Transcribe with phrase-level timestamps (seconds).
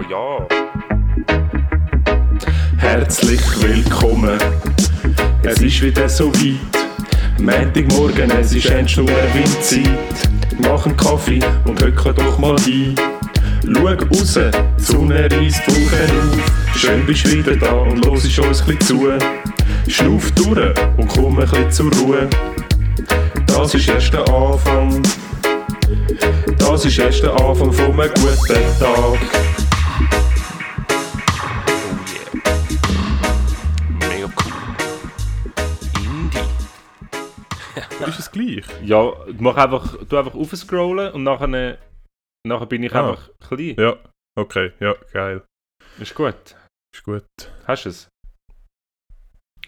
[0.00, 0.46] Ah ja.
[2.78, 4.38] Herzlich willkommen.
[5.42, 6.56] Es ist wieder so weit.
[7.38, 9.90] Montagmorgen, es ist endlich nur Windzeit.
[10.58, 12.94] Mach einen Kaffee und hocke doch mal ein.
[13.66, 14.38] Schau raus,
[14.78, 16.76] die Sonne reißt Wolken auf.
[16.76, 19.12] Schön bist du wieder da und los ist uns ein zu.
[19.86, 22.28] Schnuff durch und komm ein bisschen zur Ruhe.
[23.46, 25.02] Das ist erst der Anfang.
[26.56, 29.49] Das ist erst der Anfang von einem guten Tag.
[38.56, 38.66] Gleich?
[38.84, 41.78] Ja, mach einfach, du einfach aufscrollen und nachher,
[42.46, 43.10] nachher bin ich Ah.
[43.10, 43.76] einfach klein.
[43.78, 43.96] Ja.
[44.38, 45.42] Okay, ja, geil.
[45.98, 46.34] Ist gut.
[46.94, 47.24] Ist gut.
[47.66, 48.08] Hast du es?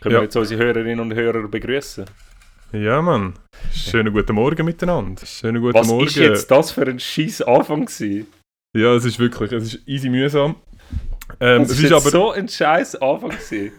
[0.00, 0.20] Können Ja.
[0.20, 2.04] wir jetzt unsere Hörerinnen und Hörer begrüßen?
[2.72, 3.34] Ja, Mann.
[3.72, 5.24] Schönen guten Morgen miteinander.
[5.26, 6.06] Schönen guten Was Morgen.
[6.06, 8.26] ist jetzt das für ein scheiß Anfang gewesen?
[8.76, 10.56] Ja, es ist wirklich, es ist easy mühsam.
[11.38, 13.72] Ähm, es ist ist aber, so ein scheiß Anfang gewesen.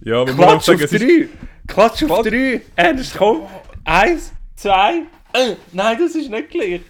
[0.00, 1.28] ja, man muss auch Klatsch sagen, auf es ist, drei!
[1.66, 2.62] Klatsch auf drei!
[2.76, 3.46] Ernst, komm!
[3.88, 5.06] Eins, zwei...
[5.32, 6.82] Äh, nein, das ist nicht gleich.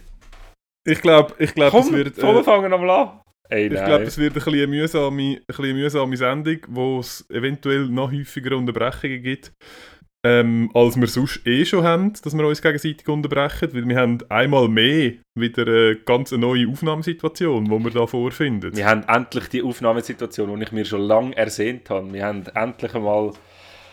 [0.85, 3.21] ich glaube, ich glaube, es wird, komm, wir äh, fangen nochmal an.
[3.47, 7.25] Ey, ich glaube, es wird ein bisschen eine mühsame, ein bisschen mühsame Sendung, wo es
[7.29, 9.53] eventuell noch häufiger Unterbrechungen gibt,
[10.25, 14.17] ähm, als wir sonst eh schon haben, dass wir uns gegenseitig unterbrechen, weil wir haben
[14.27, 18.75] einmal mehr wieder eine ganz neue Aufnahmesituation, die wir da vorfinden.
[18.75, 22.11] Wir haben endlich die Aufnahmesituation, die ich mir schon lange ersehnt habe.
[22.11, 23.31] Wir haben endlich einmal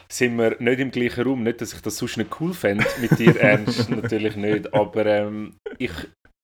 [0.09, 1.43] sind wir nicht im gleichen Raum.
[1.43, 4.73] Nicht, dass ich das sonst nicht cool fände mit dir, Ernst, natürlich nicht.
[4.73, 5.91] Aber ähm, ich,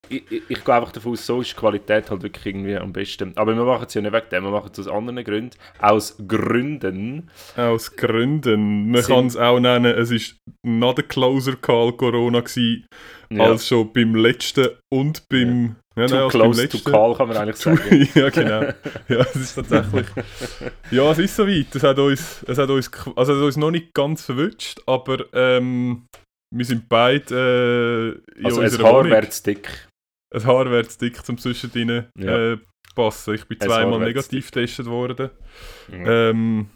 [0.09, 2.93] ich, ich, ich gehe einfach davon aus, so ist die Qualität halt wirklich irgendwie am
[2.93, 3.37] besten.
[3.37, 5.57] Aber wir machen es ja nicht wegen dem, wir machen es aus anderen Gründen.
[5.79, 7.31] Aus Gründen.
[7.57, 8.91] Aus Gründen.
[8.91, 12.87] Man kann es auch nennen, es ist not a closer call Corona gewesen,
[13.31, 15.77] Ja, als schon beim letzten und beim...
[15.95, 18.09] Ja, too nein, close to call, kann man eigentlich sagen.
[18.15, 18.63] ja, genau.
[19.09, 20.07] Ja, es ist tatsächlich.
[20.91, 21.75] Ja, es ist soweit.
[21.75, 25.25] Es hat uns, es hat uns, also es hat uns noch nicht ganz verwünscht, aber
[25.33, 26.07] ähm,
[26.55, 29.89] wir sind beide äh, in Also ein Haar zu dick.
[30.35, 32.53] Ein Haar zu dick zum Zwischendrin Ja.
[32.53, 32.59] äh,
[32.95, 33.35] passen.
[33.35, 35.31] Ich bin zweimal negativ getestet worden.
[35.91, 36.31] Ja.
[36.31, 36.69] Ähm,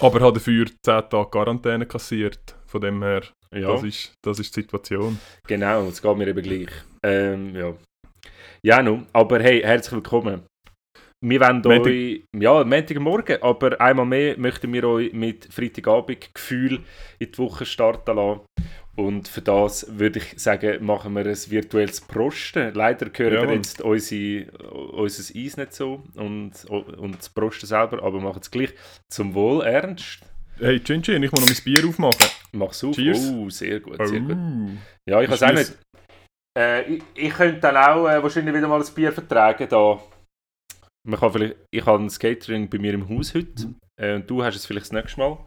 [0.00, 2.56] aber habe dafür 10 Tage Quarantäne kassiert.
[2.66, 3.22] Von dem her,
[3.54, 3.72] ja.
[3.72, 5.18] das, ist, das ist die Situation.
[5.46, 6.70] Genau, es geht mir eben gleich.
[7.04, 7.74] Ähm, ja.
[8.62, 10.42] Ja, nun, aber hey, herzlich willkommen.
[11.24, 16.80] Wir wollen Montag- euch, ja, Montagmorgen, aber einmal mehr möchten wir euch mit Freitagabend Gefühl
[17.18, 18.40] in die Woche starten lassen.
[18.96, 22.72] Und für das würde ich sagen, machen wir ein virtuelles Prosten.
[22.74, 28.20] Leider hören Ja, jetzt unsere, unser Eis nicht so und, und das Prosten selber, aber
[28.20, 28.72] machen es gleich.
[29.12, 30.20] Zum Wohl, Ernst.
[30.58, 32.26] Hey, Chin Chin, ich muss noch mein Bier aufmachen.
[32.52, 32.94] Mach's auf.
[32.96, 33.30] Cheers.
[33.34, 34.36] Oh, sehr gut, sehr gut.
[34.36, 34.70] Oh.
[35.06, 35.68] Ja, ich weiß auch Schluss.
[35.70, 35.78] nicht.
[36.56, 39.68] Äh, ich, ich könnte dann auch äh, wahrscheinlich wieder mal ein Bier vertragen.
[39.68, 40.02] Da.
[41.06, 43.74] Man kann vielleicht, ich habe ein Skatering bei mir im Haus heute.
[44.00, 45.46] Äh, und du hast es vielleicht das nächste Mal.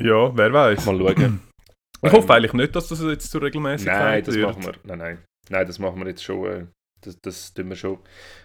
[0.00, 0.86] Ja, wer weiß.
[0.86, 1.40] Mal schauen.
[2.00, 4.46] Ich hoffe eigentlich nicht, dass das jetzt zur Regelmäßigkeit Nein, das wird.
[4.46, 4.74] machen wir.
[4.84, 5.24] Nein, nein.
[5.48, 6.46] Nein, das machen wir jetzt schon.
[6.46, 6.66] Äh,
[7.00, 7.98] das, das tun wir schon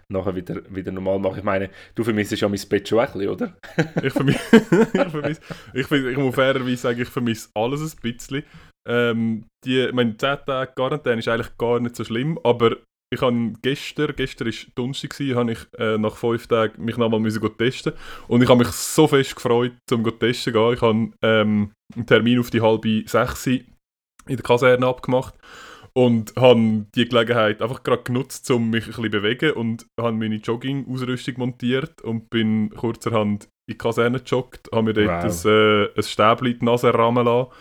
[0.09, 1.38] nachher wieder, wieder normal machen.
[1.38, 3.55] Ich meine, du vermisst ja mein Bett schon ein bisschen, oder?
[4.01, 4.39] Ich vermisse,
[4.94, 5.41] ich, vermisse
[5.73, 8.44] ich, ich muss fairerweise sagen, ich vermisse alles ein bisschen.
[8.88, 12.77] Ähm, die, meine 10 Tage Quarantäne ist eigentlich gar nicht so schlimm, aber
[13.13, 17.57] ich habe gestern, gestern war Donnerstag, habe ich äh, nach 5 Tagen mich nochmal müssen
[17.57, 17.94] testen
[18.27, 20.73] und ich habe mich so fest gefreut, um gehen testen zu gehen.
[20.73, 23.66] Ich habe ähm, einen Termin auf die halbe 6 in
[24.27, 25.35] der Kaserne abgemacht
[25.94, 30.13] und habe die Gelegenheit einfach gerade genutzt, um mich ein bisschen zu bewegen und habe
[30.13, 35.45] meine Jogging-Ausrüstung montiert und bin kurzerhand in die Kaserne gejoggt, habe mir dort Wow.
[35.45, 37.51] ein, äh, ein Stäbchen in die Nase rammen lassen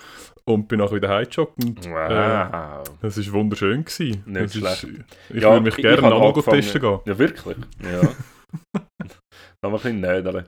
[0.44, 1.62] und bin auch wieder heimgejoggt.
[1.64, 2.82] Und, Wow.
[3.02, 3.84] Es war wunderschön.
[3.84, 4.22] Gewesen.
[4.26, 4.86] Nicht ist- schlecht.
[5.30, 6.98] Ich Ja, würde mich ich- gerne nochmal testen gehen.
[7.06, 7.56] Ja, wirklich?
[7.82, 8.00] Ja.
[9.64, 10.46] Noch mal ein bisschen nödeln.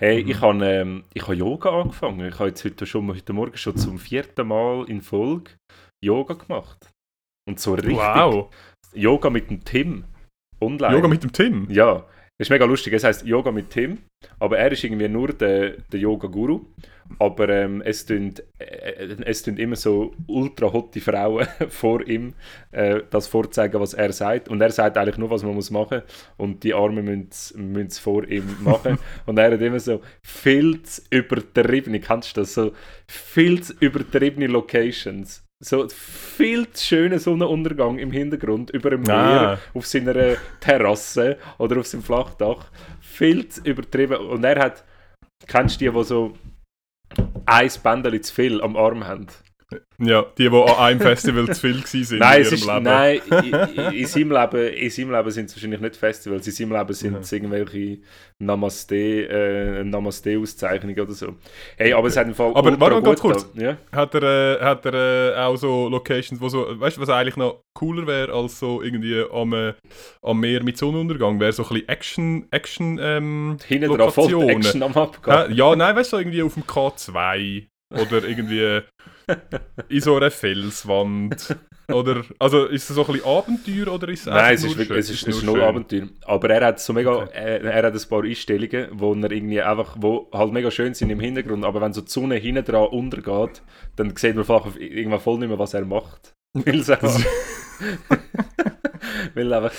[0.00, 0.30] Hey, Mhm.
[0.30, 2.26] ich habe ähm, ich habe Yoga angefangen.
[2.26, 5.50] Ich habe jetzt heute, schon, heute Morgen schon zum vierten Mal in Folge
[6.02, 6.90] Yoga gemacht.
[7.48, 7.94] Und so richtig.
[7.96, 8.52] Wow!
[8.94, 10.04] Yoga mit dem Tim.
[10.60, 10.94] Online.
[10.94, 11.70] Yoga mit dem Tim?
[11.70, 12.04] Ja.
[12.36, 12.92] Das ist mega lustig.
[12.92, 13.98] Es heißt Yoga mit Tim.
[14.40, 16.66] Aber er ist irgendwie nur der, der Yoga-Guru.
[17.20, 22.34] Aber ähm, es tun äh, es tun immer so ultra hotte Frauen vor ihm
[22.72, 24.48] äh, das vorzeigen, was er sagt.
[24.48, 26.02] Und er sagt eigentlich nur, was man muss machen
[26.36, 28.98] Und die Armen müssen es vor ihm machen.
[29.26, 32.54] Und er hat immer so viel zu übertriebene, kennst du das?
[32.54, 32.72] So
[33.06, 35.43] viel zu übertriebene Locations.
[35.62, 39.58] So viel zu schöner Sonnenuntergang im Hintergrund über dem Meer Ah.
[39.72, 42.66] auf seiner Terrasse oder auf seinem Flachdach.
[43.00, 44.16] Viel zu übertrieben.
[44.26, 44.84] Und er hat,
[45.46, 46.34] kennst du die, die so
[47.46, 49.26] ein Bändchen zu viel am Arm haben?
[49.98, 52.82] Ja, die, die an einem Festival zu viel waren Nein, in ihrem ist, Leben.
[52.82, 53.54] nein in,
[53.84, 56.92] in, in, seinem Leben, in seinem Leben sind es wahrscheinlich nicht Festivals, in seinem Leben
[56.94, 57.18] sind Mhm.
[57.20, 57.98] es irgendwelche
[58.42, 58.96] Namaste,
[59.28, 61.36] äh, Namaste-Auszeichnungen oder so.
[61.76, 63.48] Hey, aber es hat im Fall Aber warte mal ganz kurz.
[63.54, 63.76] Ja?
[63.92, 67.36] Hat er, äh, hat er äh, auch so Locations, wo so, weißt du, was eigentlich
[67.36, 69.74] noch cooler wäre als so irgendwie am, äh,
[70.22, 74.48] am Meer mit Sonnenuntergang, wäre so ein bisschen Action, Action ähm, Hinten voll Lokationen.
[74.50, 74.92] Action am.
[74.94, 75.52] Hä?
[75.52, 78.80] Ja, nein, weißt du, so irgendwie auf dem K2 oder irgendwie
[79.88, 81.56] in so einer Felswand.
[81.92, 84.78] Oder, also ist es so ein bisschen Abenteuer oder ist es Nein, es ist, nur
[84.78, 85.64] wirklich, es ist, es ist nur schön?
[85.64, 86.08] Abenteuer.
[86.24, 87.30] Aber er hat so mega, Okay.
[87.34, 91.10] er, er hat ein paar Einstellungen, wo er irgendwie einfach, wo halt mega schön sind
[91.10, 93.62] im Hintergrund, aber wenn so die Sonne hinten dran untergeht,
[93.96, 96.32] dann sieht man vielleicht irgendwann voll nicht mehr, was er macht.
[96.54, 97.18] Weil es einfach,
[99.34, 99.72] weil einfach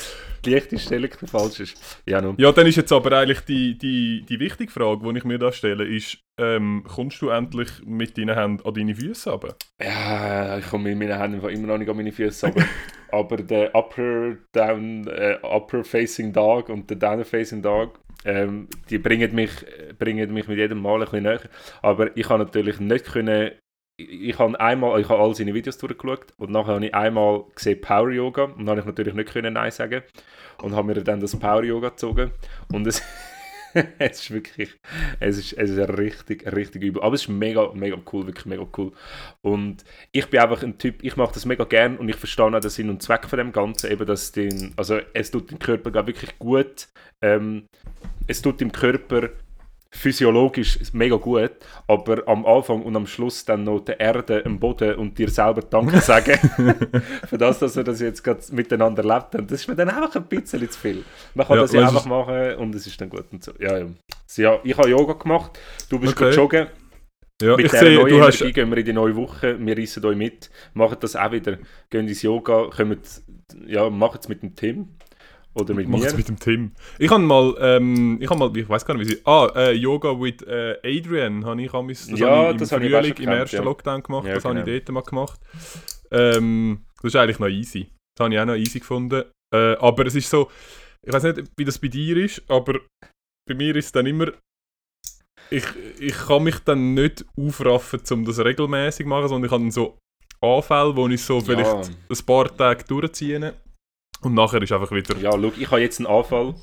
[0.45, 2.01] die Lichteinstellung falsch ist.
[2.06, 2.36] Ja, nun.
[2.38, 5.51] Ja, dann ist jetzt aber eigentlich die, die, die wichtige Frage, die ich mir da
[5.51, 9.56] stelle, ist, ähm, kommst du endlich mit deinen Händen an deine Füße runter?
[9.81, 12.63] Ja, ich komme mit meinen Händen immer noch nicht an meine Füße, aber,
[13.12, 18.98] aber der Upper, Down, äh, Upper Facing Dog und der Down Facing Dog, ähm, die
[18.98, 19.51] bringen mich,
[20.00, 21.41] bringen mich mit jedem Mal ein bisschen näher.
[21.81, 23.51] Aber ich habe natürlich nicht können,
[23.97, 27.81] ich, habe einmal, ich habe all seine Videos durchgeschaut und nachher habe ich einmal gesehen
[27.81, 30.03] Power Yoga und habe ich natürlich nicht können Nein sagen
[30.62, 32.31] und habe mir dann das Power Yoga gezogen
[32.71, 33.01] und es
[34.00, 34.74] es ist wirklich,
[35.19, 37.01] es ist, es ist richtig, richtig übel.
[37.03, 38.94] Aber es ist mega, mega cool, wirklich mega cool.
[39.42, 42.59] Und ich bin einfach ein Typ, ich mache das mega gern und ich verstehe auch
[42.59, 46.07] den Sinn und Zweck von dem Ganzen, eben, dass den, also es tut dem Körper
[46.07, 46.88] wirklich gut,
[47.21, 47.68] ähm,
[48.27, 49.30] es tut dem Körper
[49.95, 51.51] physiologisch mega gut,
[51.88, 55.62] aber am Anfang und am Schluss dann noch der Erde, dem Boden und dir selber
[55.62, 56.38] Danke sagen,
[57.27, 59.47] für das, dass wir das jetzt gerade miteinander erlebt haben.
[59.47, 61.03] Das ist mir dann einfach ein bisschen zu viel.
[61.33, 63.51] Man kann Ja, das ja einfach machen und es ist dann gut und so.
[63.59, 63.86] Ja, ja.
[64.27, 65.57] So, ja ich habe Yoga gemacht,
[65.89, 66.36] du bist Okay.
[66.36, 66.68] joggen.
[67.41, 68.39] Ja, Mit ich dieser sehe, neuen du hast...
[68.39, 71.57] Energie gehen wir in die neue Woche, wir reissen euch mit, machen das auch wieder,
[71.89, 73.00] gehen ins Yoga, kommen,
[73.68, 74.95] ja, machen es mit dem Tim
[75.56, 76.13] oder mit Mach mir.
[76.13, 76.72] mit dem Tim.
[77.00, 79.22] Ich habe mal, ähm, ich habe mal, ich weiß gar nicht, wie sie.
[79.25, 82.72] Ah, äh, Yoga with äh, Adrian habe ich amis, das Ja, habe ich im das
[82.72, 83.63] habe ich Frühling, schon im gekannt, ersten ja.
[83.63, 84.28] Lockdown gemacht.
[84.28, 84.80] Ja, das habe ich genau.
[84.80, 85.40] dort mal gemacht.
[86.12, 87.88] Ähm, das ist eigentlich noch easy.
[88.16, 89.24] Das habe ich auch noch easy gefunden.
[89.54, 90.52] Äh, aber es ist so,
[91.02, 92.80] ich weiß nicht, wie das bei dir ist, aber
[93.48, 94.31] bei mir ist es dann immer,
[95.50, 95.66] ich,
[96.00, 99.72] ich kann mich dann nicht aufraffen, um das regelmäßig zu machen, sondern ich habe dann
[99.72, 99.98] so
[100.42, 103.54] Anfälle, wo ich so vielleicht ein paar Tage durchziehe
[104.25, 105.16] und nachher ist einfach wieder...
[105.18, 106.56] Ja, schau, ich habe jetzt einen Anfall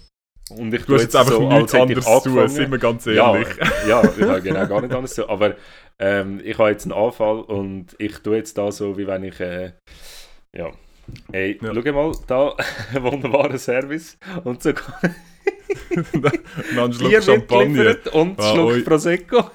[0.50, 3.32] und ich Du hast jetzt einfach nichts hätte ich anderes zu sind wir ganz Ja,
[3.34, 3.48] ehrlich.
[3.88, 5.28] ja, ich habe genau gar nicht anders zu.
[5.28, 5.54] Aber
[5.98, 9.38] ähm, ich habe jetzt einen Anfall und ich tue jetzt da so, wie wenn ich.
[9.40, 9.72] Äh,
[10.54, 10.70] ja.
[11.32, 11.72] Hey, Ja.
[11.74, 12.54] schau mal, da,
[13.00, 14.18] wunderbarer Service.
[14.44, 16.24] Und so Und
[16.76, 17.96] dann Schluck Bier Champagner.
[18.12, 18.82] und Ah, Schluck oi.
[18.82, 19.50] Prosecco.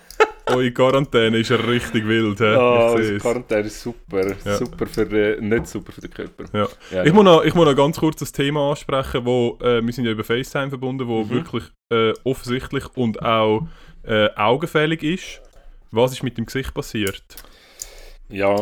[0.50, 2.38] Eure Quarantäne ist ja richtig wild.
[2.40, 2.44] He?
[2.44, 3.22] Das seh's.
[3.22, 4.36] Quarantäne ist super.
[4.46, 4.58] Ja.
[4.58, 6.46] Super für den, nicht super für den Körper.
[6.54, 6.68] Ja.
[6.92, 9.94] Ja, Ich, muss noch, ich muss noch ganz kurz das Thema ansprechen, wo äh, wir
[9.94, 11.30] sind ja über FaceTime verbunden, wo Mhm.
[11.30, 11.64] wirklich
[11.94, 13.68] äh, offensichtlich und auch
[14.04, 15.42] äh, augenfällig ist.
[15.92, 17.24] Was ist mit dem Gesicht passiert?
[18.30, 18.56] Ja,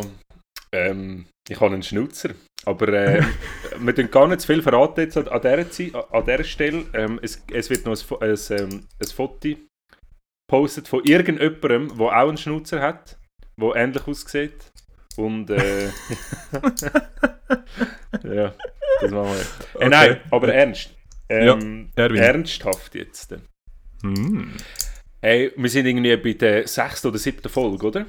[0.72, 2.30] ähm, ich habe einen Schnauzer.
[2.66, 3.22] Aber äh,
[3.80, 6.86] wir dürfen gar nicht zu viel verraten jetzt an, dieser, Zeit, an, dieser Stelle.
[6.94, 9.50] Ähm, es, es wird noch ein, Fo- ein, ähm, ein Foto
[10.48, 13.18] gepostet von irgendjemandem, der auch einen Schnauzer hat,
[13.60, 14.72] der ähnlich aussieht.
[15.18, 15.86] Und äh,
[18.24, 18.54] ja,
[19.02, 19.30] das machen
[19.74, 19.82] wir.
[19.82, 20.92] Äh, nein, aber ernst.
[21.30, 22.18] Ähm, Erwin.
[22.18, 23.34] ernsthaft jetzt.
[24.04, 24.52] Hm.
[25.22, 28.06] Hey, wir sind irgendwie bei der sechsten oder siebten Folge, oder?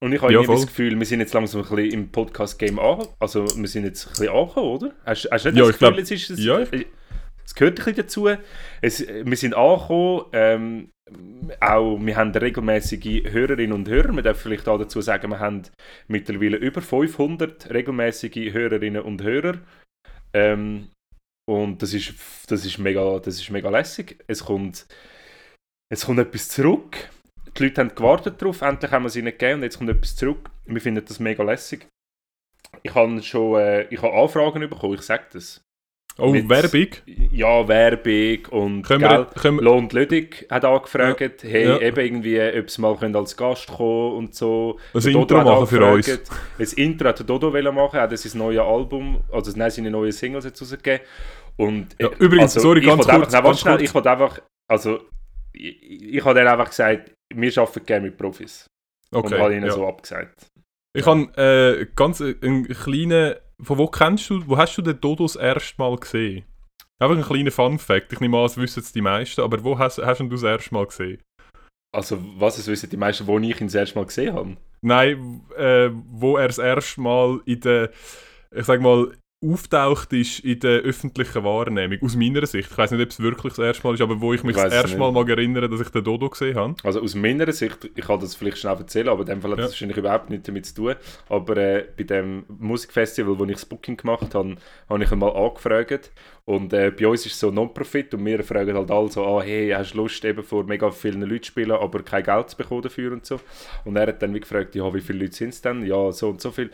[0.00, 0.66] Und ich habe Ja, das.
[0.66, 3.06] Gefühl, wir sind jetzt langsam ein bisschen im Podcast-Game an.
[3.20, 4.92] Also, wir sind jetzt ein bisschen angekommen, oder?
[5.04, 6.58] Hast, hast du nicht Ja, das Gefühl, glaub- es ist es, ja.
[7.44, 8.28] es gehört ein bisschen dazu.
[8.80, 10.24] Es, wir sind angekommen.
[10.32, 10.90] Ähm,
[11.60, 14.12] auch, wir haben regelmäßige Hörerinnen und Hörer.
[14.12, 15.62] Man darf vielleicht auch dazu sagen, wir haben
[16.06, 19.58] mittlerweile über 500 regelmäßige Hörerinnen und Hörer.
[20.32, 20.88] Ähm,
[21.48, 22.14] und das ist,
[22.48, 24.22] das, ist mega, das ist mega lässig.
[24.26, 24.86] Es kommt,
[25.90, 27.10] es kommt etwas zurück.
[27.56, 30.14] Die Leute haben gewartet darauf, endlich haben wir sie nicht gegeben und jetzt kommt etwas
[30.14, 30.50] zurück.
[30.66, 31.88] Wir finden das mega lässig.
[32.82, 35.62] Ich habe schon äh, ich habe Anfragen bekommen, ich sage das.
[36.20, 36.88] Oh, Mit- Werbung.
[37.30, 41.80] Ja, Werbung und Können gell, wir, können wir, Lohnt Lödig hat angefragt, hey, Ja.
[41.80, 44.78] eben irgendwie, ob sie mal können als Gast kommen und so.
[44.94, 46.20] ein Der Intro machen für uns?
[46.58, 50.10] Das Intro hat der Dodo machen, er hat sein neues Album, also nein, seine neuen
[50.10, 51.06] Singles jetzt rausgegeben.
[51.56, 53.84] Und, Ja, übrigens, sorry, ich ganz kurz, Einfach, nein, ganz schnell, kurz.
[53.88, 55.00] ich wollte einfach, also,
[55.52, 55.82] ich,
[56.14, 58.66] ich habe dann einfach gesagt, wir arbeiten gerne mit Profis.
[59.12, 59.72] und habe Okay, ihnen ja.
[59.72, 60.46] so abgesagt.
[60.96, 61.22] Ich habe
[61.80, 63.36] äh, ganz äh, einen kleinen...
[63.62, 64.46] Von wo kennst du...
[64.46, 66.44] Wo hast du den Dodo das erste Mal gesehen?
[67.00, 68.12] Einfach ein kleiner Fun-Fact.
[68.12, 70.74] Ich nehme an, das wissen es die meisten, aber wo hast, hast du das erste
[70.74, 71.22] Mal gesehen?
[71.94, 74.56] Also, was es wissen die meisten, wo ich ihn das erste Mal gesehen habe.
[74.82, 77.90] Nein, äh, wo er das erste Mal in der,
[78.54, 82.70] ich sag mal, auftaucht ist in der öffentlichen Wahrnehmung, aus meiner Sicht.
[82.72, 84.62] Ich weiß nicht, ob es wirklich das erste Mal ist, aber wo ich mich Ich
[84.62, 86.74] das erste Mal mag erinnern, dass ich den Dodo gesehen habe.
[86.82, 89.58] Also aus meiner Sicht, ich kann das vielleicht schnell erzählen, aber in dem Fall hat
[89.58, 89.64] Ja.
[89.64, 90.94] das wahrscheinlich überhaupt nichts damit zu tun.
[91.28, 94.56] Aber äh, bei dem Musikfestival, wo ich das Booking gemacht habe,
[94.88, 96.10] habe ich ihn mal angefragt.
[96.44, 99.42] Und äh, bei uns ist es so Non-Profit und wir fragen halt alle so, ah,
[99.42, 102.56] hey, hast du Lust, eben vor mega vielen Leuten zu spielen, aber kein Geld zu
[102.56, 103.38] bekommen dafür und so.
[103.84, 105.84] Und er hat dann wie gefragt, ja, wie viele Leute sind es denn?
[105.86, 106.70] Ja, so und so viel.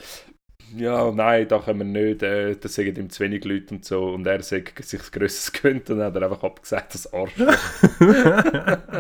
[0.77, 4.09] Ja, nein, da können wir nicht, äh, das sagen ihm zu wenig Leute und so.
[4.09, 7.33] Und er sagt sich das Größtes gönnt und dann hat er einfach abgesagt, das Arsch.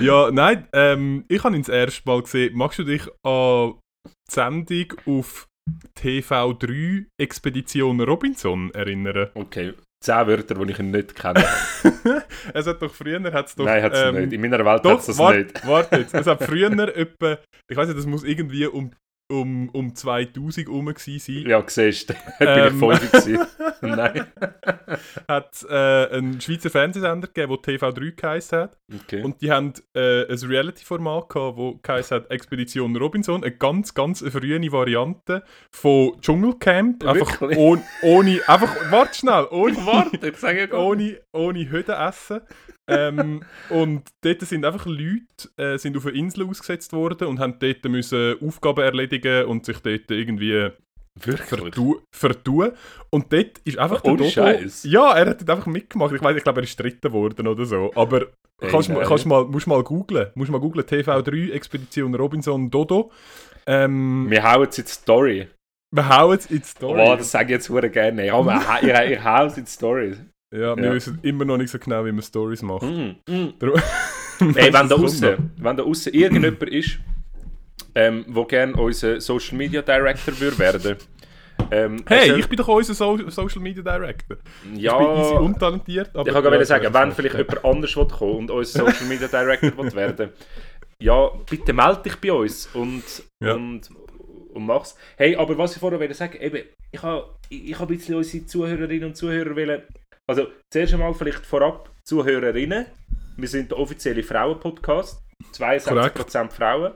[0.00, 2.56] Ja, nein, ähm, ich habe ihn das erste Mal gesehen.
[2.56, 3.74] Magst du dich an
[4.06, 5.46] die Sendung auf
[5.98, 9.28] TV3 Expedition Robinson erinnern?
[9.34, 11.44] Okay, zehn Wörter, die ich ihn nicht kenne.
[12.54, 14.32] es hat doch früher, hat's doch, Nein, hat es ähm, nicht.
[14.32, 15.66] In meiner Welt hat es das warte, nicht.
[15.66, 16.14] warte jetzt.
[16.14, 18.92] Es hat früher etwa, ich weiß nicht, das muss irgendwie um,
[19.30, 21.44] um, um 2000 herum sein.
[21.46, 22.66] Ja, siehst du, bin Ähm.
[22.66, 23.46] ich fünf gewesen.
[23.82, 24.26] Nein.
[25.28, 28.76] Hat äh, einen Schweizer Fernsehsender gegeben, der TV3 geheißen hat.
[29.02, 29.22] Okay.
[29.22, 33.42] Und die haben äh, ein Reality-Format gehabt, wo geheißen hat Expedition Robinson.
[33.42, 37.06] Eine ganz, ganz frühe Variante von Dschungelcamp.
[37.06, 42.40] Einfach ohne, ohne, einfach, warte schnell, ohne, Warte, ich sage ja ohne, ohne Hütte essen.
[42.90, 45.24] Ähm, und dort sind einfach Leute
[45.56, 49.78] äh, sind auf eine Insel ausgesetzt worden und haben dort müssen Aufgaben erledigen und sich
[49.80, 50.70] dort irgendwie
[51.18, 52.72] vertu vertun.
[53.10, 54.84] Und dort ist einfach Ohne Dodo- Scheiß?
[54.84, 56.14] Ja, er hat dort einfach mitgemacht.
[56.14, 57.90] Ich weiß, ich glaube, er ist dritten worden oder so.
[57.94, 58.26] Aber
[58.60, 59.02] Ey, kannst, nein.
[59.06, 60.28] kannst mal, musst mal googlen.
[60.34, 60.84] Musst mal googlen.
[60.84, 63.10] TV3 Expedition Robinson Dodo.
[63.66, 65.48] Ähm, Wir hauen jetzt in die Story.
[65.92, 67.00] wir hauen es in die Story.
[67.06, 68.26] Oh, das sage ich jetzt sehr gerne.
[68.26, 70.16] Ja, ich hau es in die Story.
[70.52, 70.92] Ja, wir Ja.
[70.94, 72.82] wissen immer noch nicht so genau, wie man Stories macht.
[72.82, 73.54] Mm, mm.
[73.58, 73.80] Darum-
[74.56, 76.98] Ey, wenn da außen, wenn da außen irgendjemand ist,
[77.94, 80.96] ähm, wo gerne unser Social Media Director würde werden.
[81.70, 82.02] Ähm.
[82.06, 84.38] Hey, ich bin doch unser so Social Media Director.
[84.74, 86.10] ja, Ich bin easy untalentiert.
[86.14, 89.06] Aber Ich kann gerade ja, sagen, wenn vielleicht jemand anders will kommen und unser Social
[89.06, 90.30] Media Director will werden,
[91.00, 93.02] ja, bitte melde dich bei uns und,
[93.40, 93.54] Ja.
[93.54, 93.82] und,
[94.54, 94.96] und mach's.
[95.16, 98.46] Hey, aber was ich vorher sagen, eben, ich habe ich, ich hab ein bisschen unsere
[98.46, 99.82] Zuhörerinnen und Zuhörer wollen,
[100.30, 102.86] also zuerst einmal vielleicht vorab Zuhörerinnen.
[103.36, 105.20] Wir sind der offizielle Frauen-Podcast,
[105.54, 106.92] 62% Frauen.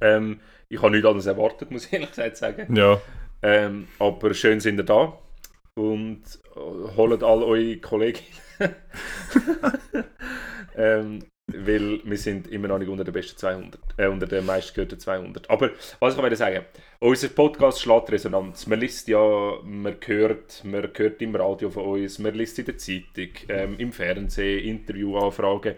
[0.00, 2.76] Ähm, ich habe nichts anderes erwartet, muss ich ehrlich gesagt sagen.
[2.76, 3.00] Ja,
[3.42, 5.18] Ähm, aber schön sind ihr da
[5.74, 6.22] und
[6.54, 8.30] äh, holt all eure Kolleginnen.
[10.76, 14.98] ähm, weil wir sind immer noch nicht unter den besten 200, äh, unter den meistgehörten
[14.98, 15.48] 200.
[15.48, 16.64] Aber was ich will sagen,
[16.98, 18.66] unser Podcast schlägt Resonanz.
[18.66, 22.78] Man liest ja, man hört, man hört im Radio von uns, man liest in der
[22.78, 25.76] Zeitung, ähm, im Fernsehen, Interviewanfragen.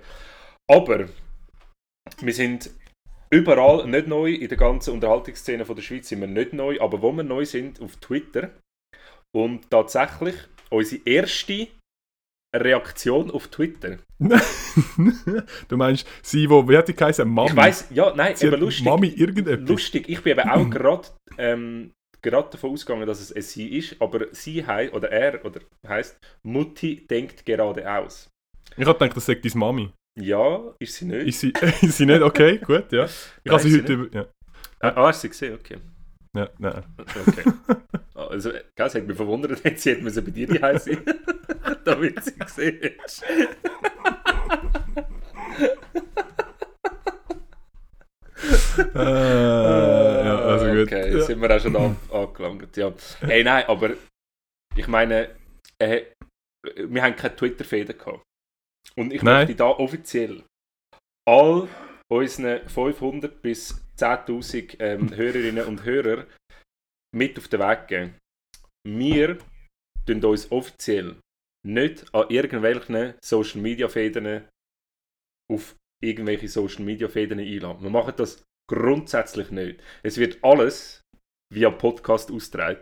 [0.67, 1.09] Aber
[2.21, 2.71] wir sind
[3.31, 7.03] überall nicht neu, in der ganzen Unterhaltungsszene von der Schweiz sind wir nicht neu, aber
[7.03, 8.51] wo wir neu sind, auf Twitter.
[9.37, 10.35] Und tatsächlich,
[10.71, 11.69] unsere erste
[12.55, 13.99] Reaktion auf Twitter.
[14.19, 17.29] du meinst, sie, wo, wie hat die geheißen?
[17.29, 17.51] Mami.
[17.51, 18.85] Ich weiß, ja, nein, sie hat lustig.
[18.85, 19.69] Mami irgendetwas.
[19.69, 24.27] Lustig, ich bin eben auch gerade ähm, gerade davon ausgegangen, dass es sie ist, aber
[24.33, 28.31] sie heißt, oder er, oder heißt Mutti denkt geradeaus.
[28.77, 29.91] Ich habe gedacht, das sagt deine Mami.
[30.21, 31.29] Ja, ist sie nicht.
[31.29, 31.53] Ist sie,
[31.83, 32.23] ist sie nicht?
[32.23, 33.07] Okay, gut, ja.
[33.45, 34.17] Ich habe sie heute über...
[34.17, 34.27] Ja,
[34.81, 35.55] ah, ah, hast du sie gesehen?
[35.55, 35.79] Okay.
[36.37, 36.85] ja, nein.
[36.99, 37.53] Okay.
[38.15, 40.99] Also, das hat mich verwundert, jetzt sie hätte bei dir die sein,
[41.85, 42.59] damit sie hast.
[48.95, 50.83] Äh, ja, also gut.
[50.85, 52.77] Okay, jetzt sind wir auch schon an, angelangt.
[52.77, 52.93] Ja.
[53.21, 53.91] Hey, nein, aber
[54.77, 55.35] ich meine,
[55.81, 56.05] äh,
[56.77, 58.23] wir haben keine Twitter-Fäden gehabt.
[58.97, 59.47] Und ich Nein.
[59.47, 60.45] möchte da offiziell
[61.29, 61.69] all
[62.11, 66.27] unseren 500 bis 10.000 ähm, Hörerinnen und Hörer
[67.15, 68.15] mit auf den Weg geben.
[68.87, 69.39] Wir
[70.07, 71.17] tun uns offiziell
[71.67, 74.45] nicht an irgendwelchen Social Media Fäden
[75.51, 77.83] auf irgendwelche Social Media Fäden einladen.
[77.83, 79.81] Wir machen das grundsätzlich nicht.
[80.03, 81.03] Es wird alles
[81.53, 82.81] via Podcast ausgetragen.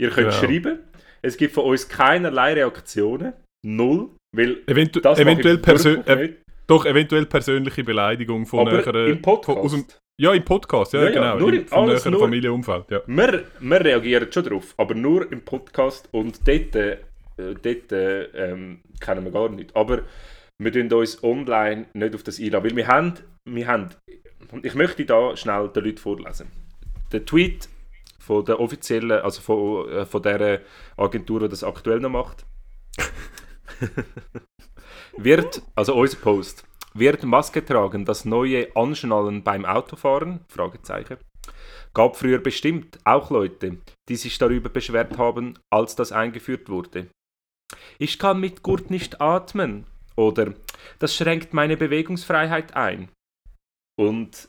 [0.00, 0.40] Ihr könnt Genau.
[0.40, 0.78] schreiben.
[1.22, 3.32] Es gibt von uns keinerlei Reaktionen.
[3.64, 4.10] Null.
[4.34, 6.36] Weil Eventu das eventuell, ich persö wirklich äh,
[6.66, 9.10] doch, eventuell persönliche Beleidigung von Aber näheren...
[9.12, 9.58] im Podcast.
[9.58, 9.84] Aus dem,
[10.20, 11.38] ja, im Podcast, ja, Ja, ja, genau.
[11.38, 13.02] nur im, alles näheren Familienumfeld, ja.
[13.06, 16.98] Wir, wir reagieren schon drauf, aber nur im Podcast und dort, äh,
[17.54, 19.74] dort äh, ähm, kennen wir gar nicht.
[19.76, 20.02] Aber
[20.58, 23.90] wir tun uns online nicht auf das einladen, weil wir haben, wir haben,
[24.62, 26.48] ich möchte da schnell den Leuten vorlesen.
[27.12, 27.68] Der Tweet
[28.18, 30.60] von der offiziellen, also von, äh, von der
[30.96, 32.44] Agentur, die das aktuell noch macht,
[35.16, 40.40] wird, also unser Post, Wird Maske tragen das neue Anschnallen beim Autofahren?
[40.48, 41.16] Fragezeichen.
[41.94, 43.78] Gab früher bestimmt auch Leute,
[44.10, 47.08] die sich darüber beschwert haben, als das eingeführt wurde.
[47.98, 49.84] Ich kann mit Gurt nicht atmen.
[50.16, 50.54] Oder
[50.98, 53.08] das schränkt meine Bewegungsfreiheit ein.
[53.98, 54.48] Und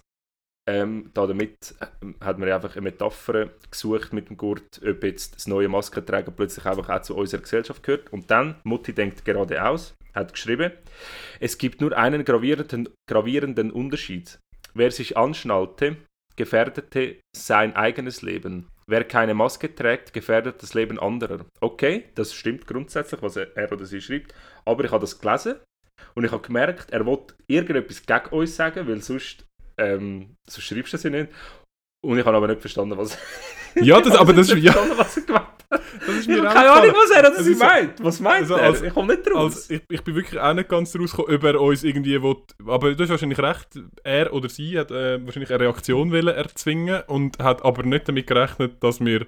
[0.65, 5.47] ähm, damit ähm, hat man einfach eine Metapher gesucht mit dem Gurt, ob jetzt das
[5.47, 8.13] neue Maskentragen plötzlich einfach auch zu unserer Gesellschaft gehört.
[8.13, 10.71] Und dann, Mutti denkt geradeaus, hat geschrieben,
[11.39, 14.39] es gibt nur einen gravierenden, gravierenden Unterschied.
[14.73, 15.97] Wer sich anschnallte,
[16.35, 18.69] gefährdete sein eigenes Leben.
[18.87, 21.45] Wer keine Maske trägt, gefährdet das Leben anderer.
[21.61, 24.33] Okay, das stimmt grundsätzlich, was er oder sie schreibt,
[24.65, 25.55] aber ich habe das gelesen
[26.15, 29.45] und ich habe gemerkt, er will irgendetwas gegen uns sagen, weil sonst,
[29.77, 31.33] ähm, sonst schreibst du ja nicht.
[32.03, 33.17] Und ich habe aber nicht verstanden, was
[33.75, 35.62] Ja, das, aber das ist ja, verstanden, was er gemeint hat.
[36.05, 37.65] Das ist Ich mir habe auch keine Ahnung, was er oder Es sie ist so-
[37.65, 38.03] meint.
[38.03, 38.63] Was meint also er?
[38.63, 39.55] als- ich komme nicht raus.
[39.55, 42.35] Also, ich, ich bin wirklich auch nicht ganz rausgekommen, ob er uns irgendwie will,
[42.67, 43.67] aber du hast wahrscheinlich recht,
[44.03, 48.27] er oder sie hat äh, wahrscheinlich eine Reaktion wollen erzwingen und hat aber nicht damit
[48.27, 49.25] gerechnet, dass wir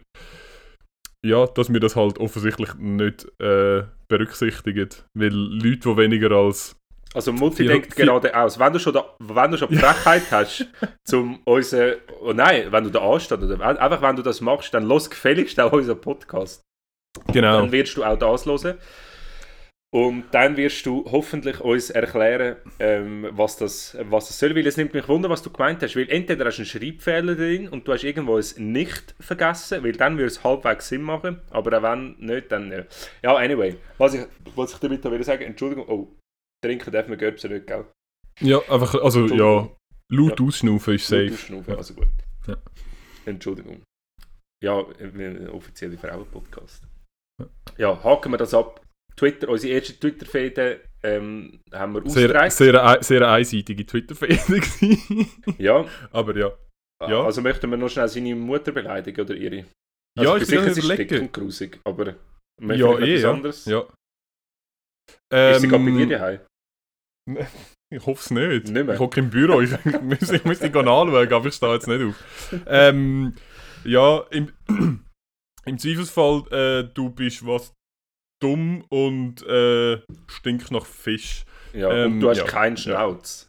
[1.26, 6.76] ja, dass wir das halt offensichtlich nicht äh, berücksichtigen, weil Leute, die weniger als
[7.16, 8.60] Also Mutti Vier- denkt vier- geradeaus.
[8.60, 10.68] Wenn du schon, da, wenn du schon die Frechheit hast,
[11.06, 11.96] zum unseren...
[12.22, 15.60] Oh nein, wenn du da anstehst, oder einfach wenn du das machst, dann los gefälligst
[15.60, 16.62] auch unseren Podcast.
[17.32, 18.78] genau Dann wirst du auch das hören.
[19.94, 24.54] Und dann wirst du hoffentlich uns erklären, ähm, was, das, was das soll.
[24.54, 25.96] Weil es nimmt mich wunder, was du gemeint hast.
[25.96, 29.94] Weil entweder hast du einen Schreibfehler drin und du hast irgendwo ein Nicht vergessen, weil
[29.94, 31.40] dann würde es halbwegs Sinn machen.
[31.50, 32.88] Aber auch wenn nicht, dann nicht.
[33.24, 33.78] Ja, anyway.
[33.98, 36.10] Was ich, was ich damit will sagen, Entschuldigung, oh,
[36.66, 37.86] trinken darf man Görbsen nicht, gell?
[38.42, 39.70] ja einfach also ja
[40.12, 40.46] laut Ja.
[40.46, 41.34] ausschnaufen ist Laut safe.
[41.34, 41.78] ausschnaufen, Ja.
[41.78, 42.08] Also gut.
[42.48, 42.58] Ja.
[43.26, 43.82] Entschuldigung.
[44.64, 46.84] Ja, ein offizieller Frauen-Podcast.
[47.42, 47.48] Ja.
[47.78, 48.82] Ja, haken wir das ab.
[49.16, 52.58] Twitter, unsere erste Twitter-Fäde ähm, haben wir Sehr, ausgereicht.
[52.58, 55.30] sehr, ei- sehr einseitige Twitter-Fäde gewesen.
[55.58, 56.52] Ja, aber ja.
[57.08, 57.24] Ja.
[57.26, 59.66] also möchten wir noch schnell seine Mutter beleidigen oder ihre?
[60.18, 62.16] Ja, Also ich ich bin sicher, es ist und grusig, aber
[62.62, 63.32] Ja, eh, ja.
[63.32, 63.66] anderes.
[63.66, 63.82] ja.
[65.32, 66.40] Ist sie gerade bei dir Ähm, daheim?
[67.94, 68.70] Ich hoffe es nicht.
[68.70, 68.90] Nicht?
[68.90, 72.04] Ich hocke im Büro, ich, ich müsste ich müsste anschauen, aber ich stehe jetzt nicht
[72.04, 72.16] auf.
[72.66, 73.36] Ähm,
[73.84, 74.52] ja, im,
[75.66, 77.74] im Zweifelsfall, äh, du bist was
[78.42, 81.46] dumm und äh, stinkst nach Fisch.
[81.74, 82.46] Ja, ähm, und du hast ja.
[82.46, 83.48] keinen Schnauz.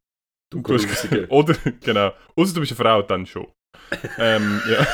[0.53, 1.09] Du Du hast-.
[1.31, 2.12] Oder, genau.
[2.37, 3.47] Außer du bist eine Frau, dann schon.
[4.19, 4.87] ähm, ja.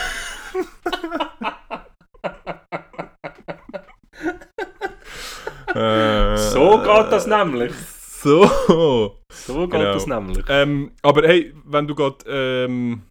[5.74, 7.72] Äh, So geht das nämlich.
[8.22, 9.18] So.
[9.32, 9.92] So geht Genau.
[9.92, 10.44] das nämlich.
[10.48, 13.02] Ähm, aber hey, wenn du gerade ähm,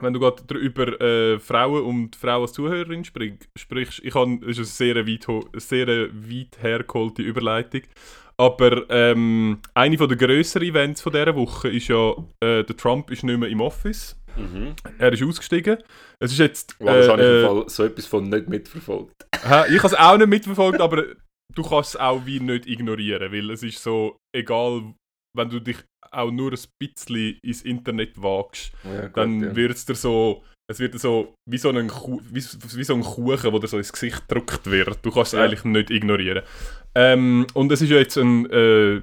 [0.00, 4.80] wenn du gerade über äh, Frauen und Frauen als Zuhörerin sprichst, ich habe, das ist
[4.82, 5.26] eine sehr weit,
[5.60, 7.82] sehr weit hergeholte Überleitung,
[8.36, 13.10] aber ähm, eine von der grösseren Events von dieser Woche ist ja, äh, der Trump
[13.10, 14.74] ist nicht mehr im Office, Mhm.
[14.98, 15.78] er ist ausgestiegen.
[16.18, 16.74] Es ist jetzt...
[16.80, 19.14] Wow, das äh, habe ich äh, so etwas von nicht mitverfolgt.
[19.44, 19.72] Hä?
[19.72, 21.04] Ich habe es auch nicht mitverfolgt, aber
[21.52, 24.94] du kannst es auch wie nicht ignorieren, weil es ist so, egal,
[25.36, 25.78] wenn du dich
[26.10, 29.56] auch nur ein bisschen ins Internet wagst, Ja, gut, dann ja.
[29.56, 33.52] wird es dir so, es wird so wie so, ein wie, wie so ein Kuchen,
[33.52, 34.98] wo dir so ins Gesicht gedrückt wird.
[35.04, 35.44] Du kannst es Ja.
[35.44, 36.42] eigentlich nicht ignorieren.
[36.94, 39.02] Ähm, und es ist ja jetzt ein, äh,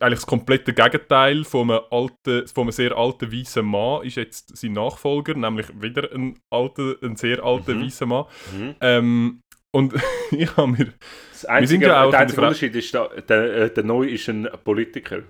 [0.00, 4.56] eigentlich das komplette Gegenteil von einem, alten, von einem sehr alten weißen Mann ist jetzt
[4.56, 7.82] sein Nachfolger, nämlich wieder ein, alter, ein sehr alter Mhm.
[7.84, 8.24] weißer Mann.
[8.56, 8.74] Mhm.
[8.80, 9.40] Ähm,
[9.74, 9.94] und
[10.30, 10.94] ich habe mir...
[11.32, 14.48] Das einzige, ja der in einzige Unterschied ist, da, der, äh, der Neu ist ein
[14.62, 15.24] Politiker.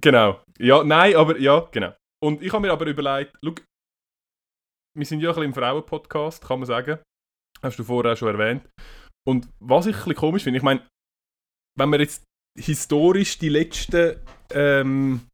[0.00, 0.42] Genau.
[0.58, 1.94] Ja, nein, aber ja, genau.
[2.22, 3.54] Und ich habe mir aber überlegt, schau,
[4.96, 6.98] wir sind ja ein bisschen im Frauenpodcast, kann man sagen.
[7.62, 8.68] Hast du vorher auch schon erwähnt.
[9.26, 10.86] Und was ich ein bisschen komisch finde, ich meine,
[11.78, 12.24] wenn man jetzt
[12.58, 14.16] historisch die letzten,
[14.52, 15.26] ähm,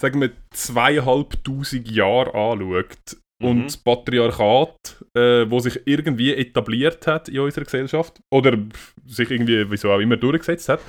[0.00, 3.16] sagen wir, zweieinhalbtausend Jahre anschaut.
[3.42, 4.76] Und das Patriarchat,
[5.16, 8.58] äh, wo sich irgendwie etabliert hat in unserer Gesellschaft oder
[9.06, 10.80] sich irgendwie, wieso auch immer, durchgesetzt hat.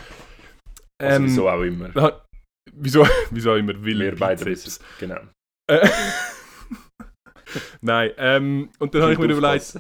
[1.01, 1.93] Also ähm, wieso auch immer.
[1.95, 2.25] Ha-
[2.73, 4.83] Wieso, wieso immer will Wir beide wissen.
[4.99, 5.19] Genau.
[5.69, 5.89] Äh,
[7.81, 9.79] Nein, ähm, und dann habe ich mir überlegt,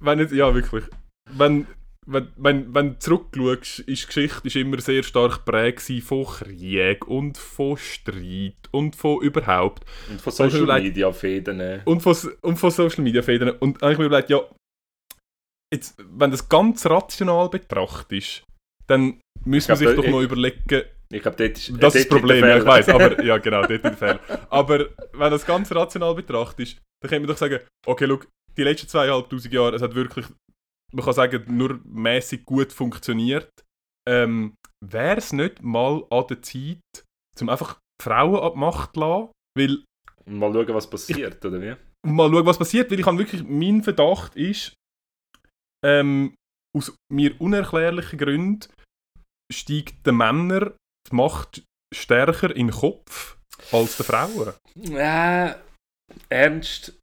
[0.00, 0.84] wenn jetzt, ja wirklich,
[1.32, 1.66] wenn,
[2.12, 7.06] wenn, wenn, wenn du zurückschaust, ist die Geschichte ist immer sehr stark geprägt von Krieg
[7.06, 11.82] und von Streit und von überhaupt Und von Social überlegt- Media Fäden.
[11.84, 13.50] und von, und von Social Media Federn.
[13.60, 14.40] Und dann habe ich mir überlegt, ja,
[15.72, 18.42] jetzt, wenn das ganz rational betrachtest,
[18.86, 22.10] dann müssen wir Ich sich doch ich- mal überlegen, Ich glaube, dort ist Das ist
[22.10, 24.20] das Problem, ja, ich weiß, aber ja, genau, dort der Fehler.
[24.50, 28.20] Aber wenn das ganz rational betrachtest, dann kann man doch sagen, okay, schau,
[28.56, 30.26] die letzten zweieinhalbtausend Jahre, es hat wirklich,
[30.92, 33.50] man kann sagen, nur mäßig gut funktioniert.
[34.08, 36.80] Ähm, Wäre es nicht mal an der Zeit,
[37.36, 39.84] zum einfach Frauen an die Macht zu lassen, weil
[40.26, 41.76] Mal schauen, was passiert, oder wie?
[42.06, 44.74] mal schauen, was passiert, weil ich habe wirklich, mein Verdacht ist,
[45.84, 46.34] ähm,
[46.76, 48.60] aus mir unerklärlichen Gründen
[49.52, 50.74] steigt den Männern
[51.10, 53.38] die Macht stärker in den Kopf
[53.72, 54.54] als den Frauen.
[54.92, 55.54] Äh,
[56.28, 56.99] ernst,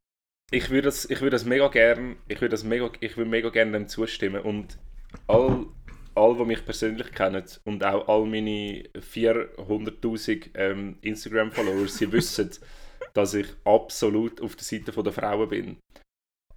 [0.50, 3.50] ich würde das, ich würde das mega gern, ich würde das mega, ich würde mega
[3.50, 4.78] gerne dem zustimmen und
[5.26, 5.66] all,
[6.14, 12.50] all, die mich persönlich kennen und auch all meine 400'000 ähm, Instagram-Follower, sie wissen,
[13.14, 15.76] dass ich absolut auf der Seite der Frauen bin.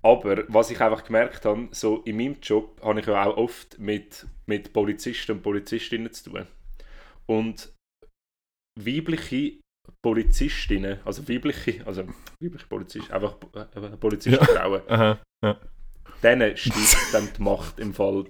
[0.04, 3.78] Aber was ich einfach gemerkt habe, so in meinem Job habe ich ja auch oft
[3.78, 6.48] mit, mit Polizisten und Polizistinnen zu tun.
[7.28, 7.72] Und
[8.80, 9.61] weibliche
[10.04, 12.04] Polizistinnen, also weibliche, also
[12.42, 15.20] weibliche Polizisten, einfach äh, Polizistenfrauen, Aha.
[16.24, 18.26] denen steigt dann die Macht im Fall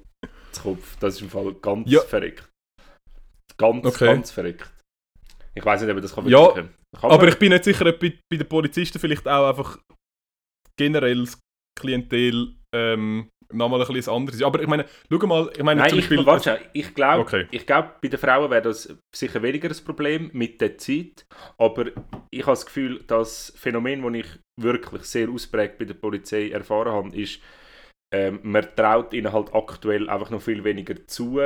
[0.51, 0.97] zu Kopf.
[0.99, 2.01] Das ist im Fall ganz Ja.
[2.01, 2.47] verrückt.
[3.57, 4.05] Ganz, Okay.
[4.05, 4.69] ganz verrückt.
[5.53, 6.51] Ich weiß nicht, ob das kann Ja.
[6.53, 6.69] Kann
[7.01, 9.77] Aber man- ich bin nicht sicher, ob bei, bei den Polizisten vielleicht auch einfach
[10.77, 11.39] generell das
[11.79, 14.41] Klientel ähm, nochmal ein bisschen anderes.
[14.41, 16.25] Aber ich meine, schau mal, ich meine Nein, zum ich, Beispiel...
[16.25, 17.47] warte, ich glaube, Okay.
[17.51, 21.25] ich glaub, bei den Frauen wäre das sicher weniger ein Problem mit der Zeit.
[21.57, 21.87] Aber
[22.29, 26.91] ich habe das Gefühl, das Phänomen, das ich wirklich sehr ausprägt bei der Polizei erfahren
[26.91, 27.39] habe, ist,
[28.13, 31.39] ähm, man traut ihnen halt aktuell einfach noch viel weniger zu.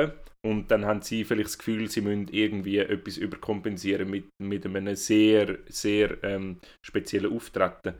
[0.44, 4.94] Und dann haben sie vielleicht das Gefühl, sie müssen irgendwie etwas überkompensieren mit, mit einem
[4.94, 7.94] sehr, sehr ähm, speziellen Auftreten.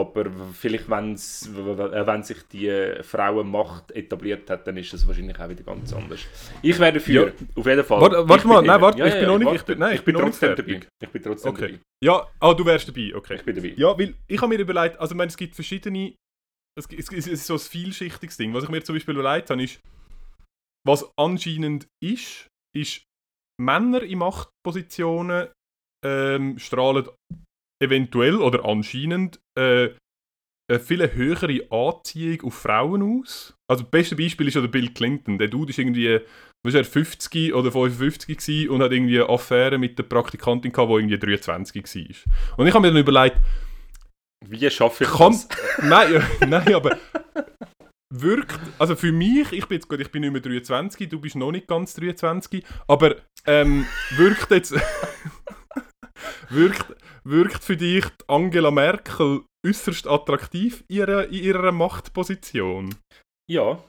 [0.00, 5.48] Aber vielleicht, wenn's, äh, wenn sich die Frauenmacht etabliert hat, dann ist das wahrscheinlich auch
[5.48, 6.20] wieder ganz anders.
[6.62, 8.00] Ich wäre dafür, auf jeden Fall.
[8.00, 10.04] Warte- warte mal, nein, warte, Ja, ich ja, bin noch nicht- ich bin- nein, ich
[10.04, 10.80] bin trotzdem dabei.
[11.02, 11.66] Ich bin trotzdem Okay.
[11.72, 11.80] dabei.
[12.04, 13.34] Ja, ah, du wärst dabei, okay.
[13.36, 13.74] Ich bin dabei.
[13.76, 16.14] Ja, weil ich habe mir überlegt, also ich meine, es gibt verschiedene,
[16.78, 18.54] es, gibt- es, ist so ein vielschichtiges Ding.
[18.54, 19.80] Was ich mir zum Beispiel überlegt habe, ist,
[20.86, 23.02] was anscheinend ist, ist,
[23.60, 25.48] Männer in Machtpositionen
[26.04, 27.08] ähm, strahlen
[27.82, 29.90] eventuell oder anscheinend äh,
[30.70, 33.54] eine viel höhere Anziehung auf Frauen aus.
[33.70, 35.38] Also das beste Beispiel ist ja der Bill Clinton.
[35.38, 36.20] Der Dude ist irgendwie,
[36.62, 40.72] was ist er, 50 oder 55 gewesen und hat irgendwie eine Affäre mit der Praktikantin
[40.72, 42.58] gehabt, die irgendwie 23 war.
[42.58, 43.38] Und ich habe mir dann überlegt,
[44.46, 45.48] Wie schaffe ich kann, das?
[45.82, 46.98] nein, nein, aber
[48.10, 51.36] wirkt, also für mich, ich bin jetzt gut, ich bin nicht mehr 23, du bist
[51.36, 53.86] noch nicht ganz 23, aber ähm,
[54.16, 54.74] wirkt jetzt,
[56.50, 62.94] wirkt, wirkt für dich Angela Merkel äußerst attraktiv in ihrer, in ihrer Machtposition?
[63.50, 63.82] Ja.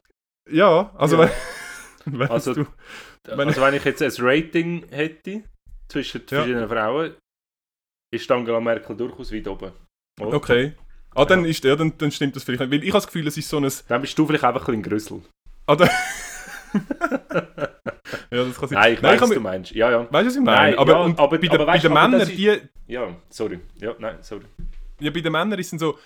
[0.50, 1.30] Ja, also Ja.
[2.06, 2.66] wenn, wenn Also, du,
[3.26, 5.44] Wenn also wenn ich jetzt ein Rating hätte
[5.90, 6.28] zwischen Ja.
[6.28, 7.16] verschiedenen Frauen,
[8.14, 9.72] ist Angela Merkel durchaus weit oben.
[10.20, 10.34] Oder?
[10.36, 10.74] okay.
[11.16, 12.72] Ah, dann, ist, ja, dann, dann stimmt das vielleicht nicht.
[12.72, 13.72] Weil ich habe das Gefühl, es ist so ein...
[13.88, 15.22] Dann bist du vielleicht einfach ein bisschen Grüssel.
[15.66, 15.90] Ah, da,
[18.32, 18.80] ja, das kann sein.
[18.80, 19.72] Nein, ich Nein, weiß, was du meinst.
[19.72, 20.00] Ja, ja.
[20.12, 20.72] Weißt du, was ich meine?
[20.72, 23.60] Nein, aber, ja, und aber- bei, aber den- bei den Männern, ist- die, Ja, sorry.
[23.80, 24.44] Ja, nein, sorry.
[25.00, 25.98] ja, bei den Männern ist es so,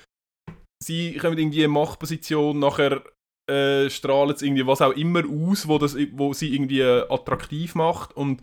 [0.83, 3.01] sie kommen irgendwie in Machtposition, nachher
[3.49, 7.75] äh, strahlen sie irgendwie was auch immer aus, wo, das, wo sie irgendwie äh, attraktiv
[7.75, 8.41] macht und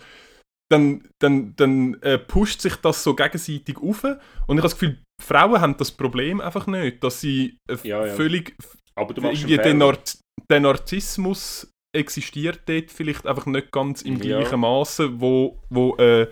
[0.71, 4.99] dann, dann, dann äh, pusht sich das so gegenseitig auf und ich habe das Gefühl,
[5.21, 8.15] Frauen haben das Problem einfach nicht, dass sie äh, Ja, ja.
[8.15, 8.55] völlig
[8.95, 9.75] Aber du machst irgendwie Fehler.
[9.75, 9.99] Nar
[10.51, 14.41] der Narzissmus existiert dort vielleicht einfach nicht ganz im Ja.
[14.41, 16.31] gleichen Maße, wo, wo äh,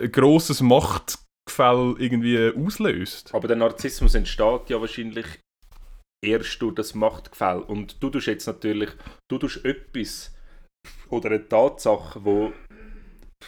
[0.00, 3.34] ein grosses Machtgefälle irgendwie auslöst.
[3.34, 5.26] Aber der Narzissmus entsteht ja wahrscheinlich
[6.24, 7.62] erst durch das Machtgefälle.
[7.62, 8.90] Und du tust jetzt natürlich,
[9.30, 10.34] du tust etwas
[11.08, 12.52] oder eine Tatsache, wo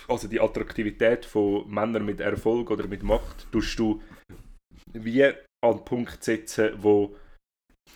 [0.09, 4.03] also die Attraktivität von Männern mit Erfolg oder mit Macht, tust du
[4.93, 7.17] wie an den Punkt setzen, wo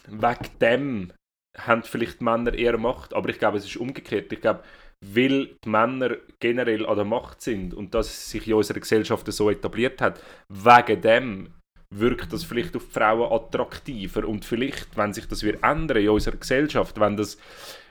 [0.06, 1.12] wegen dem
[1.58, 4.32] haben vielleicht die Männer eher Macht, aber ich glaube, es ist umgekehrt.
[4.32, 4.62] Ich glaube,
[5.00, 9.50] weil die Männer generell an der Macht sind und das sich in unserer Gesellschaft so
[9.50, 11.48] etabliert hat, wegen dem
[11.90, 16.08] wirkt das vielleicht auf die Frauen attraktiver und vielleicht, wenn sich das wird ändern in
[16.08, 17.38] unserer Gesellschaft, wenn das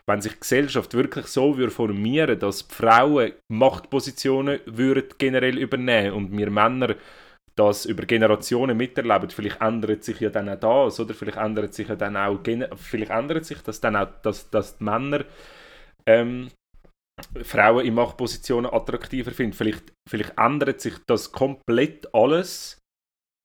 [0.07, 6.13] wenn sich die Gesellschaft wirklich so würde formieren, dass die Frauen Machtpositionen würden generell übernehmen
[6.13, 6.95] und wir Männer
[7.57, 11.87] das über Generationen miterleben, vielleicht ändert sich ja dann auch das, oder vielleicht ändert sich
[11.87, 12.39] ja dann auch,
[12.75, 15.23] vielleicht ändert sich das dann auch, dass, dass die Männer
[16.05, 16.51] ähm,
[17.43, 19.53] Frauen in Machtpositionen attraktiver finden.
[19.53, 22.79] Vielleicht, vielleicht ändert sich das komplett alles,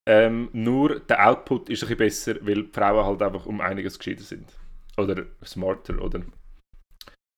[0.09, 3.99] ähm, nur der Output ist ein bisschen besser, weil die Frauen halt einfach um einiges
[3.99, 4.53] gescheiter sind.
[4.97, 6.23] Oder smarter, oder...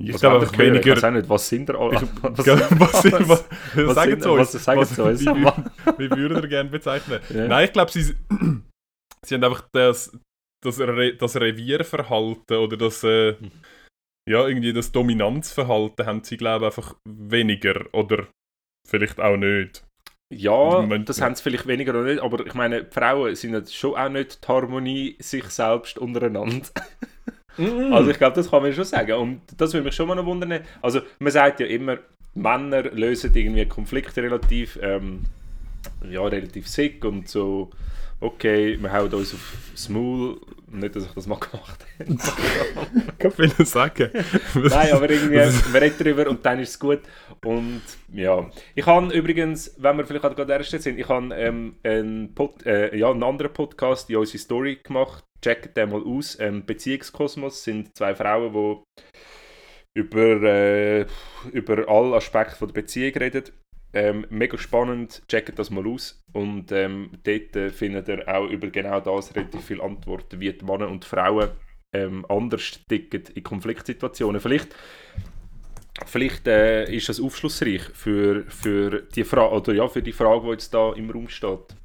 [0.03, 0.75] Ich was glaube einfach hören?
[0.75, 0.97] Ich weniger...
[0.97, 2.03] weiß auch nicht, was sind da alle...
[2.23, 4.55] Was, was, was, was sagen Sie uns?
[4.55, 5.21] was sagen Sie uns?
[5.21, 7.21] Wie, wie, wie würden ihr gerne bezeichnen?
[7.31, 7.49] Ja.
[7.49, 8.03] Nein, ich glaube, sie,
[9.25, 10.19] sie haben einfach das,
[10.65, 13.37] das, Re, das Revierverhalten oder das, äh,
[14.29, 17.87] ja, irgendwie das Dominanzverhalten haben sie, glaube ich, einfach weniger.
[17.93, 18.29] Oder
[18.89, 19.85] vielleicht auch nicht.
[20.33, 23.95] Ja, das haben sie vielleicht weniger oder nicht, aber ich meine, Frauen sind jetzt schon
[23.95, 26.69] auch nicht die Harmonie sich selbst untereinander.
[27.59, 29.13] Also ich glaube, das kann man schon sagen.
[29.13, 30.61] Und das würde mich schon mal noch wundern.
[30.81, 31.99] Also man sagt ja immer,
[32.35, 35.21] Männer lösen irgendwie Konflikte relativ, ähm,
[36.09, 37.71] ja, relativ sick und so,
[38.23, 40.41] okay, wir hauen uns aufs Maul.
[40.71, 42.17] Nicht, dass ich das mal gemacht habe.
[43.09, 44.11] Ich kann viel sagen.
[44.55, 47.01] Nein, aber irgendwie, wir reden darüber und dann ist es gut.
[47.45, 52.35] Und ja, ich habe übrigens, wenn wir vielleicht gerade erst sind, ich habe ähm, einen,
[52.35, 55.25] Pod, äh, ja, einen anderen Podcast in unsere Story gemacht.
[55.43, 56.39] Checkt den mal aus.
[56.41, 61.07] Ähm, Beziehungskosmos sind zwei Frauen, die über, äh,
[61.53, 63.45] über alle Aspekte der Beziehung reden.
[63.95, 66.23] Ähm, mega spannend, checkt das mal aus.
[66.33, 70.65] Und ähm, dort äh, findet ihr auch über genau das relativ viele Antworten, wie die
[70.65, 71.51] Männer und Frauen
[71.95, 74.41] ähm, anders ticken in Konfliktsituationen.
[74.41, 74.75] Vielleicht,
[76.07, 80.51] vielleicht äh, ist das aufschlussreich für, für, die Frage, oder ja, für die Frage, die
[80.53, 81.77] jetzt da im Raum steht.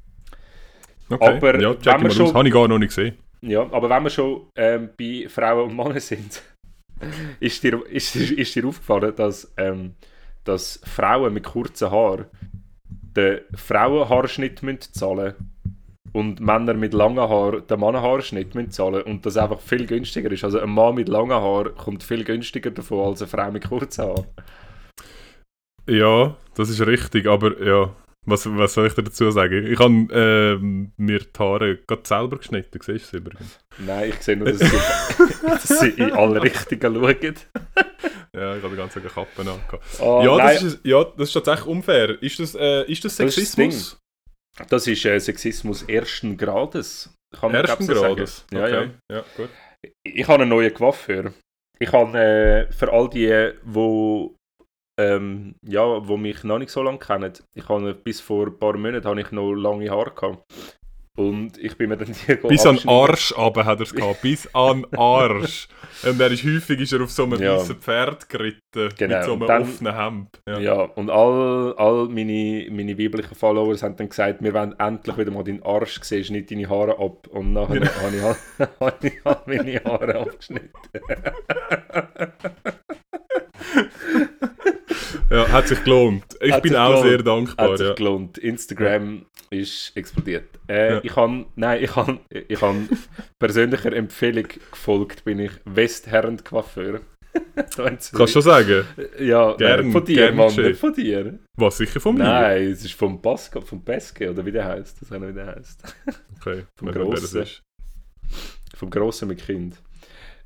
[1.10, 1.36] Okay.
[1.36, 2.34] Aber ja, check mal schon- aus.
[2.34, 3.16] Habe ich gar noch nicht gesehen.
[3.40, 6.42] Ja, aber wenn wir schon ähm, bei Frauen und Männern sind,
[7.40, 9.94] ist dir, ist, ist dir aufgefallen, dass, ähm,
[10.48, 12.26] dass Frauen mit kurzen Haaren
[13.16, 15.34] den Frauenhaarschnitt müssen zahlen
[16.12, 20.44] und Männer mit langen Haaren den Mannenhaarschnitt müssen zahlen und das einfach viel günstiger ist.
[20.44, 24.04] Also ein Mann mit langen Haaren kommt viel günstiger davon als eine Frau mit kurzen
[24.04, 24.26] Haaren.
[25.86, 27.94] Ja, das ist richtig, aber ja,
[28.28, 29.66] was, was soll ich dir dazu sagen?
[29.66, 33.58] Ich habe ähm, mir die Haare gerade selber geschnitten, siehst du es übrigens?
[33.78, 37.34] Nein, ich sehe nur, dass sie, dass sie in alle Richtungen schauen.
[38.34, 39.84] Ja, ich habe die ganze Zeit Kappe angehabt.
[40.00, 40.54] Oh, ja, nein.
[40.54, 42.22] das ist, ja, das ist tatsächlich unfair.
[42.22, 43.98] Ist das, äh, ist das Das ist das Sexismus?
[44.68, 47.14] Das ist äh, Sexismus ersten Grades.
[47.38, 48.44] Kann man, Ersten ich, so Grades?
[48.50, 48.56] Sagen.
[48.56, 48.80] Ja, ja.
[48.80, 48.90] okay.
[49.12, 49.50] ja, gut.
[50.02, 51.32] Ich habe einen neuen Coiffeur.
[51.78, 54.34] Ich habe äh, für all die, wo,
[54.98, 58.76] ähm, ja, wo mich noch nicht so lange kennen, ich habe bis vor ein paar
[58.76, 60.44] Monaten habe ich noch lange Haare gehabt.
[61.16, 62.78] Und ich bin mir dann die Bis an.
[62.86, 64.22] Arsch aber hat er es gehabt.
[64.22, 65.66] Bis an Arsch.
[66.08, 67.56] Und er ist häufig ist er auf so einem Ja.
[67.56, 68.88] weißen Pferd geritten.
[68.96, 70.40] Genau, Mit so einem dann- offenen Hemd.
[70.48, 70.58] Ja.
[70.60, 75.32] Ja, und all, all meine, meine weiblichen Followers haben dann gesagt, wir wollen endlich wieder
[75.32, 77.26] mal deinen Arsch sehen, schneid deine Haare ab.
[77.26, 78.36] Und nachher Genau.
[78.78, 80.70] habe ich, halt meine Haare abgeschnitten.
[85.38, 86.24] Ja, hat sich gelohnt.
[86.40, 87.08] Ich Hat bin auch gelohnt.
[87.08, 87.70] sehr dankbar.
[87.70, 87.94] Hat sich Ja.
[87.94, 88.38] gelohnt.
[88.38, 90.44] Instagram ist explodiert.
[90.68, 91.00] Äh, Ja.
[91.02, 92.78] Ich habe, nein, ich habe, ich habe
[93.38, 97.00] persönlicher Empfehlung gefolgt, bin ich Westherrend Coiffeur.
[97.76, 98.84] Kannst du schon sagen?
[99.20, 101.38] Ja, Gern, nein, von dir, gern Mann, nicht von dir.
[101.56, 102.24] Was, sicher von mir?
[102.24, 105.46] Nein, es ist vom Pascal, vom Peske, oder wie der heißt, das nicht, wie der
[105.54, 105.94] heißt.
[106.40, 107.42] Okay, Vom Grossen.
[107.42, 107.62] ist.
[108.74, 109.76] Vom Grossen mit Kind.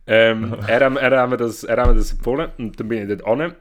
[0.06, 3.02] Ähm, er, hat- er, hat mir das, er hat mir das empfohlen und dann bin
[3.08, 3.54] ich dort an.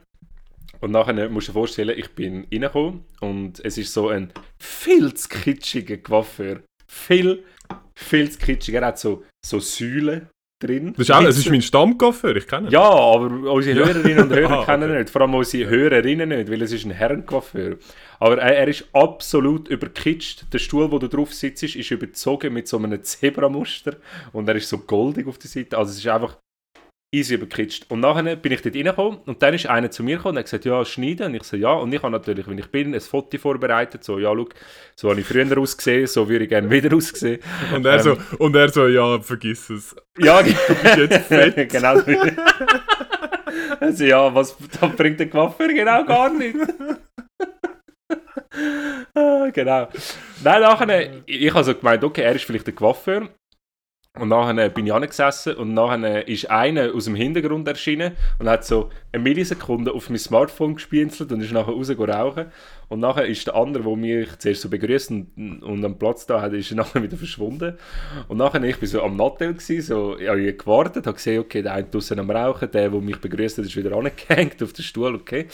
[0.82, 5.14] Und nachher musst du dir vorstellen, ich bin reingekommen und es ist so ein viel
[5.14, 6.60] zu kitschiger Coiffeur.
[6.88, 7.44] Viel,
[7.94, 8.74] viel zu kitschig.
[8.74, 10.92] Er hat so, so Säulen drin.
[10.96, 12.72] Das ist, auch, es ist mein Stammcoiffeur, ich kenne ihn.
[12.72, 13.86] Ja, aber unsere Ja.
[13.86, 14.98] Hörerinnen und Hörer Ah, kennen ihn okay.
[14.98, 15.10] nicht.
[15.10, 17.76] Vor allem unsere Hörerinnen nicht, weil es ist ein Herrencoiffeur.
[18.18, 20.46] Aber er, er ist absolut überkitscht.
[20.52, 23.96] Der Stuhl, wo du drauf sitzt, ist überzogen mit so einem Zebramuster.
[24.32, 25.78] Und er ist so goldig auf der Seite.
[25.78, 26.36] Also es ist einfach
[27.14, 27.84] easy überkitscht.
[27.90, 30.46] Und nachher bin ich dort reingekommen und dann ist einer zu mir gekommen und hat
[30.46, 31.26] gesagt, ja, schneiden.
[31.26, 31.72] Und ich so, ja.
[31.72, 34.02] Und ich habe natürlich, wenn ich bin, ein Foto vorbereitet.
[34.02, 34.48] So, ja, schau,
[34.96, 37.40] so habe ich früher ausgesehen, so würde ich gerne wieder aussehen.
[37.74, 39.94] Und er, Ähm, so, und er so, ja, vergiss es.
[40.18, 40.40] Ja,
[40.96, 41.68] jetzt fett.
[41.70, 42.00] genau.
[43.78, 46.56] also ja, was das bringt der Coiffeur genau gar nicht.
[49.14, 49.88] Ah, genau.
[50.42, 53.28] Nein, nachher, ich habe so gemeint, okay, er ist vielleicht der Coiffeur.
[54.20, 58.62] Und nachher bin ich angesessen und nachher ist einer aus dem Hintergrund erschienen und hat
[58.62, 62.52] so eine Millisekunde auf mein Smartphone gespienzelt und ist nachher raus rauchen.
[62.90, 66.42] Und nachher ist der andere, der mich zuerst so begrüßt und, und am Platz da
[66.42, 67.78] hat, ist er nachher wieder verschwunden.
[68.28, 71.62] Und nachher, ich bin so am Nattel gsi, so, ich habe gewartet, habe gesehen, okay,
[71.62, 74.82] der eine draussen am Rauchen, der, der mich begrüßt hat, ist wieder angehängt auf den
[74.82, 75.46] Stuhl, okay.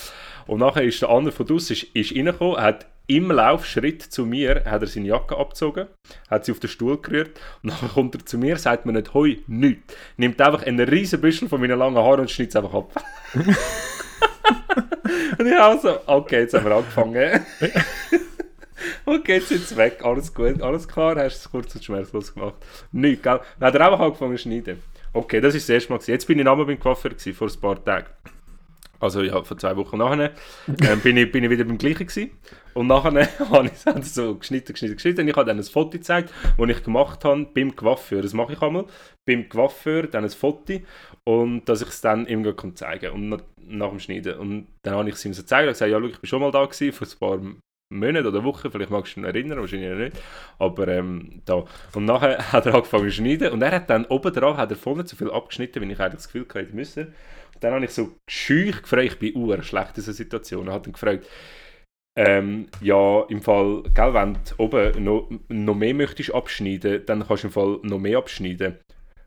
[0.49, 4.65] Und nachher ist der andere von draussen ist, ist reingekommen, hat im Laufschritt zu mir,
[4.67, 5.89] hat er seine Jacke abgezogen,
[6.31, 9.15] hat sie auf den Stuhl gerührt und nachher kommt er zu mir, sagt mir nicht
[9.15, 9.97] «Hoi», nichts.
[10.19, 13.03] Nimmt einfach einen riesen Büschel von meinen langen Haaren und schneidet es einfach ab.
[15.39, 17.41] und ich auch so, okay, jetzt haben wir angefangen.
[19.07, 22.35] okay, jetzt sind sie weg, alles gut, alles klar, hast du es kurz und schmerzlos
[22.35, 22.57] gemacht.
[22.93, 23.41] Nichts, gell?
[23.59, 24.83] Dann hat er einfach angefangen zu schneiden.
[25.15, 25.97] Okay, das ist das erste Mal.
[25.97, 26.11] Gewesen.
[26.11, 28.07] Jetzt bin ich nochmal beim Coiffeur, vor ein paar Tagen.
[29.01, 30.33] Also ja, vor zwei Wochen nachher
[30.83, 32.31] ähm, bin, ich, bin ich wieder beim gleichen gewesen.
[32.75, 35.29] Und nachher habe ich es so geschnitten, geschnitten, geschnitten.
[35.29, 38.23] Ich habe dann ein Foto gezeigt, das ich gemacht habe beim Coiffeur.
[38.23, 38.87] Das mache ich einmal.
[39.27, 40.81] Beim Coiffeur dann ein Foto
[41.25, 43.13] und dass ich es dann ihm zeigen kann.
[43.13, 44.39] Und nach, dem Schneiden.
[44.39, 46.41] Und dann habe ich es ihm so gezeigt und gesagt, ja, schau, ich bin schon
[46.41, 47.53] mal da gewesen, vor ein paar
[47.91, 50.23] Monaten oder Wochen, vielleicht magst du dich erinnern, wahrscheinlich nicht.
[50.59, 51.65] Aber ähm, da.
[51.95, 54.95] Und nachher hat er angefangen zu schneiden und er hat dann oben dran hat er
[54.95, 57.15] nicht so viel abgeschnitten, wie ich eigentlich das Gefühl hatte, müssen.
[57.61, 60.85] Dann habe ich so schüch gefragt, ich bin uhr schlecht in dieser Situation, und habe
[60.85, 61.27] dann gefragt,
[62.17, 67.45] ähm, ja, im Fall, gell, wenn du oben noch, noch mehr möchtest abschneiden, dann kannst
[67.45, 68.79] du im Fall noch mehr abschneiden.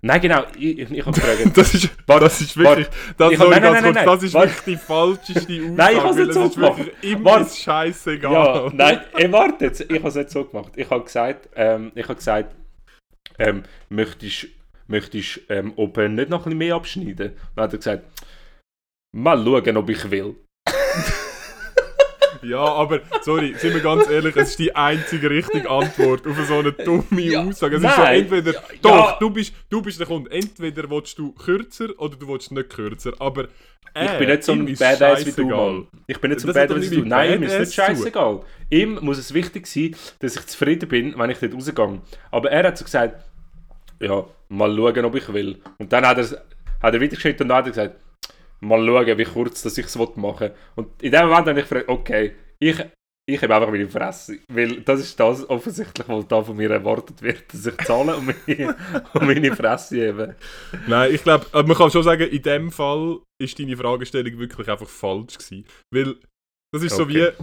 [0.03, 1.55] Nein, genau, ich, ich habe gefragt.
[1.57, 4.33] Das ist, Warte, das ist wirklich, das, Ich hab- nein, nein, nein, nein, das ist
[4.33, 5.71] wirklich die falscheste Aussage.
[5.71, 6.81] Nein, ich hab's weil nicht so es gemacht.
[7.01, 8.33] Immer ist scheißegal.
[8.33, 10.73] Ja, nein, ey, warte jetzt, ich habe es nicht so gemacht.
[10.75, 12.55] Ich habe gesagt, ähm, ich habe gesagt,
[13.37, 14.47] ähm, möchtest
[14.91, 17.33] möchtest ähm, oben nicht noch ein bisschen mehr abschneiden?
[17.55, 18.03] Dann hat er gesagt,
[19.15, 20.35] mal schauen, ob ich will.
[22.43, 26.59] Ja, aber, sorry, sind wir ganz ehrlich, es ist die einzige richtige Antwort auf so
[26.59, 27.75] eine dumme Ja, Aussage.
[27.75, 29.17] Es ist so nein, entweder, ja, doch, ja.
[29.19, 33.13] du bist, du bist der Kunde, entweder willst du kürzer oder du willst nicht kürzer,
[33.19, 33.43] aber
[33.93, 35.49] Ich äh, bin nicht so ein Badass wie du.
[35.49, 35.87] Mann.
[36.07, 37.05] Ich bin nicht so ein Badass wie du.
[37.05, 38.41] Nein, ihm ist nicht scheißegal.
[38.69, 42.01] Ihm muss es wichtig sein, dass ich zufrieden bin, wenn ich dort rausgehe.
[42.31, 43.23] Aber er hat so gesagt,
[44.01, 45.61] ja, mal schauen, ob ich will.
[45.77, 46.25] Und dann hat er,
[46.81, 47.95] hat er wieder geschnitten und dann hat er gesagt,
[48.59, 50.53] mal schauen, wie kurz dass ich es machen will.
[50.75, 52.77] Und in dem Moment habe ich gefragt, okay, ich,
[53.27, 54.39] ich habe einfach meine Fresse.
[54.49, 58.25] Weil das ist das offensichtlich, was da von mir erwartet wird, dass ich zahle und
[58.27, 58.75] meine,
[59.13, 60.35] und meine Fresse hebe.
[60.87, 64.87] Nein, ich glaube, man kann schon sagen, in dem Fall ist deine Fragestellung wirklich einfach
[64.89, 65.65] falsch gewesen.
[65.93, 66.15] Weil
[66.73, 67.23] das ist so wie.
[67.23, 67.33] Okay.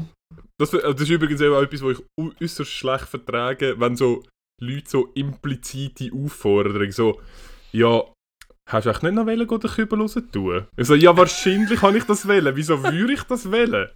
[0.61, 4.25] Das, das ist übrigens auch etwas, was ich äu- äußerst schlecht vertrage, wenn so
[4.61, 7.21] Leute so implizite Aufforderungen so,
[7.73, 8.03] ja,
[8.69, 10.67] hast du echt nicht noch wollen, den Kübel raus tun?
[10.77, 12.57] Ich so, ja, wahrscheinlich kann ich das wählen.
[12.57, 13.89] Wieso würde ich das wählen?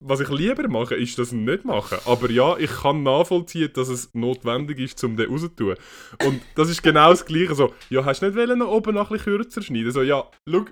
[0.00, 1.98] Was ich lieber mache, ist das nicht machen.
[2.04, 5.74] Aber ja, ich kann nachvollziehen, dass es notwendig ist, um den raus zu tun.
[6.24, 7.54] Und das ist genau das Gleiche.
[7.54, 9.90] So, ja, hast du nicht wollen, noch oben noch ein bisschen kürzer schneiden?
[9.90, 10.66] So, ja, schau,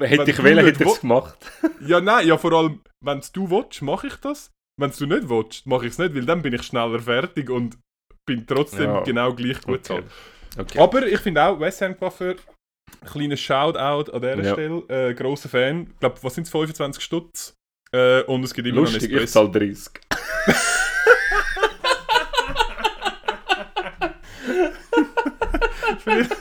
[0.00, 1.38] Hätte ich wollen, hätte ich es gemacht.
[1.86, 4.50] ja, nein, ja, vor allem, wenn du willst, mache ich das.
[4.76, 7.78] Wenn du nicht willst, mache ich es nicht, weil dann bin ich schneller fertig und
[8.26, 9.00] bin trotzdem Ja.
[9.02, 9.72] genau gleich gut Okay.
[9.78, 10.04] bezahlt.
[10.58, 10.78] Okay.
[10.78, 12.36] Aber ich finde auch, West Ham Coiffeur,
[13.04, 14.52] kleiner Shoutout an dieser Ja.
[14.52, 15.88] Stelle, äh, grosser Fan.
[15.92, 17.54] Ich glaube, was sind es, 25 Stutz?
[17.92, 19.90] Äh, und es gibt immer Lustig, noch ich zahle 30.
[25.96, 26.34] Espresso.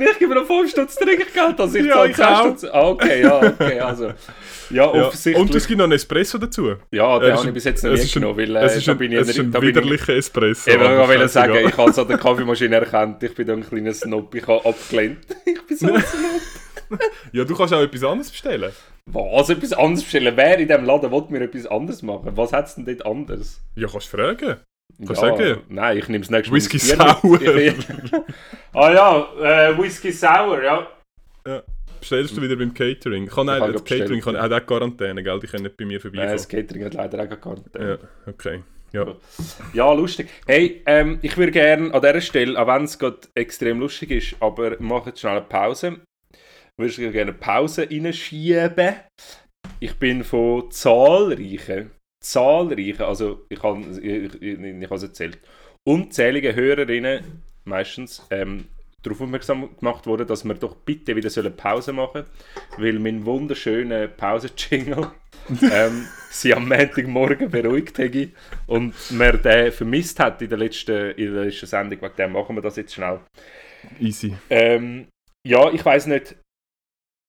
[0.00, 2.40] Und ich gebe noch 5 Stutz Trinkgeld, also ich Ja, zahle ich 10 auch.
[2.40, 2.64] Stutz.
[2.64, 4.06] Ah, okay, ja, okay, also.
[4.06, 4.14] Ja,
[4.70, 4.86] ja.
[4.86, 5.36] offensichtlich.
[5.36, 6.76] Und es gibt noch einen Espresso dazu.
[6.90, 8.88] ja, Es den habe ich bis jetzt noch es nicht genommen, weil es äh, ist
[8.88, 10.70] da ein, bin ich, es ist ein widerlicher Espresso.
[10.70, 13.68] Eben, ich wollte sagen, ich habe es an der Kaffeemaschine erkannt, ich bin da ein
[13.68, 15.18] kleiner Snob, ich habe abgelehnt.
[15.44, 17.00] Ich bin so ein Snob.
[17.32, 18.72] Ja, du kannst auch etwas anderes bestellen.
[19.06, 20.32] Was, etwas anderes bestellen?
[20.36, 22.30] Wer in diesem Laden will mir etwas anderes machen?
[22.34, 23.60] Was hat es denn dort anders?
[23.76, 24.56] Ja, kannst du fragen.
[25.06, 25.62] Kannst ja, sagen?
[25.68, 26.56] Nein, ich nehme es nächstes Mal.
[26.56, 26.78] Whisky.
[26.78, 28.24] Sour.
[28.72, 30.86] Ah ja, äh, Whisky Sour, ja.
[32.00, 33.26] Bestellst du wieder beim Catering?
[33.26, 34.42] Kann habe das Catering kann, ja.
[34.42, 35.38] hat auch Quarantäne, gell?
[35.40, 36.32] Die können nicht bei mir vorbeikommen.
[36.32, 37.70] das Catering hat leider auch Karte.
[37.78, 38.62] ja, okay.
[38.92, 39.14] Ja.
[39.72, 40.28] Ja, lustig.
[40.46, 44.36] Hey, ähm, ich würde gerne an dieser Stelle, auch wenn es gerade extrem lustig ist,
[44.40, 46.00] aber machen jetzt schnell eine Pause.
[46.76, 48.94] Würde ich gerne eine Pause reinschieben.
[49.78, 55.38] Ich bin von zahlreichen, zahlreichen, also ich habe ich, ich, ich es erzählt,
[55.84, 58.66] unzählige Hörerinnen meistens ähm,
[59.02, 62.24] darauf aufmerksam gemacht worden, dass wir doch bitte wieder sollen Pause machen
[62.76, 65.10] weil mein wunderschöner Pause-Jingle
[65.62, 68.30] ähm, sie am Montagmorgen beruhigt hätte
[68.66, 72.00] und man den vermisst hat in der letzten, in der letzten Sendung.
[72.02, 73.20] Wegen dem machen wir das jetzt schnell.
[73.98, 74.36] Easy.
[74.50, 75.08] Ähm,
[75.46, 76.36] ja, ich weiß nicht.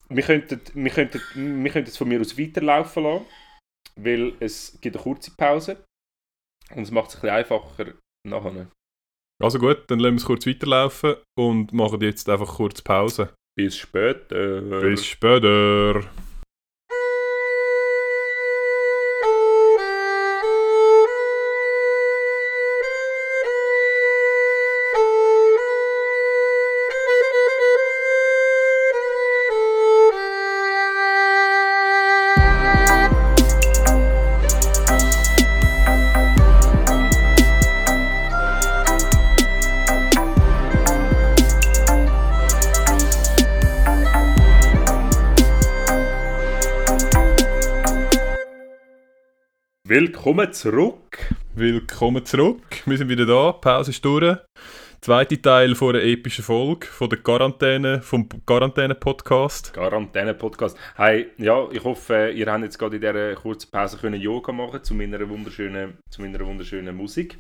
[0.10, 1.22] Wir könnten, wir, könnten,
[1.64, 3.26] wir könnten es von mir aus weiterlaufen lassen,
[3.96, 5.84] weil es gibt eine kurze Pause
[6.76, 7.94] und es macht es ein bisschen einfacher
[8.28, 8.68] nachher.
[9.42, 13.34] Also gut, dann lassen wir es kurz weiterlaufen und machen jetzt einfach kurz Pause.
[13.58, 14.62] Bis später.
[14.82, 16.04] Bis später.
[50.24, 51.34] Willkommen zurück.
[51.56, 52.84] Willkommen zurück.
[52.86, 53.54] Wir sind wieder da.
[53.54, 54.38] Pause ist durch.
[55.02, 59.74] zweite Teil von einer epischen Folge von der Quarantäne, vom Quarantäne-Podcast.
[59.74, 60.78] Quarantäne-Podcast.
[60.96, 64.84] Hey, ja, ich hoffe, ihr habt jetzt gerade in dieser kurzen Pause können Yoga machen
[64.84, 67.40] zu meiner wunderschönen, zu meiner wunderschönen Musik.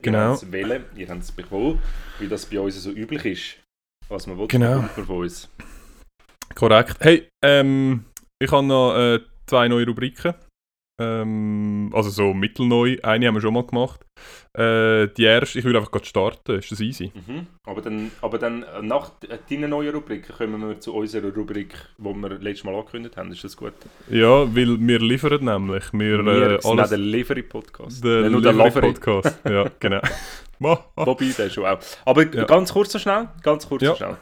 [0.00, 0.38] Genau.
[0.40, 1.82] Ihr wählen, ihr habt es bekommen,
[2.18, 3.58] wie das bei uns so üblich ist.
[4.08, 4.80] Was man will, Genau.
[4.80, 5.50] von uns.
[6.54, 6.96] Korrekt.
[7.00, 8.06] Hey, ähm,
[8.38, 10.32] ich habe noch äh, zwei neue Rubriken.
[11.00, 12.96] Ähm, also so mittelneu.
[13.02, 14.00] Eine haben wir schon mal gemacht.
[14.56, 16.52] Äh, die erste, ich will einfach gerade starten.
[16.58, 17.10] Ist das easy?
[17.26, 17.48] Mhm.
[17.66, 21.74] Aber, dann, aber dann äh, nach äh, deinen neuen Rubriken kommen wir zu unserer Rubrik,
[21.98, 23.32] die wir letztes Mal angekündigt haben.
[23.32, 23.72] Ist das gut?
[24.08, 25.92] Ja, weil wir liefern nämlich.
[25.92, 26.90] Wir, Wir äh, alles...
[26.90, 28.04] der Livery-Podcast.
[28.04, 28.92] Der Nicht nur der Lavery.
[28.92, 29.40] Podcast.
[29.48, 30.00] ja, genau.
[30.60, 31.80] Wobei, der schon auch.
[32.04, 32.44] Aber Ja.
[32.44, 33.28] ganz kurz so schnell.
[33.42, 33.90] Ganz kurz Ja.
[33.90, 34.16] so schnell.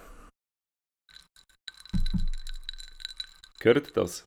[3.62, 4.24] Hört ihr das?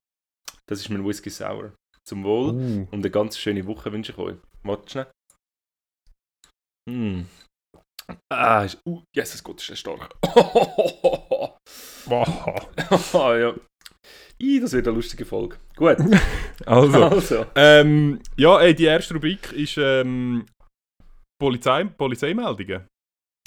[0.67, 1.73] Das ist mein Whisky Sour.
[2.07, 4.35] Zum Wohl Uh, und eine ganz schöne Woche wünsche ich euch.
[4.63, 5.07] Warte schnell.
[6.87, 7.21] Mm.
[8.31, 10.15] Ah, ist, uh, Jesus Gott, ist der stark.
[12.05, 12.69] wow.
[13.39, 13.55] ja.
[14.37, 15.57] Ih, das wird eine lustige Folge.
[15.75, 15.97] Gut,
[16.65, 17.45] Also, also.
[17.55, 20.45] ähm, ja, ey, die erste Rubrik ist ähm,
[21.39, 22.85] Polizei, Polizeimeldungen.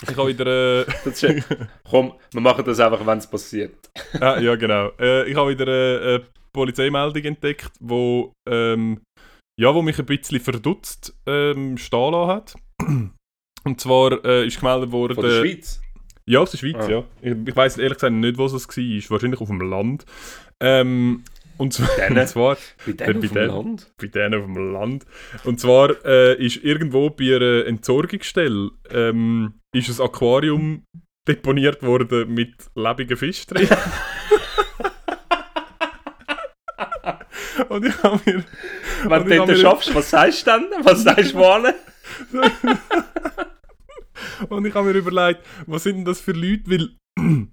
[0.03, 0.89] Ich habe wieder...
[0.89, 1.43] Äh,
[1.89, 3.91] komm, wir machen das einfach, wenn es passiert.
[4.21, 4.91] ah, ja, genau.
[4.99, 6.27] Äh, ich habe wieder eine
[6.59, 9.01] Polizeimeldung entdeckt, wo, ähm,
[9.61, 12.55] ja, wo mich ein bisschen verdutzt ähm, stehen lassen hat.
[13.65, 15.15] Und zwar äh, ist gemeldet worden...
[15.15, 15.81] Von der Schweiz.
[16.27, 16.89] Ja, aus der Schweiz, Ah.
[16.91, 17.05] ja.
[17.23, 19.11] Ich, ich weiß ehrlich gesagt nicht, wo es war.
[19.11, 20.05] Wahrscheinlich auf dem Land.
[20.63, 21.25] Ähm,
[21.57, 22.19] und, zwar, Denen?
[22.19, 22.57] und zwar
[22.87, 23.49] Bei Bei denen auf dem denen?
[23.49, 23.93] Land.
[24.01, 25.07] bei denen auf dem Land.
[25.45, 30.83] Und zwar äh, ist irgendwo bei einer Entsorgungsstelle ähm, ist ein Aquarium
[31.29, 33.69] deponiert worden mit lebenden Fisch drin.
[37.69, 38.45] und ich habe mir...
[39.05, 40.67] Wenn du das schaffst, was sagst du dann?
[40.83, 41.75] Was sagst du wohl?
[44.49, 46.63] Und ich habe mir überlegt, was sind denn das für Leute?
[46.67, 46.89] Weil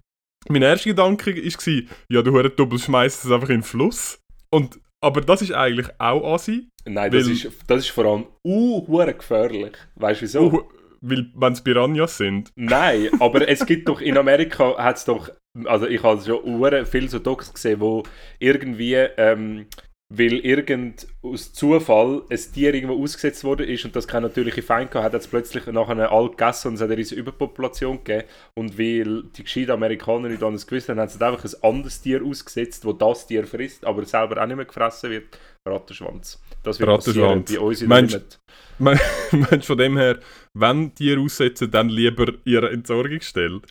[0.49, 4.19] mein erster Gedanke war, ja, du Huren Doppel schmeißt es einfach in den Fluss.
[4.51, 6.69] Und, aber das ist eigentlich auch Asi.
[6.85, 9.75] Nein, das ist, das ist vor allem uh, gefährlich.
[9.95, 10.51] Weißt du wieso?
[10.51, 10.69] Oh,
[11.01, 12.51] weil, wenn es Piranhas sind.
[12.55, 15.29] Nein, aber es gibt doch in Amerika hat es doch,
[15.65, 18.03] also ich habe schon hure viel so Docs gesehen, wo
[18.39, 19.67] irgendwie, ähm,
[20.09, 24.91] weil irgend aus Zufall ein Tier irgendwo ausgesetzt worden ist und das keine natürliche Feind
[24.91, 28.27] gehabt hat, hat es plötzlich nachher all gegessen und es hat eine riesige Überpopulation gegeben
[28.53, 32.23] und weil die gescheiten Amerikaner nicht anders gewusst haben, haben sie einfach ein anderes Tier
[32.23, 35.25] ausgesetzt, wo das Tier frisst, aber selber auch nicht mehr gefressen wird.
[35.67, 36.39] Rattenschwanz.
[36.61, 37.51] Das wird passieren Rattenschwanz.
[37.53, 38.39] bei uns in Meinst- der Limit.
[38.77, 38.99] Me-
[39.31, 40.19] Meinst du von dem her,
[40.53, 43.61] wenn Tiere aussetzen, dann lieber ihre Entsorgungsstelle?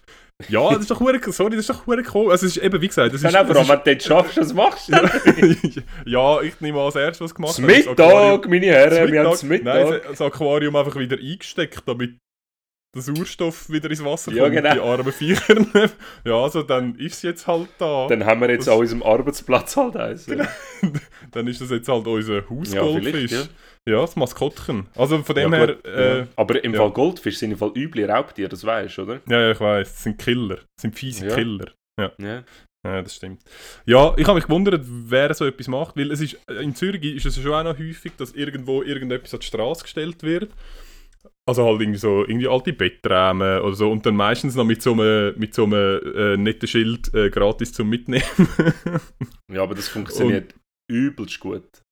[0.48, 2.32] Ja, das ist doch hure, sorry, das ist doch hure cool.
[2.32, 3.24] Also es ist eben, wie gesagt, das ist...
[3.24, 4.92] Dann einfach, das wenn du das schaffst, was machst du
[6.06, 9.30] ja, ich nehme an, als erstes, was gemacht Das habe, Mittag, meine Herren, wir haben
[9.30, 10.08] das Nein, Mittag.
[10.08, 12.18] das Aquarium einfach wieder eingesteckt, damit
[12.94, 14.72] der Sauerstoff wieder ins Wasser Ja, kommt, genau.
[14.74, 15.56] die armen Viecher.
[16.24, 18.06] Ja, also dann ist es jetzt halt da.
[18.08, 20.26] Dann, Dann haben wir jetzt Das- an unserem Arbeitsplatz halt eins.
[20.26, 20.44] Genau.
[21.50, 23.32] ist das jetzt halt unser Ja, Hausgoldfisch.
[23.32, 23.42] ja.
[23.86, 24.86] Ja, das Maskottchen.
[24.96, 26.26] Also von dem Ja, her, äh, ja.
[26.36, 26.80] Aber im ja.
[26.80, 29.20] Fall Goldfisch sind im Fall üble Raubtiere, das weißt du, oder?
[29.28, 29.40] ja.
[29.40, 30.56] ja, ich weiß, das sind Killer.
[30.56, 31.34] Das sind fiese Ja.
[31.34, 31.66] Killer.
[31.98, 32.12] Ja.
[32.86, 33.40] Ja, das stimmt.
[33.86, 37.24] Ja, ich habe mich gewundert, wer so etwas macht, weil es ist, in Zürich ist
[37.24, 40.50] es schon auch noch häufig, dass irgendwo irgendetwas an die Straße gestellt wird.
[41.46, 44.92] Also halt irgendwie so irgendwie alte Betträume oder so und dann meistens noch mit so
[44.92, 48.24] einem, mit so einem äh, netten Schild äh, gratis zum Mitnehmen.
[49.52, 50.54] Ja, aber das funktioniert
[50.90, 51.82] übelst gut.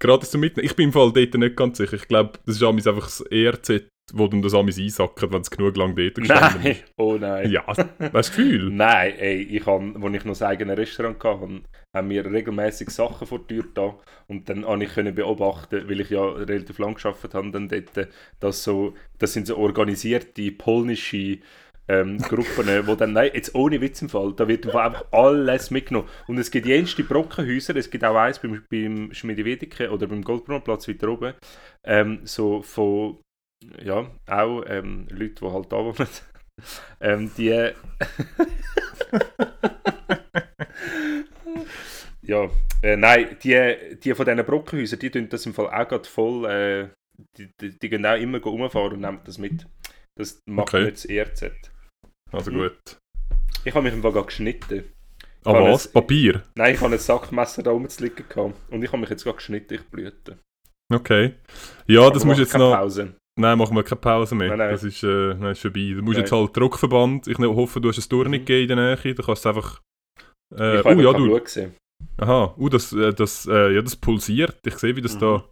[0.00, 0.66] gratis zum Mitnehmen.
[0.66, 1.94] Ich bin im Fall dort nicht ganz sicher.
[1.94, 5.76] Ich glaube, das ist einfach das ERZ, wo dann das amigs einsackt, wenn es genug
[5.76, 7.50] lang dort gestanden Nein, oh nein.
[7.50, 8.70] Ja, hast du das Gefühl?
[8.72, 11.62] Nein, ey, ich han, als ich noch ein eigenes Restaurant hatte,
[11.94, 13.94] haben wir regelmäßig Sachen vor der Tür da
[14.28, 18.08] und dann konnte ich können beobachten, weil ich ja relativ lang gearbeitet habe, dann dort,
[18.40, 21.38] dass so, das sind so organisierte polnische
[21.88, 26.08] ähm, Gruppen, wo dann, nein, jetzt ohne Witz im Fall, da wird einfach alles mitgenommen.
[26.26, 30.22] Und es gibt jenste Brockenhäuser, es gibt auch eins beim, beim Schmiede Wedeke oder beim
[30.22, 31.34] Goldbrunnenplatz weiter oben,
[31.84, 33.18] ähm, so von,
[33.82, 36.08] ja, auch ähm, Leute, die halt da wohnen,
[37.00, 37.50] ähm, die...
[42.22, 42.48] ja,
[42.82, 46.44] äh, nein, die, die von diesen Brockenhäusern, die tun das im Fall auch gerade voll,
[46.50, 46.88] äh,
[47.36, 49.66] die, die, die gehen auch immer rumfahren und nehmen das mit.
[50.18, 50.84] Das macht Okay.
[50.84, 51.70] nicht das ERZ.
[52.30, 52.58] Also Mhm.
[52.58, 52.98] gut.
[53.64, 54.84] Ich habe mich im Fall gerade geschnitten.
[55.44, 55.86] Aber Kann was?
[55.86, 56.42] es- Papier?
[56.54, 58.54] Nein, ich habe ein Sackmesser da oben zu liegen gehabt.
[58.70, 60.38] Und ich habe mich jetzt gerade geschnitten, ich blüte.
[60.92, 61.34] Okay.
[61.86, 62.74] Ja, das Aber mach du jetzt noch...
[62.76, 63.14] Pause.
[63.40, 64.48] Nein, machen wir keine Pause mehr.
[64.48, 64.70] Nein, nein.
[64.72, 65.92] Das ist, äh, nein, ist vorbei.
[65.94, 66.24] Du musst Nein.
[66.24, 67.28] jetzt halt Druckverband.
[67.28, 68.44] Ich ne- hoffe, du hast ein Turnier Mhm.
[68.44, 69.14] gegeben in der Nähe.
[69.14, 69.80] Du kannst einfach...
[70.54, 71.40] Äh, ich oh habe ja, kein du...
[71.40, 71.74] Gesehen.
[72.18, 74.58] Aha, uh, das, äh, das, äh, ja, das pulsiert.
[74.66, 75.20] Ich sehe, wie das Mhm.
[75.20, 75.44] da...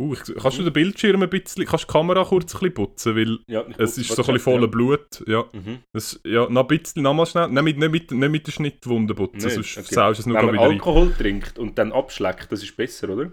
[0.00, 2.74] Uh, ich, kannst du den Bildschirm ein bisschen, kannst du die Kamera kurz ein bisschen
[2.74, 4.66] putzen, weil Ja, es ist so ein bisschen voller der?
[4.68, 5.24] Blut.
[5.26, 5.80] Ja, Mhm.
[5.92, 7.48] das, ja noch ein bisschen, noch mal schnell.
[7.48, 9.54] Nicht mit, nicht mit, nicht mit der Schnittwunde putzen, Nicht?
[9.54, 9.94] sonst Okay.
[9.94, 10.70] saust du es nur Wenn man rein.
[10.70, 13.32] Alkohol trinkt und dann abschleckt, das ist besser, oder?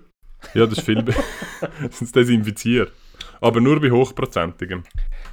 [0.56, 1.24] Ja, das ist viel besser.
[1.91, 2.91] Sonst desinfiziert.
[3.42, 4.84] Aber nur bei hochprozentigem.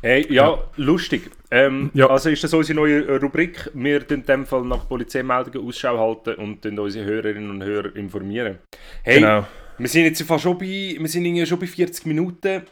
[0.00, 1.30] Hey, ja, lustig.
[1.50, 2.08] Ähm, Ja.
[2.08, 3.70] Also ist das unsere neue Rubrik.
[3.74, 8.58] Wir in dem Fall nach Polizeimeldungen Ausschau halten und unsere Hörerinnen und Hörer informieren.
[9.04, 9.46] Hey, Genau.
[9.78, 12.62] wir sind jetzt fast schon bei, wir sind schon bei 40 Minuten.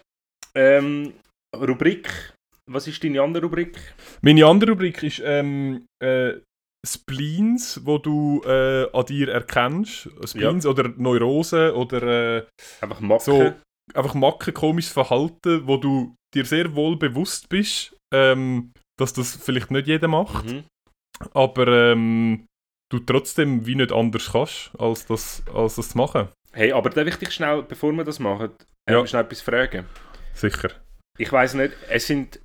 [0.55, 1.13] Ähm,
[1.57, 2.09] Rubrik.
[2.67, 3.77] Was ist deine andere Rubrik?
[4.23, 6.35] Meine andere Rubrik ist ähm, äh,
[6.87, 10.09] Spleens, wo du äh, an dir erkennst.
[10.25, 12.43] Spleens oder Neurosen oder äh,
[12.81, 13.21] Einfach machen.
[13.25, 13.53] so
[13.95, 19.71] einfach Macken, komisches Verhalten, wo du dir sehr wohl bewusst bist, ähm, dass das vielleicht
[19.71, 20.65] nicht jeder macht, Mhm.
[21.33, 22.47] aber ähm,
[22.91, 26.29] du trotzdem wie nicht anders kannst, als das, als das zu machen.
[26.53, 28.51] Hey, aber darf ich dich schnell, bevor wir das machen,
[28.89, 29.07] ähm, Ja.
[29.07, 29.87] schnell etwas fragen?
[30.35, 30.71] Sicher.
[31.19, 32.41] Ich weiß nicht, es sind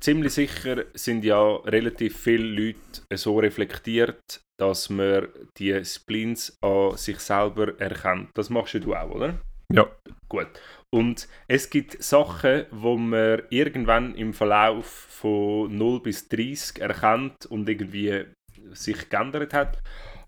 [0.00, 5.28] ziemlich sicher sind ja relativ viele Leute so reflektiert, dass man
[5.58, 8.30] die Spleens an sich selber erkennt.
[8.34, 9.38] Das machst ja du auch, oder?
[9.72, 9.86] Ja.
[10.28, 10.48] Gut.
[10.94, 17.68] Und es gibt Sachen, wo man irgendwann im Verlauf von 0 bis 30 erkennt und
[17.68, 18.24] irgendwie
[18.72, 19.82] sich geändert hat.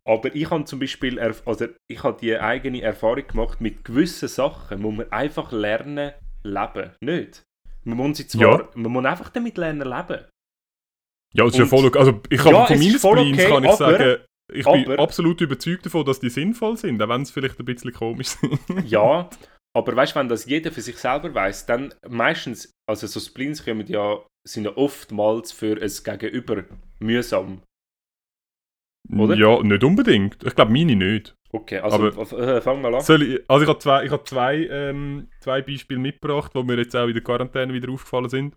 [0.04, 4.80] Aber ich habe zum Beispiel, also ich habe die eigene Erfahrung gemacht, mit gewissen Sachen
[4.82, 6.12] muss man einfach lernen,
[6.42, 6.92] leben.
[7.00, 7.42] Nicht?
[7.84, 8.68] Man muss, sie zwar, Ja.
[8.74, 10.24] man muss einfach damit lernen, leben.
[11.34, 11.98] Ja, das ist ja voll okay.
[11.98, 14.16] Also ich kann Ja, von meinen Spleens okay, kann ich aber- sagen,
[14.52, 17.64] ich bin aber- absolut überzeugt davon, dass die sinnvoll sind, auch wenn sie vielleicht ein
[17.64, 18.58] bisschen komisch sind.
[18.86, 19.28] Ja,
[19.76, 23.64] aber weißt du, wenn das jeder für sich selber weiß, dann meistens, also so Spleens
[23.64, 26.64] kommen ja, sind ja oftmals für ein Gegenüber
[27.00, 27.62] mühsam.
[29.10, 29.36] Oder?
[29.36, 30.42] Ja, nicht unbedingt.
[30.44, 31.34] Ich glaube, meine nicht.
[31.50, 33.00] Okay, also Aber- äh, fang mal an.
[33.00, 36.94] Ich, also ich habe zwei, ich habe zwei, ähm, zwei Beispiele mitgebracht, die mir jetzt
[36.94, 38.54] auch in der Quarantäne wieder aufgefallen sind.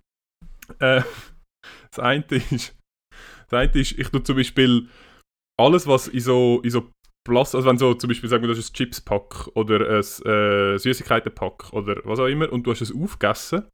[0.80, 1.02] Äh,
[1.92, 2.76] das eine ist,
[3.50, 4.89] das eine ist, ich tue zum Beispiel
[5.62, 6.89] alles, was in so, in so
[7.24, 10.78] Plas also wenn so zum Beispiel sagen wir, du hast ein Chipspack oder ein äh,
[10.80, 13.68] Süßigkeitenpack oder was auch immer und du hast es aufgegessen,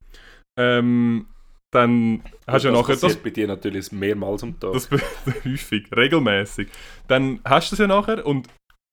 [0.59, 1.27] ähm,
[1.73, 4.73] dann hast du ja nachher das bei dir natürlich mehrmals am Tag.
[4.73, 4.89] das
[5.45, 6.69] häufig, regelmäßig.
[7.07, 8.47] Dann hast du es ja nachher und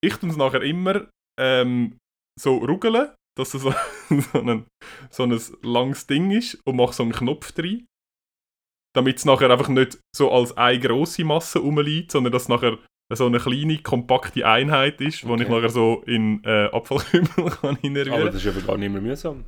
[0.05, 1.09] ich tue es nachher immer
[1.40, 1.97] ähm,
[2.40, 3.74] so rugeln, dass es so,
[4.32, 4.66] so, ein,
[5.11, 7.86] so ein langes Ding ist und mache so einen Knopf drin.
[8.95, 12.78] Damit es nachher einfach nicht so als eine grosse Masse rumliegt, sondern dass es nachher
[13.12, 15.42] so eine kleine, kompakte Einheit ist, Okay.
[15.42, 19.03] ich nachher so in äh, Abfallkümmel kann hinrühren aber das ist aber gar nicht mehr
[19.03, 19.45] mühsam.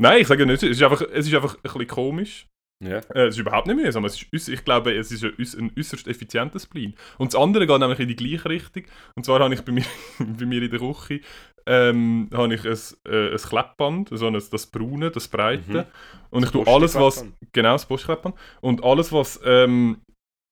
[0.00, 2.46] Nein, ich sage nicht, es ist einfach, es ist einfach ein bisschen komisch.
[2.84, 2.98] Ja.
[3.14, 4.04] Äh, es ist überhaupt nicht mühsam.
[4.04, 6.94] Es ist, ich glaube, es ist ein, ein äußerst effizienter Spleen.
[7.18, 8.84] Und das andere geht nämlich in die gleiche Richtung.
[9.16, 9.84] Und zwar habe ich bei mir,
[10.18, 11.20] bei mir in der Küche
[11.66, 15.72] ähm, habe ich ein, äh, ein Kleppband, so ein, das braune, das breite.
[15.72, 15.84] Mhm.
[16.30, 17.26] Und ich tue alles, was...
[17.52, 18.36] Genau, das Postkleppband.
[18.60, 20.02] Und alles, was ähm,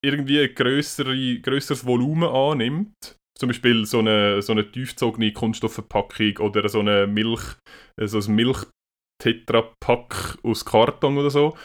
[0.04, 6.68] irgendwie ein grössere, grösseres Volumen annimmt, zum Beispiel so eine, so eine tiefgezogene Kunststoffverpackung oder
[6.68, 7.56] so eine Milch,
[8.00, 11.56] äh, so ein Milch-Tetrapack aus Karton oder so,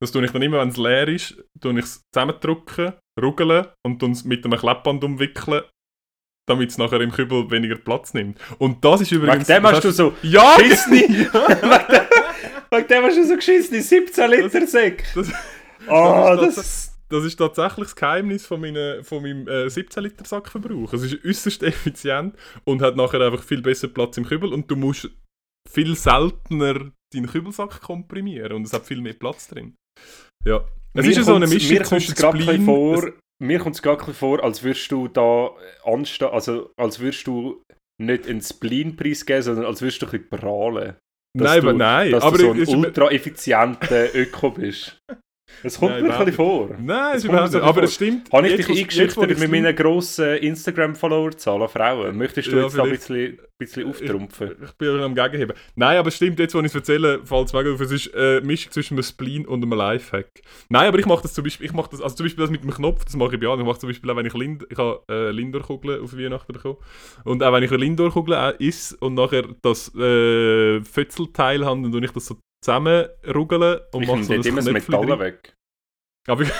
[0.00, 4.02] das tue ich dann immer, wenn es leer ist, tue ich es zusammendrücken, rugeln und
[4.02, 5.62] dann mit einem Kleppband umwickeln,
[6.50, 8.38] damit es nachher im Kübel weniger Platz nimmt.
[8.58, 9.46] Und das ist Wegen übrigens...
[9.46, 10.56] dem das hast du so Ja!
[10.58, 11.00] geschissene,
[12.70, 15.04] wegen dem hast du so geschissene 17 Liter Säck.
[15.14, 15.32] Das-
[15.88, 16.86] Ah, das ist das...
[17.08, 20.92] Das ist tatsächlich das Geheimnis von, meine, von meinem äh, 17-Liter-Sackverbrauch.
[20.92, 24.76] Es ist äußerst effizient und hat nachher einfach viel besser Platz im Kübel und du
[24.76, 25.10] musst
[25.68, 29.74] viel seltener deinen Kübelsack komprimieren und es hat viel mehr Platz drin.
[30.44, 30.64] Ja.
[30.94, 32.64] Es ist ja so eine Mischung mir zwischen Spleen...
[32.64, 33.10] vor,
[33.42, 35.50] Mir kommt es gerade vor, als würdest du da
[35.84, 37.62] anstehen, also als würdest du
[38.00, 40.96] nicht einen Spleen-Preis geben, sondern als würdest du ein bisschen prahlen.
[41.38, 42.10] Nein, du- aber nein.
[42.12, 44.98] Dass aber du so ein es ist- ultra effizienter Öko bist.
[45.62, 46.70] Es kommt Nein, mir ein vor.
[46.80, 47.62] Nein, kommt überhaupt nicht.
[47.62, 48.32] Aber es stimmt.
[48.32, 52.16] Habe ich jetzt, dich eingeschüchtert mit meiner grossen Instagram-Follower-Zahl an Frauen?
[52.16, 54.52] Möchtest du Ja, jetzt da ein bisschen, bisschen auftrumpfen?
[54.64, 55.54] Ich bin ja am Gegenheben.
[55.74, 57.80] Nein, aber es stimmt, jetzt, wo ich es erzähle, fällt es mega auf.
[57.80, 60.30] Es ist eine Mischung zwischen einem Spleen und einem Lifehack.
[60.68, 62.62] Nein, aber ich mache das zum Beispiel, ich mache das, also zum Beispiel das mit
[62.62, 63.60] dem Knopf, das mache ich bei allen.
[63.60, 66.78] Ich mache zum Beispiel auch, wenn ich Lind, ich habe äh, Lindor-Kugeln auf Weihnachten bekommen.
[67.24, 72.04] Und auch wenn ich eine Lindor-Kugel esse und nachher das äh, Fötzelteil habe, dann tue
[72.04, 75.18] ich das so zusammen rugeln und Ich nehme so dort immer das Metall drin.
[75.18, 75.54] weg.
[76.28, 76.52] Aber ich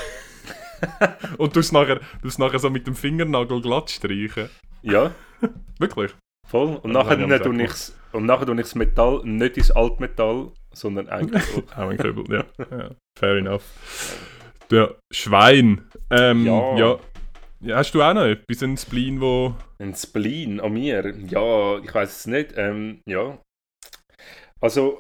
[1.39, 2.01] und du es nachher,
[2.39, 4.49] nachher so mit dem Fingernagel glatt streichen.
[4.83, 5.13] Ja,
[5.79, 6.13] Wirklich?
[6.49, 6.77] voll.
[6.83, 11.09] Und nachher ich tue ich's und nachher tue ich das Metall nicht ins Altmetall, sondern
[11.09, 11.63] eigentlich so.
[11.77, 12.45] Auch ein Kübel, ja.
[12.77, 12.91] ja.
[13.19, 13.63] Fair enough.
[14.73, 15.87] Ja, Schwein.
[16.11, 16.77] Ähm, Ja.
[16.77, 16.99] ja.
[17.61, 17.77] ja.
[17.77, 19.55] Hast du auch noch etwas, ein Spleen, wo...
[19.79, 21.15] Ein Spleen an mir?
[21.29, 22.55] Ja, ich weiß es nicht.
[22.57, 23.39] Ähm, ja.
[24.61, 24.99] Also,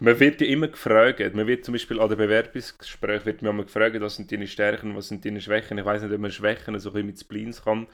[0.00, 1.34] man wird ja immer gefragt.
[1.34, 4.96] Man wird zum Beispiel an den Bewerbungsgesprächen wird man immer gefragt, was sind deine Stärken,
[4.96, 5.78] was sind deine Schwächen.
[5.78, 7.86] Ich weiß nicht, ob man Schwächen so ein bisschen mit Spleens kann,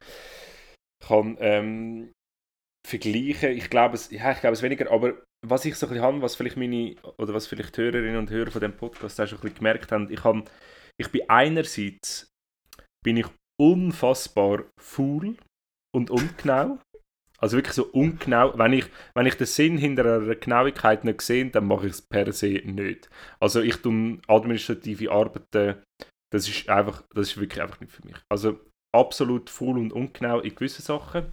[1.05, 2.13] kann ähm,
[2.87, 3.51] vergleichen.
[3.51, 6.23] Ich glaube es, ja, ich glaube es weniger, aber was ich so ein bisschen habe,
[6.23, 9.55] was vielleicht meine, oder was vielleicht Hörerinnen und Hörer von dem Podcast auch schon ein
[9.55, 10.45] gemerkt haben, ich, habe,
[10.99, 12.31] ich bin einerseits
[13.05, 13.27] bin ich
[13.61, 15.37] unfassbar faul
[15.95, 16.79] und ungenau.
[17.43, 18.57] Also wirklich so ungenau.
[18.57, 22.03] Wenn ich, wenn ich den Sinn hinter einer Genauigkeit nicht sehe, dann mache ich es
[22.03, 23.11] per se nicht.
[23.41, 25.83] Also ich tue administrative Arbeiten,
[26.33, 28.17] das ist einfach, das ist wirklich einfach nicht für mich.
[28.31, 28.61] Also
[28.95, 31.33] absolut faul und ungenau in gewissen Sachen.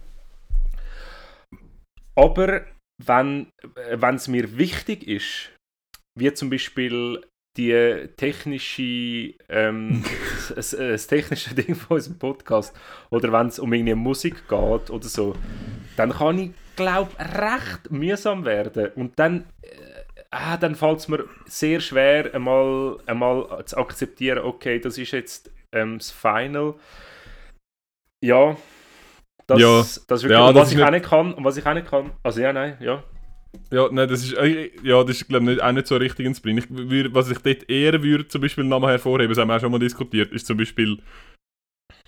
[2.16, 2.66] Aber
[3.02, 3.52] wenn
[4.14, 5.54] es mir wichtig ist,
[6.18, 7.24] wie zum Beispiel
[7.56, 10.04] die technische, ähm,
[10.54, 12.74] das, das, technische Ding von unserem Podcast
[13.10, 15.34] oder wenn es um irgendeine Musik geht oder so,
[15.96, 21.80] dann kann ich, glaube recht mühsam werden und dann, äh, dann fällt es mir sehr
[21.80, 26.74] schwer, einmal, einmal zu akzeptieren, okay, das ist jetzt ähm, das Final.
[28.24, 28.56] Ja,
[29.46, 29.78] das, Ja.
[29.78, 31.74] das ist wirklich, Ja, das was ist ich auch nicht kann, und was ich auch
[31.74, 33.02] nicht kann, also ja, nein, ja.
[33.72, 36.38] Ja, nein, das ist, äh, ja, das ist glaube nicht, auch nicht so richtig ins.
[36.38, 39.60] Ich, würd- was ich dort eher würde, zum Beispiel nochmal hervorheben, das haben wir auch
[39.60, 40.98] schon mal diskutiert, ist zum Beispiel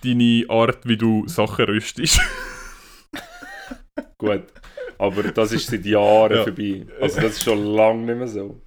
[0.04, 2.20] deine Art, wie du Sachen rüstest.
[4.18, 4.44] Gut.
[4.98, 6.42] Aber das ist seit Jahren Ja.
[6.44, 6.86] vorbei.
[7.00, 8.60] Also das ist schon lange nicht mehr so.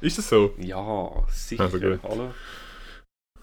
[0.00, 0.54] ist das so?
[0.58, 1.64] Ja, sicher.
[1.64, 1.78] Also.
[2.02, 2.34] Hallo.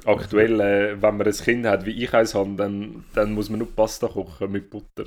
[0.05, 3.59] Aktuell, äh, wenn man ein Kind hat, wie ich eins habe, dann, dann muss man
[3.59, 5.05] nur Pasta kochen mit Butter.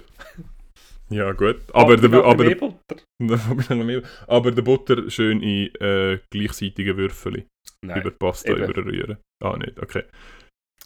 [1.10, 1.60] Ja, gut.
[1.74, 2.96] Aber, der, noch aber, der, Butter?
[4.26, 7.46] aber der Butter schön in äh, gleichseitigen Würfel
[7.84, 8.64] Nein, über die Pasta eben.
[8.64, 9.18] überrühren.
[9.42, 10.04] Ah, nicht, okay.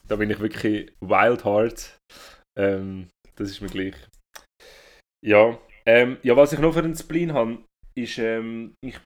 [0.09, 1.99] da bin ich wirklich wild hard.
[2.59, 3.95] Ähm, das ist mir gleich.
[5.25, 7.65] Ja, ähm, ja, was ich noch für einen Spleen habe,
[7.97, 8.99] ist, ähm, ich,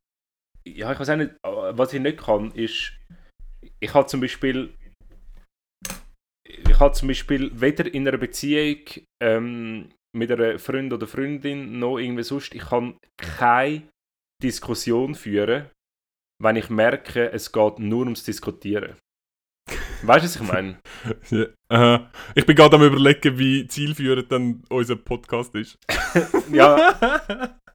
[0.67, 2.93] ja, ich weiß auch nicht, äh, was ich nicht kann, ist,
[3.81, 4.75] ich habe zum Beispiel,
[6.47, 8.81] ich habe zum Beispiel weder in einer Beziehung
[9.23, 13.83] ähm, mit einer Freund oder Freundin noch irgendwie sonst, ich kann keine
[14.43, 15.71] Diskussion führen,
[16.43, 18.97] wenn ich merke, es geht nur ums Diskutieren.
[20.03, 20.79] Weißt du, was ich meine?
[21.71, 22.11] Ja.
[22.35, 25.77] Ich bin gerade am überlegen, wie zielführend dann unser Podcast ist.
[26.53, 26.95] Ja,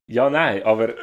[0.08, 0.94] ja, nein, aber.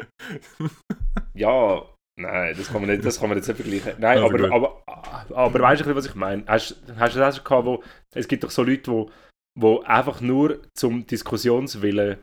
[1.34, 1.82] Ja,
[2.20, 3.94] nein, das kann man, nicht, das kann man jetzt nicht vergleichen.
[3.98, 4.52] Nein, Also aber, gut.
[4.52, 6.44] aber, aber weißt du, was ich meine?
[6.46, 7.82] Hast, hast du das schon gehabt, wo.
[8.14, 9.10] Es gibt doch so Leute, wo,
[9.58, 12.18] wo einfach nur zum Diskussionswillen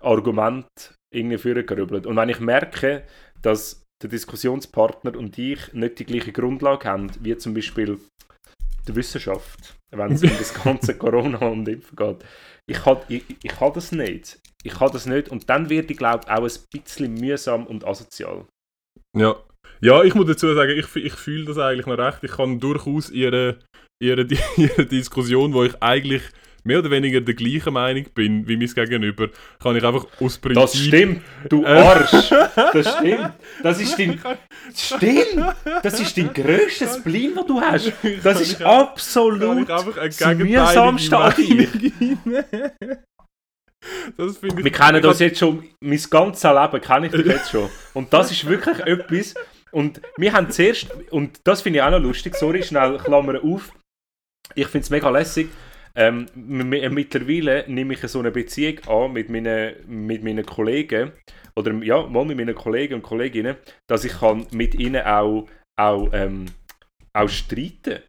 [0.00, 0.66] Argument
[1.12, 2.06] irgendwie führen gerübelt.
[2.06, 3.04] Und wenn ich merke,
[3.42, 7.98] dass der Diskussionspartner und ich nicht die gleiche Grundlage haben, wie zum Beispiel
[8.86, 12.24] die Wissenschaft, wenn es um das ganze Corona und Impfen geht,
[12.68, 14.38] ich kann, ich, ich kann das nicht.
[14.62, 18.46] Ich kann das nicht und dann wird ich glaube auch ein bisschen mühsam und asozial.
[19.16, 19.36] Ja.
[19.80, 22.24] Ja, ich muss dazu sagen, ich, ich fühle das eigentlich noch recht.
[22.24, 23.60] Ich kann durchaus ihre,
[24.00, 24.26] ihre,
[24.56, 26.22] ihre Diskussion, wo ich eigentlich
[26.64, 29.28] mehr oder weniger der gleichen Meinung bin wie mein Gegenüber,
[29.62, 30.62] kann ich einfach aus Prinzip...
[30.62, 31.68] Das stimmt, du Äh.
[31.68, 32.30] Arsch.
[32.54, 33.32] Das stimmt.
[33.62, 34.20] Das ist dein,
[34.74, 35.54] stimmt.
[35.82, 37.92] Das ist dein grösstes Spleen, das du hast.
[38.22, 39.86] Das ist absolut das
[40.36, 41.68] mühsamste an dir.
[44.16, 44.64] Das finde ich...
[44.64, 47.70] Wir kennen uns jetzt schon, mein ganzes Leben kenne ich dich jetzt schon.
[47.94, 49.34] Und das ist wirklich etwas.
[49.70, 53.72] Und wir haben zuerst, und das finde ich auch noch lustig, sorry, schnell Klammer auf.
[54.54, 55.48] Ich finde es mega lässig.
[55.94, 61.12] Ähm, mittlerweile nehme ich so eine Beziehung an mit meinen, mit meinen Kollegen,
[61.56, 63.56] oder ja, mal mit meinen Kollegen und Kolleginnen,
[63.88, 66.46] dass ich kann mit ihnen auch, auch, ähm,
[67.12, 68.02] auch streiten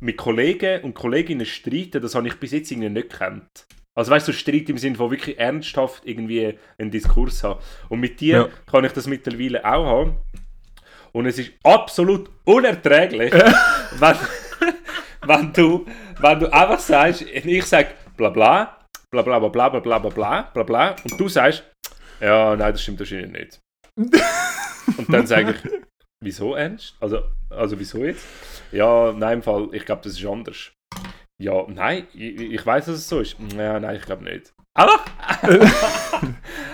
[0.00, 3.66] Mit Kollegen und Kolleginnen streiten, das habe ich bis jetzt irgendwie nicht gekannt.
[3.98, 7.60] Also weißt du, so Streit im Sinne von wirklich ernsthaft irgendwie einen Diskurs haben.
[7.88, 8.48] Und mit dir Ja.
[8.70, 10.14] kann ich das mittlerweile auch haben.
[11.12, 13.32] Und es ist absolut unerträglich,
[13.98, 14.16] wenn,
[15.26, 15.86] wenn, du,
[16.20, 18.76] wenn du einfach sagst, ich sage bla bla,
[19.10, 21.64] bla bla bla bla bla bla bla bla bla bla und du sagst,
[22.20, 23.60] ja, nein, das stimmt wahrscheinlich nicht.
[24.98, 25.70] und dann sage ich,
[26.22, 26.96] wieso ernst?
[27.00, 28.26] Also, also wieso jetzt?
[28.72, 30.72] Ja, nein, im Fall, ich glaube, das ist anders.
[31.40, 33.36] Ja, nein, ich, ich weiß, dass es so ist.
[33.56, 34.52] Ja, nein, ich glaube nicht.
[34.74, 35.00] Aber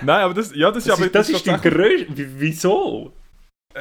[0.02, 2.40] Nein, aber das, ja, das, das, ist aber ist, das ist die größte.
[2.40, 3.12] Wieso?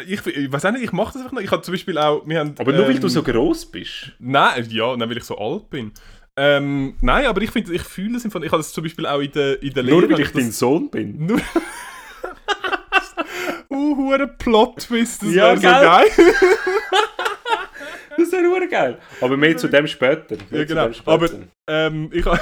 [0.08, 1.41] Ich, ich weiß nicht, ich mache das einfach noch.
[1.41, 2.28] Ich habe zum Beispiel auch...
[2.28, 4.12] Wir haben, Aber nur weil ähm, du so groß bist.
[4.20, 5.91] Nein, ja, nein, weil ich so alt bin.
[6.38, 8.30] Ähm, nein, aber ich finde, ich fühle es im.
[8.30, 10.41] Ich habe das zum Beispiel auch in der, in der Nur Lehre, weil ich das-
[10.41, 11.28] dein Sohn bin.
[11.28, 11.39] Nur.
[13.70, 16.06] uh, hure Plot-Twist, das Ja, wäre so geil.
[18.18, 18.98] Das wäre nur geil.
[19.20, 20.38] Aber mehr zu dem später.
[20.50, 20.89] Mehr Ja, genau.
[21.06, 21.30] Aber-
[21.68, 22.39] Ähm, ich, ha-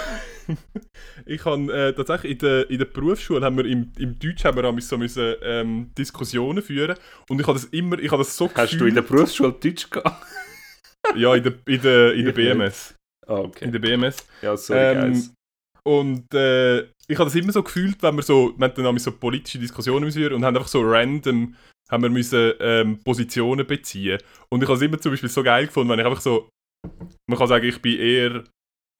[1.26, 4.58] ich habe äh, tatsächlich in der, in der Berufsschule haben wir im, im Deutsch haben
[4.58, 6.98] wir so müssen, ähm, Diskussionen führen
[7.30, 9.90] und ich habe das immer, ich habe das so Hast du in der Berufsschule Deutsch
[9.90, 10.26] gehabt?
[11.18, 12.32] Ja, in der, in der, in der.
[12.32, 12.96] BMS.
[13.28, 13.66] Ah, okay.
[13.66, 14.26] In der BMS.
[14.42, 15.34] Ja, sorry, Ähm, guys.
[15.86, 19.12] Und äh, ich habe das immer so gefühlt, wenn wir so, wir haben dann so
[19.12, 21.56] politische Diskussionen führen und haben einfach so random
[21.92, 24.20] haben wir müssen, ähm, Positionen beziehen.
[24.50, 26.50] Und ich habe es immer zum Beispiel so geil gefunden, wenn ich einfach so,
[27.28, 28.44] man kann sagen, ich bin eher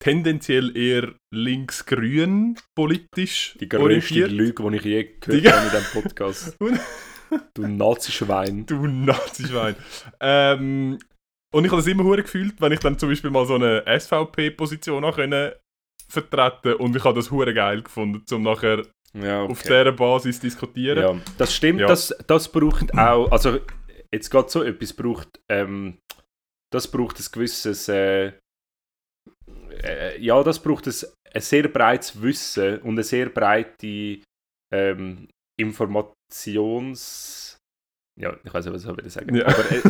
[0.04, 4.26] tendenziell eher links-grün politisch Die größte.
[4.26, 6.58] Lüge, die ich je Die- gehört habe in diesem Podcast.
[7.54, 8.64] Du Nazi-Schwein.
[8.66, 9.74] Du Nazi-Schwein.
[10.20, 10.98] ähm,
[11.52, 13.82] und ich habe das immer hure gefühlt, wenn ich dann zum Beispiel mal so eine
[13.86, 15.04] SVP-Position
[16.08, 18.82] vertreten und ich habe das hure geil gefunden, um nachher
[19.14, 19.52] Ja, okay.
[19.52, 20.98] auf dieser Basis diskutieren.
[20.98, 21.86] Ja, das stimmt, Ja.
[21.88, 23.58] Das, das braucht auch, also
[24.12, 25.98] jetzt gerade so etwas braucht, ähm,
[26.72, 28.32] das braucht ein gewisses, äh,
[29.82, 30.94] äh, ja, das braucht ein,
[31.32, 34.18] ein sehr breites Wissen und eine sehr breite
[34.72, 35.28] ähm,
[35.60, 37.56] Informations...
[38.16, 39.34] Ja, ich weiß nicht, was ich sagen.
[39.34, 39.46] Ja.
[39.46, 39.82] Aber äh,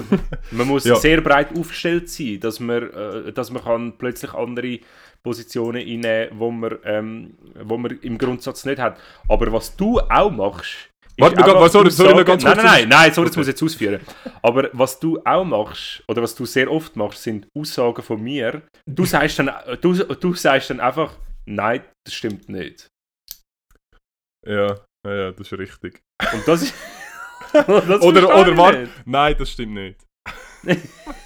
[0.51, 0.97] man muss Ja.
[0.97, 4.78] sehr breit aufgestellt sein, dass man, äh, dass man kann plötzlich andere
[5.22, 8.99] Positionen einnehmen kann, wo man, ähm, wo man im Grundsatz nicht hat.
[9.28, 10.89] Aber was du auch machst,
[11.19, 12.65] Warte, einfach warte, sorry, sorry, noch ganz Nein, kurz.
[12.65, 13.41] nein, nein, nein, sorry, das Okay.
[13.41, 14.01] muss ich jetzt ausführen.
[14.43, 18.62] Aber was du auch machst, oder was du sehr oft machst, sind Aussagen von mir.
[18.87, 19.51] Du sagst dann,
[19.81, 22.89] du, du sagst dann einfach, nein, das stimmt nicht.
[24.47, 26.01] Ja, ja, das ist richtig.
[26.33, 26.75] Und das ist...
[27.53, 30.01] das Oder, oder warte, nein, das stimmt nicht.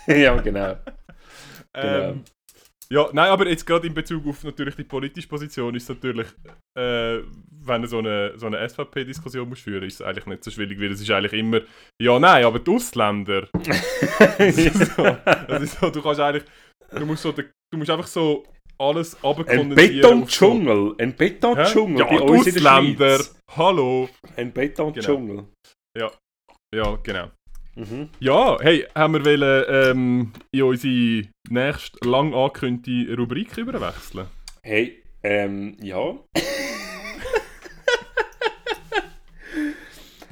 [0.07, 0.77] ja, genau.
[1.75, 2.25] Ähm,
[2.93, 6.27] ja, nein, aber jetzt gerade in Bezug auf natürlich die politische Position ist es natürlich,
[6.79, 7.19] äh,
[7.61, 10.79] wenn du so eine, so eine SVP-Diskussion musst führen, ist es eigentlich nicht so schwierig,
[10.81, 11.61] weil es ist eigentlich immer,
[12.01, 13.49] ja, nein, aber die Ausländer.
[14.39, 16.45] Das ist so, das ist so du kannst eigentlich,
[16.91, 17.45] du musst, so, du
[17.77, 18.45] musst einfach so
[18.81, 19.77] alles Ein abkondensieren.
[19.77, 21.15] so- Betondschungel, ein?
[21.17, 23.19] Betondschungel Ja, bei die uns Ausländer,
[23.57, 24.09] hallo.
[24.37, 25.45] Ein Betondschungel.
[26.75, 27.31] Ja, genau.
[27.79, 28.11] Mhm.
[28.19, 34.27] Ja, hey, haben wir wollen, ähm, in unsere nächste lang angekündigte Rubrik überwechseln?
[34.65, 36.19] Hey, ähm, ja.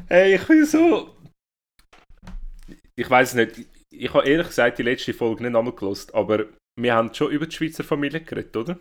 [0.09, 1.17] hey, ich bin so.
[2.97, 3.65] Ich weiß nicht.
[3.95, 7.47] Ich habe ehrlich gesagt die letzte Folge nicht einmal gelost, aber wir haben schon über
[7.47, 8.77] die Schweizer Familie geredet, oder?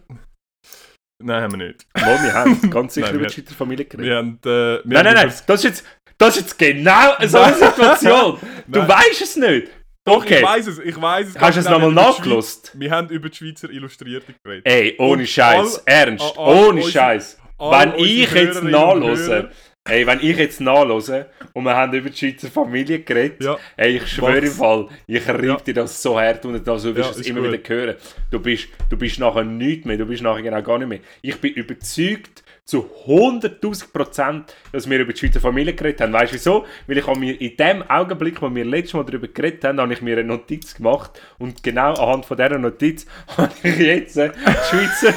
[1.24, 1.86] Nein, haben wir nicht.
[1.94, 4.10] Mal, wir haben ganz sicher Nein, über die Schweizer Familie geredet.
[4.10, 5.86] Wir haben, äh, wir nein, haben nein, nein, das ist jetzt,
[6.18, 8.38] das ist jetzt genau so eine Situation.
[8.68, 9.68] du weißt es nicht.
[10.08, 10.38] Doch, Okay.
[10.38, 11.40] ich weiß es, ich weiß es.
[11.40, 12.72] Hast du es nochmal nachgelost?
[12.76, 14.64] Wir haben über die Schweizer Illustrierte geredet.
[14.68, 17.40] Ey, ohne Scheiß, ernst, all- all ohne Scheiß.
[17.58, 19.50] Wenn ich jetzt nachlose,
[19.88, 23.98] ey, wenn ich jetzt nachlose und wir haben über die Schweizer Familie geredet, Ja, ey,
[23.98, 24.52] ich schwöre im.
[24.52, 25.56] Fall, ich rieb Ja.
[25.58, 27.54] dir das so hart und also du wirst Ja, es immer gut.
[27.54, 27.96] wieder hören.
[28.30, 31.00] Du bist, du bist nachher nichts mehr, du bist nachher genau gar nicht mehr.
[31.24, 36.14] Ich bin überzeugt zu 100'000 Prozent, dass wir über die Schweizer Familie geredet haben.
[36.14, 36.66] Weißt du wieso?
[36.88, 39.94] Weil ich habe mir in dem Augenblick, wo wir letztes Mal darüber geredet haben, habe
[39.94, 43.06] ich mir eine Notiz gemacht und genau anhand von dieser Notiz
[43.38, 44.32] habe ich jetzt die
[44.70, 45.14] Schweizer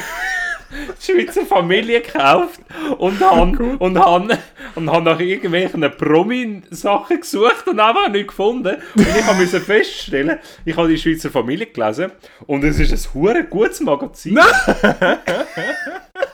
[0.71, 2.59] die Schweizer Familie gekauft
[2.99, 4.37] und habe und han,
[4.75, 8.75] und han nach irgendwelchen Promi-Sachen gesucht und einfach nicht gefunden.
[8.95, 12.11] Und ich habe müssen feststellen, ich habe die Schweizer Familie gelesen
[12.45, 14.39] und es ist ein hure gutes Magazin.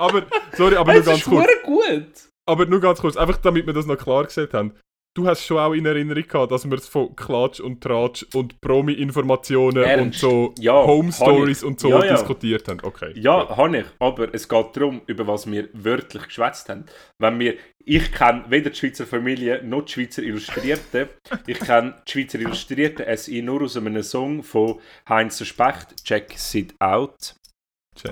[0.00, 0.22] aber,
[0.56, 1.46] sorry, aber nur ganz kurz.
[1.62, 2.06] gut.
[2.46, 4.74] Aber nur ganz kurz, einfach damit wir das noch klar gesagt haben.
[5.16, 8.60] Du hast schon auch in Erinnerung gehabt, dass wir es von Klatsch und Tratsch und
[8.60, 10.20] Promi-Informationen und Ernst?
[10.20, 11.64] so Ja, Home habe Stories ich.
[11.66, 12.12] und so Ja, ja.
[12.12, 12.78] diskutiert haben.
[12.82, 13.12] Okay.
[13.16, 13.86] Ja, habe ich.
[13.98, 16.84] Aber es geht darum, über was wir wörtlich geschwätzt haben.
[17.18, 21.08] Wenn wir, ich kenne weder die Schweizer Familie noch die Schweizer Illustrierten.
[21.48, 24.78] Ich kenne die Schweizer Illustrierten SI nur aus einem Song von
[25.08, 27.34] Heinz Specht, Check It Out.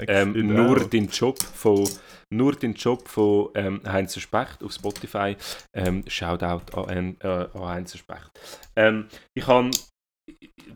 [0.06, 1.88] Ähm, it nur den Job von
[2.30, 5.36] nur den Job von ähm, Heinz Specht auf Spotify.
[5.74, 8.30] Ähm, Shoutout an, äh, an Heinz Specht.
[8.76, 9.70] Ähm, ich kann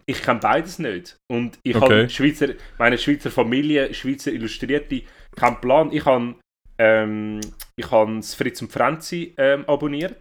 [0.06, 1.84] ich kenne beides nicht und ich Okay.
[2.02, 2.48] habe Schweizer
[2.78, 5.02] meine Schweizer Familie Schweizer Illustrierte
[5.36, 5.92] keinen Plan.
[5.92, 6.36] Ich habe
[6.78, 7.40] ähm,
[7.76, 10.16] ich habe das Fritz und Franzi ähm, abonniert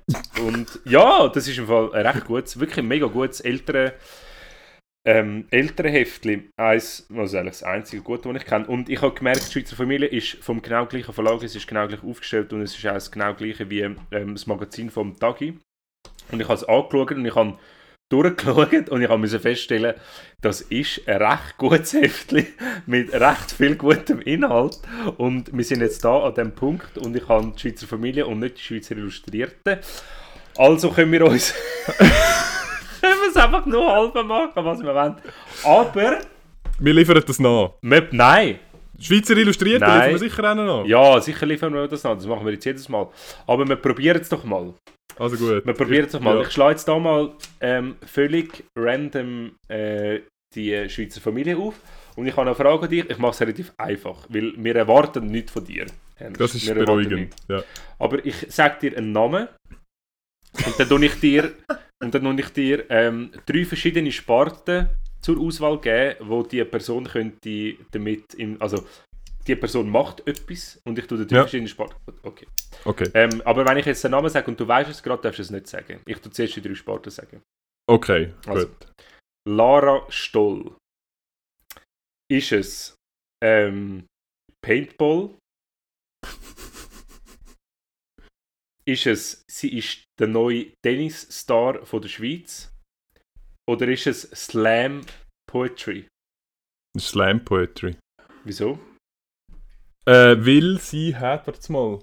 [0.46, 3.94] und ja, das ist im Fall ein recht gutes, wirklich mega gutes ältere
[5.06, 8.68] ähm, ältere Heftli, eins, also eigentlich das einzige Gute, das ich kenne.
[8.68, 11.88] Und ich habe gemerkt, die Schweizer Familie ist vom genau gleichen Verlag, es ist genau
[11.88, 15.58] gleich aufgestellt und es ist auch das genau gleiche wie ähm, das Magazin vom Tagi.
[16.32, 17.58] Und ich habe es angeschaut und ich habe
[18.12, 19.96] durchgeschaut und ich müssen feststellen,
[20.42, 22.48] das ist ein recht gutes Heftli
[22.86, 24.80] mit recht viel gutem Inhalt.
[25.18, 28.40] Und wir sind jetzt da an dem Punkt und ich habe die Schweizer Familie und
[28.40, 29.80] nicht die Schweizer Illustrierten.
[30.58, 31.54] Also können wir uns
[33.02, 35.16] können wir es einfach nur halb machen, was wir wollen.
[35.64, 36.20] Aber,
[36.80, 37.72] Wir liefern das nach.
[37.82, 38.60] wir, nein,
[39.02, 39.94] Schweizer Illustrierte Nein.
[39.96, 40.86] liefern wir sicher auch noch.
[40.86, 42.16] Ja, sicher liefern wir das noch.
[42.16, 43.08] Das machen wir jetzt jedes Mal.
[43.48, 44.74] Aber wir probieren es doch mal.
[45.18, 45.66] Also gut.
[45.66, 46.36] Wir probieren es doch mal.
[46.36, 46.42] Ja.
[46.44, 50.20] Ich schlage jetzt da mal ähm, völlig random äh,
[50.54, 51.76] die Schweizer Familie auf.
[52.16, 53.10] Und ich habe eine Frage an dich.
[53.10, 55.88] Ich mache es relativ einfach, weil wir erwarten nichts von dir.
[56.18, 56.40] Ernst.
[56.40, 57.34] Das ist Wir beruhigend.
[57.50, 57.64] Ja.
[57.98, 59.48] Aber ich sage dir einen Namen
[60.66, 61.54] und dann tue ich dir,
[62.02, 64.90] und dann tue ich dir ähm, drei verschiedene Sparten
[65.22, 68.86] zur Auswahl geben, wo die Person könnte damit, in, also
[69.48, 71.42] die Person macht etwas und ich tue dir drei Ja.
[71.44, 71.96] verschiedene Sparten.
[72.24, 72.48] Okay.
[72.86, 73.10] Okay.
[73.14, 75.44] Ähm, aber wenn ich jetzt den Namen sage und du weißt es gerade, darfst du
[75.44, 76.00] es nicht sagen.
[76.06, 77.42] Ich tue zuerst die drei Sparten sagen.
[77.90, 78.68] Okay, Also.
[78.68, 78.88] gut.
[79.48, 80.76] Lara Stoll.
[82.32, 82.96] Ist es
[83.44, 84.06] ähm,
[84.64, 85.32] Paintball?
[88.86, 92.72] Ist es, sie ist der neue Tennisstar von der Schweiz?
[93.70, 95.02] Oder ist es Slam
[95.50, 96.08] Poetry?
[96.98, 97.96] Slam Poetry.
[98.44, 98.80] Wieso?
[100.06, 102.00] Äh, will sie hat jetzt mal.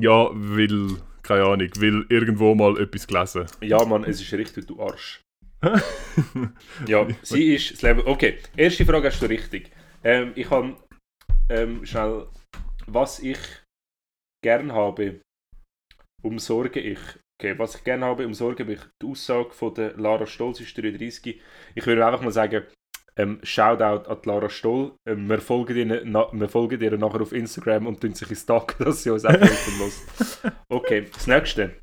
[0.00, 3.46] Ja, will, keine Ahnung, will irgendwo mal etwas gelesen.
[3.60, 5.20] Ja, Mann, es ist richtig, du Arsch.
[6.88, 8.02] Ja, sie ist Slam.
[8.04, 9.70] Okay, erste Frage hast du richtig.
[10.02, 10.76] Ähm, ich habe
[11.48, 12.26] ähm, schnell,
[12.86, 13.38] was ich
[14.42, 15.20] gern habe,
[16.22, 16.98] umsorge ich.
[17.40, 18.80] Okay, was ich gerne habe, umsorge ich.
[19.02, 21.40] Die Aussage von der Lara Stoll, sie ist 33.
[21.74, 22.64] Ich würde einfach mal sagen,
[23.16, 24.94] ähm, Shoutout an Lara Stoll.
[25.06, 28.46] Ähm, wir, folgen ihr, na, wir folgen ihr nachher auf Instagram und tun sich ins
[28.46, 30.42] Tag, dass sie uns auch helfen muss.
[30.68, 31.76] Okay, das nächste.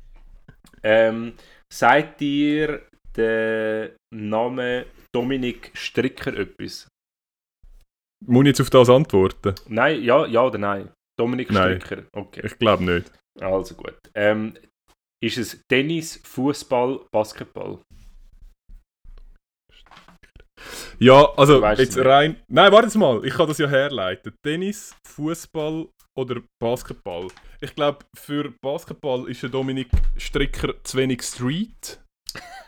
[0.82, 1.34] Ähm,
[1.72, 2.82] sagt dir
[3.16, 6.88] der Name Dominik Stricker etwas?
[8.26, 9.54] Muss ich jetzt auf das antworten?
[9.68, 10.90] Nein, ja, ja oder nein?
[11.18, 11.80] Dominik Nein.
[11.80, 12.04] Stricker.
[12.12, 13.12] Okay, Ich glaube nicht.
[13.38, 13.98] Also gut.
[14.14, 14.56] Ähm,
[15.22, 17.80] ist es Tennis, Fußball, Basketball?
[20.98, 22.04] Ja, also jetzt nicht.
[22.06, 22.36] rein.
[22.48, 24.34] Nein, warte mal, ich kann das ja herleiten.
[24.44, 27.28] Tennis, Fußball oder Basketball.
[27.62, 32.00] Ich glaube, für Basketball ist der Dominik Stricker zu wenig Street.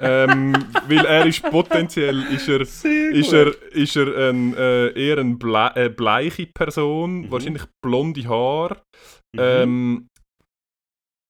[0.00, 0.52] ähm,
[0.88, 2.84] weil er ist potenziell ist er, ist
[3.32, 7.30] er, ist er ein, äh, eher eine ble äh, bleiche Person, Mhm.
[7.30, 8.82] wahrscheinlich blonde Haare.
[9.36, 9.40] Mhm.
[9.40, 10.08] Ähm,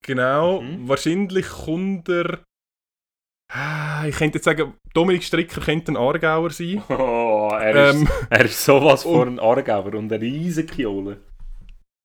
[0.02, 0.88] genau, Mhm.
[0.88, 2.42] wahrscheinlich kommt er.
[3.52, 6.82] Ah, Ich könnte jetzt sagen, Dominik Stricker könnte ein Aargauer sein.
[6.88, 11.20] Oh, er, ist, Ähm, er ist sowas und- von ein Aargauer und eine riesige Kiole.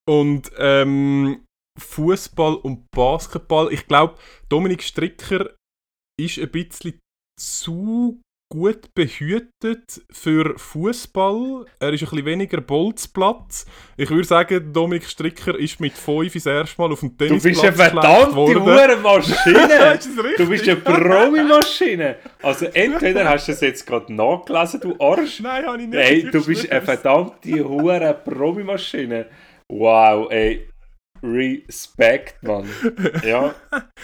[0.08, 1.44] und ähm,
[1.80, 3.72] Fußball und Basketball.
[3.74, 4.16] Ich glaube,
[4.50, 5.54] Dominik Stricker
[6.20, 7.00] ist ein bisschen
[7.40, 8.20] zu
[8.50, 11.66] gut behütet für Fußball.
[11.80, 13.66] Er ist ein bisschen weniger Bolzplatz.
[13.98, 17.54] Ich würde sagen, Dominik Stricker ist mit 5 das erste Mal auf dem Du Tennisplatz
[17.54, 20.12] bist eine verdammte richtig?
[20.38, 22.16] Du bist eine Promi-Maschine!
[22.42, 25.40] Also entweder hast du es jetzt gerade nachgelesen, du Arsch.
[25.42, 26.00] Nein, habe ich nicht.
[26.00, 29.26] Ey, du bist eine verdammte hure Promi-Maschine.
[29.70, 30.70] Wow, ey.
[31.24, 32.70] Respekt, Mann.
[33.26, 33.56] Ja,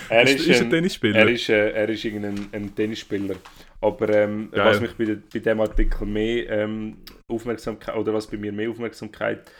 [0.09, 1.19] er Ist, ist, ein ein, Tennisspieler.
[1.19, 3.35] er ist, äh, er ist irgendein ein Tennisspieler.
[3.84, 8.53] Aber ähm, was mich bei, bei dem Artikel mehr ähm, Aufmerksamkeit, oder was bei mir
[8.53, 9.51] mehr Aufmerksamkeit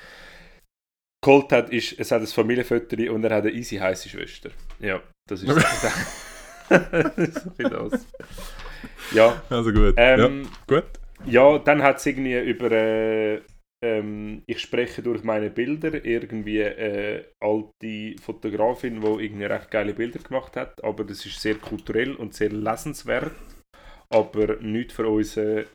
[1.21, 4.51] geholt hat, ist, es hat ein Familienfoto und er hat eine easy heiße Schwester.
[4.80, 5.49] Ja, das ist
[6.69, 8.07] das ist das.
[9.11, 9.95] Ja, Also gut.
[9.97, 10.86] ähm, ja, gut.
[11.26, 13.41] ja, dann hat es irgendwie über äh,
[13.84, 20.19] ähm, ich spreche durch meine Bilder irgendwie äh, alte Fotografin, die irgendwie recht geile Bilder
[20.19, 23.34] gemacht hat, aber das ist sehr kulturell und sehr lesenswert,
[24.14, 25.66] aber nicht für unseren,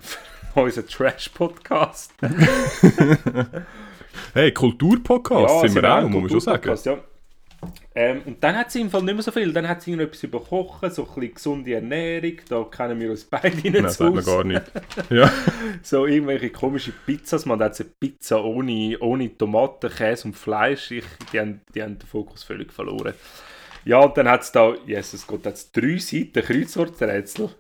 [0.55, 2.13] für unseren Trash-Podcast.
[4.35, 6.79] hey, Kulturpodcast sind wir auch, muss man schon sagen.
[6.85, 6.99] Ja.
[7.95, 9.53] Ähm, und dann hat sie im Fall nicht mehr so viel.
[9.53, 12.37] Dann hat sie irgendetwas über Kochen, so ein bisschen gesunde Ernährung.
[12.49, 14.63] Da kennen wir uns beide nicht Nein, so sagt man gar nicht.
[15.11, 15.31] Ja.
[15.83, 17.47] So irgendwelche komische Pizzas.
[17.47, 20.93] Man hat eine Pizza ohne, ohne Tomaten, Käse und Fleisch.
[20.93, 23.15] Ich, die, haben, die haben den Fokus völlig verloren.
[23.85, 27.51] Ja, und dann hat es da, Jesus Gott, hat es drei Seiten Kreuzworträtsel.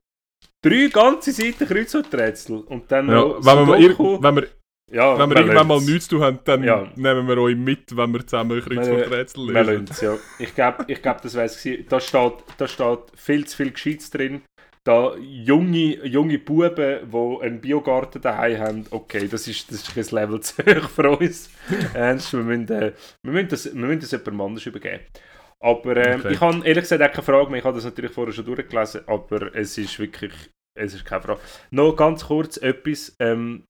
[0.62, 2.59] Drei ganze Seiten Kreuzworträtsel.
[2.61, 4.48] Und dann Ja, wenn, wir mal, wenn wir,
[4.90, 6.90] ja, wenn wir irgendwann mal nichts zu tun haben, dann Ja.
[6.96, 9.66] nehmen wir euch mit, wenn wir zusammen Kreuzworträtsel Wir lösen.
[9.84, 10.16] lernt's, ja.
[10.38, 11.86] Ich glaube, ich glaub, das wär's gewesen.
[11.88, 14.42] Da steht, da steht viel zu viel Gescheites drin.
[14.84, 20.20] Da junge, junge Buben, die einen Biogarten daheim haben, okay, das ist, das ist ein
[20.20, 21.50] Level zu hoch für uns.
[21.94, 22.92] Ernst, wir müssen, äh,
[23.22, 25.00] wir müssen, das, wir müssen das jemandem anders übergeben.
[25.61, 26.34] Aber ähm, Okay.
[26.34, 27.59] ich habe ehrlich gesagt auch keine Frage mehr.
[27.59, 30.32] Ich habe das natürlich vorher schon durchgelesen, aber es ist wirklich,
[30.78, 31.40] es ist keine Frage.
[31.70, 33.16] Noch ganz kurz etwas.
[33.20, 33.64] Ähm,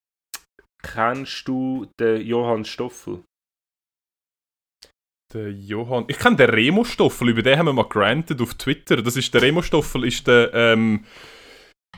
[0.82, 3.22] kennst du den Johann Stoffel?
[5.34, 6.04] Der Johann.
[6.08, 9.02] Ich kenne den Remo Stoffel, über den haben wir mal granted auf Twitter.
[9.02, 11.04] Das ist der Remo Stoffel, ist der, ähm,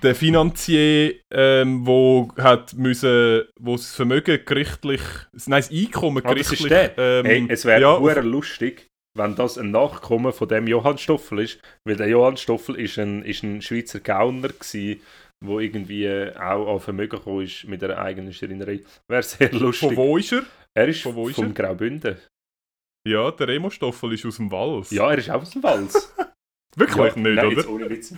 [0.02, 5.02] der Finanzier, ähm, wo hat müssen, wo das Vermögen gerichtlich,
[5.46, 6.98] nein, das Einkommen Ah, das gerichtlich, ist der.
[6.98, 8.86] ähm, hey, es wäre ja, lustig,
[9.22, 13.22] wenn das ein Nachkommen von dem Johann Stoffel ist, weil der Johann Stoffel ist ein,
[13.22, 15.00] ist ein Schweizer Gauner gsi,
[15.44, 18.80] wo irgendwie äh, auch an Vermögen gekommen ist mit einer eigenen Schreinerei.
[19.08, 19.88] Wäre sehr lustig.
[19.88, 20.44] von wo ist er?
[20.74, 21.52] er ist von ist vom er?
[21.52, 22.16] Graubünden.
[23.08, 24.90] Ja, der Remo Stoffel ist aus dem Wals.
[24.90, 26.14] Ja, er ist auch aus dem Wals.
[26.76, 27.56] Wirklich ja, nicht, nein, oder?
[27.56, 28.14] Jetzt ohne Witz.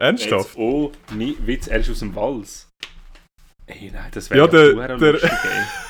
[0.00, 0.48] Ernsthaft?
[0.50, 2.70] Jetzt ohne Witz, er ist aus dem Wals.
[3.66, 5.87] Ey, nein, das wäre Ja, ja, der- der- lustig, ey.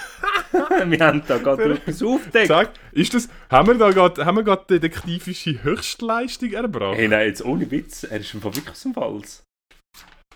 [0.90, 2.49] Wir haben da gerade etwas aufgedeckt.
[2.49, 6.96] Sag, ist das, haben wir da gerade, haben wir gerade detektivische Höchstleistung erbracht?
[6.96, 9.42] Hey, nein, jetzt ohne Witz, er ist im Fall wirklich dem Wals.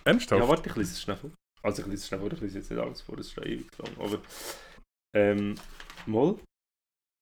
[0.04, 0.42] Ernsthaft?
[0.42, 1.30] Ja, warte, ich lese es schnell vor.
[1.62, 3.44] Also ich lese es schnell vor, ich lese jetzt nicht alles vor, das ist schon
[3.44, 3.90] ewig lang.
[3.98, 4.18] Aber,
[5.16, 5.54] ähm,
[6.06, 6.36] mal.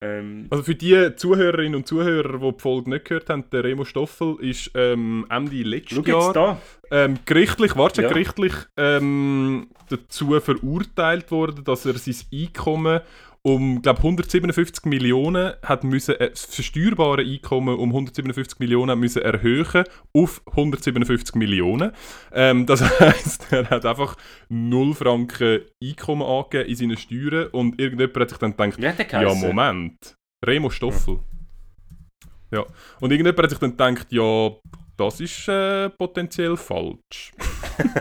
[0.03, 3.85] Ähm, Also für die Zuhörerinnen und Zuhörer, die die Folge nicht gehört haben, der Remo
[3.85, 6.59] Stoffel ist ähm, Ende letzten Jahr
[6.91, 8.09] ähm, gerichtlich, warte, Ja.
[8.09, 13.01] gerichtlich ähm, dazu verurteilt worden, dass er sein Einkommen
[13.43, 19.85] um, glaube 157 Millionen hat müssen, äh, das versteuerbare Einkommen um 157 Millionen müssen erhöhen
[20.13, 21.93] auf 157 Millionen.
[22.33, 24.17] Ähm, das heißt, er hat einfach
[24.49, 29.35] 0 Franken Einkommen angegeben in seinen Steuern und irgendjemand hat sich dann gedacht, ja?
[29.35, 30.15] Moment.
[30.45, 31.21] Remo Stoffel.
[32.51, 32.65] Ja.
[33.01, 34.51] Und irgendjemand hat sich dann gedacht, ja,
[34.97, 37.33] das ist äh, potenziell falsch.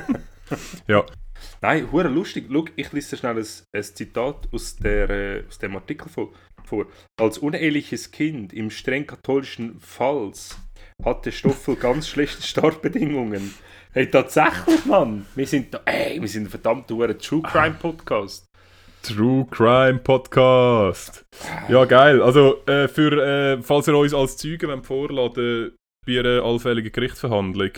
[0.88, 1.06] ja.
[1.62, 2.46] Nein, hure lustig.
[2.52, 6.86] Schau, ich lese schnell ein, ein Zitat aus, der, äh, aus dem Artikel vor.
[7.20, 10.58] Als uneheliches Kind im streng katholischen Pfalz
[11.04, 13.54] hatte Stoffel ganz schlechte Startbedingungen.
[13.92, 15.26] Hey, tatsächlich, Mann.
[15.36, 18.46] Wir sind da, ey, wir sind ein verdammt hure True Crime Podcast.
[19.02, 21.26] True Crime Podcast.
[21.68, 22.22] Ja, geil.
[22.22, 25.72] Also, äh, für, äh, falls ihr uns als Zeugen wollt vorladen
[26.06, 27.72] bei einer allfälligen Gerichtsverhandlung,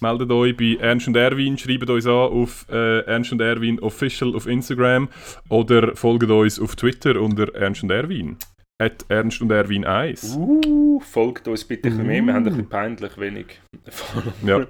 [0.00, 4.34] meldet euch bei Ernst und Erwin, schreibt uns an auf äh, Ernst und Erwin Official
[4.34, 5.08] auf Instagram
[5.48, 8.36] oder folgt uns auf Twitter unter Ernst und Erwin.
[8.78, 10.36] At Ernst und Erwin 1.
[10.36, 12.22] Uh, folgt uns bitte ein bisschen mehr.
[12.22, 13.60] Wir haben ein bisschen peinlich wenig.
[14.44, 14.66] Ja.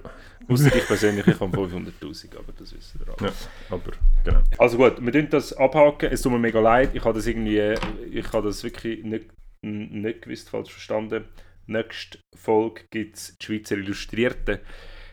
[0.48, 3.28] Ausser ich persönlich, ich habe 500'000, aber das wisst ihr alle.
[3.28, 3.34] Ja,
[3.70, 3.92] aber
[4.24, 4.40] genau.
[4.58, 6.10] Also gut, wir tun das abhaken.
[6.10, 6.90] Es tut mir mega leid.
[6.94, 7.74] Ich habe das irgendwie,
[8.10, 9.26] ich habe das wirklich nicht,
[9.62, 11.26] nicht gewusst, falsch verstanden.
[11.66, 14.60] Nächste Folge gibt es die Schweizer Illustrierte.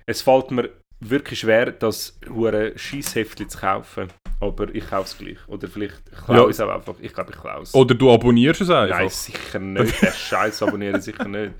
[0.09, 4.07] Es fällt mir wirklich schwer, das hure Scheissheftchen zu kaufen.
[4.39, 5.37] Aber ich kaufe es gleich.
[5.47, 6.43] Oder vielleicht klaue Ja.
[6.45, 6.95] ich es auch einfach.
[7.01, 7.73] Ich glaube, ich klaue es.
[7.73, 8.99] Oder du abonnierst es einfach.
[8.99, 10.01] Nein, sicher nicht.
[10.01, 11.53] Den Scheiß abonnieren sicher nicht.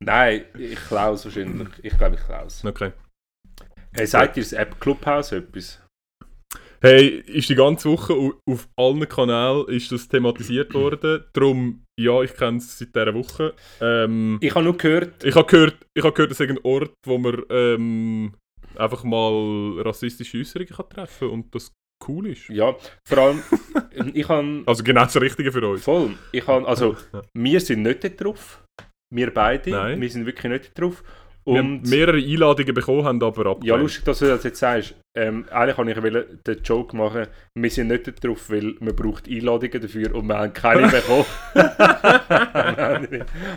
[0.00, 1.68] Nein, ich klaue es wahrscheinlich.
[1.82, 2.64] Ich glaube, ich klaue es.
[2.64, 2.92] Okay.
[3.92, 5.80] Hey, sagt ihr das App Clubhouse etwas?
[6.80, 11.24] Hey, ist die ganze Woche au- auf allen Kanälen ist das thematisiert worden.
[11.32, 13.54] Darum, ja, ich kenne es seit dieser Woche.
[13.80, 16.92] Ähm, Ich habe nur gehört, ich habe gehört, ich habe gehört, es ist ein Ort,
[17.06, 18.34] wo man ähm,
[18.76, 21.70] einfach mal rassistische Äußerungen kann treffen und das
[22.08, 22.48] cool ist.
[22.48, 22.74] ja,
[23.06, 23.42] vor allem,
[24.14, 25.84] ich habe Also genau das Richtige für uns.
[25.84, 26.14] Voll.
[26.32, 26.96] Ich habe, also,
[27.32, 28.62] wir sind nicht dort drauf.
[29.14, 29.70] Wir beide.
[29.70, 30.00] Nein.
[30.00, 31.04] Wir sind wirklich nicht dort drauf.
[31.46, 33.64] Und mehrere Einladungen bekommen, haben aber abgelehnt.
[33.64, 34.94] ja, lustig, dass du das jetzt sagst.
[35.16, 39.28] Ähm, eigentlich wollte ich den Joke machen, wir sind nicht dort drauf, weil man braucht
[39.28, 41.24] Einladungen dafür und wir haben keine bekommen.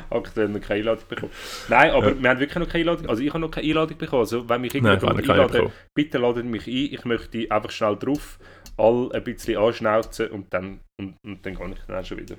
[0.10, 1.32] aktuell noch keine Einladung bekommen.
[1.70, 2.22] Nein, aber Ja.
[2.22, 3.10] wir haben wirklich noch keine Einladung.
[3.10, 4.20] Also ich habe noch keine Einladung bekommen.
[4.20, 6.74] Also wenn mich irgendjemand einladen, bitte ladet mich ein.
[6.94, 8.38] Ich möchte einfach schnell drauf,
[8.78, 12.36] all ein bisschen anschnauzen und dann, und, und dann gehe ich dann schon wieder.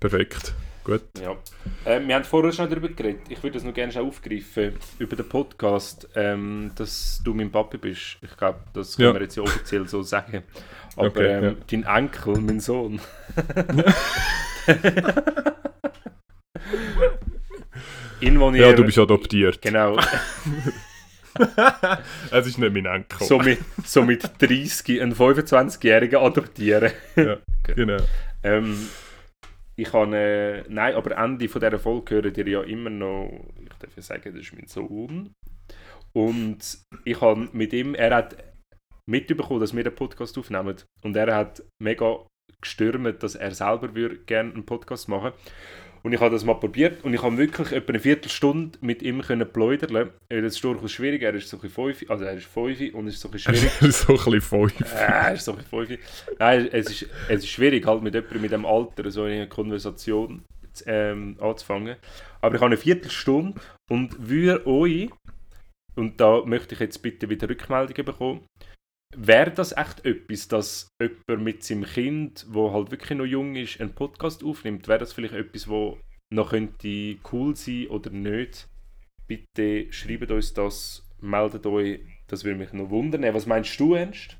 [0.00, 0.54] Perfekt.
[0.82, 1.02] Gut.
[1.22, 1.36] Ja.
[1.84, 3.20] Äh, wir haben vorher schon darüber geredet.
[3.28, 4.72] Ich würde das noch gerne schon aufgreifen.
[4.98, 8.16] Über den Podcast, ähm, dass du mein Papi bist.
[8.22, 9.14] Ich glaube, das können Ja.
[9.14, 10.42] wir jetzt ja offiziell so sagen.
[10.96, 11.54] Aber Okay, ähm, ja.
[11.70, 12.98] dein Enkel, mein Sohn.
[18.20, 19.60] In, wo Ja, du bist adoptiert.
[19.62, 19.98] Genau.
[22.32, 23.24] Es ist nicht mein Enkel.
[23.26, 26.90] So mit, so mit 30 einen 25-Jährigen adoptieren.
[27.14, 27.98] Ja, genau.
[28.42, 28.88] Ähm,
[29.80, 33.78] ich habe, äh, nein, aber Ende von dieser Folge hören ihr ja immer noch, ich
[33.78, 35.32] darf ja sagen, das ist mein Sohn.
[36.12, 38.36] Und ich habe mit ihm, er hat
[39.08, 40.76] mitbekommen, dass wir den Podcast aufnehmen.
[41.02, 42.26] Und er hat mega
[42.60, 45.32] gestürmt, dass er selber würde gerne einen Podcast machen
[46.02, 49.20] Und ich habe das mal probiert und ich habe wirklich etwa eine Viertelstunde mit ihm
[49.20, 50.10] können pläudern.
[50.28, 53.06] Das ist durchaus schwierig, er ist so ein bisschen fünf, also er ist fünf und
[53.06, 53.94] es ist so ein bisschen schwierig.
[53.94, 54.94] so ein bisschen fünf.
[54.94, 56.00] Er ist so ein bisschen fünf.
[56.38, 60.42] Nein, es ist, es ist schwierig, halt mit jemandem mit dem Alter so eine Konversation
[60.72, 61.96] zu, ähm, anzufangen.
[62.40, 65.10] Aber ich habe eine Viertelstunde und würde euch,
[65.96, 68.46] und da möchte ich jetzt bitte wieder Rückmeldungen bekommen,
[69.16, 73.80] wäre das echt etwas, dass jemand mit seinem Kind, wo halt wirklich noch jung ist,
[73.80, 74.88] einen Podcast aufnimmt?
[74.88, 75.98] Wäre das vielleicht etwas, wo
[76.32, 78.68] noch könnte cool sein oder nicht?
[79.26, 83.22] Bitte schreibt uns das meldet euch, das würde mich noch wundern.
[83.34, 84.36] Was meinst du, Ernst?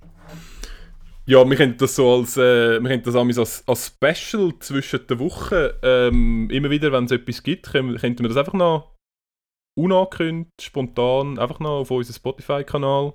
[1.27, 5.69] Ja, wir können das so als, äh, wir das als, als Special zwischen den Wochen,
[5.83, 8.97] ähm, immer wieder, wenn es etwas gibt, könnten wir das einfach noch
[9.79, 13.13] unangekündigt, spontan, einfach noch auf unseren Spotify-Kanal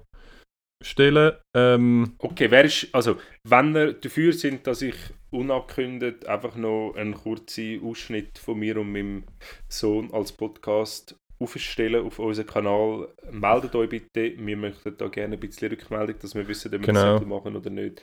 [0.85, 1.33] stellen.
[1.55, 4.95] Ähm, Okay, wer ist, also, wenn ihr dafür sind, dass ich
[5.31, 9.23] unangekündigt einfach noch einen kurzen Ausschnitt von mir und meinem
[9.67, 14.33] Sohn als Podcast aufstelle auf unseren Kanal, meldet euch bitte.
[14.37, 17.19] Wir möchten da gerne ein bisschen Rückmeldung, dass wir wissen, ob wir Genau.
[17.19, 18.01] das machen oder nicht.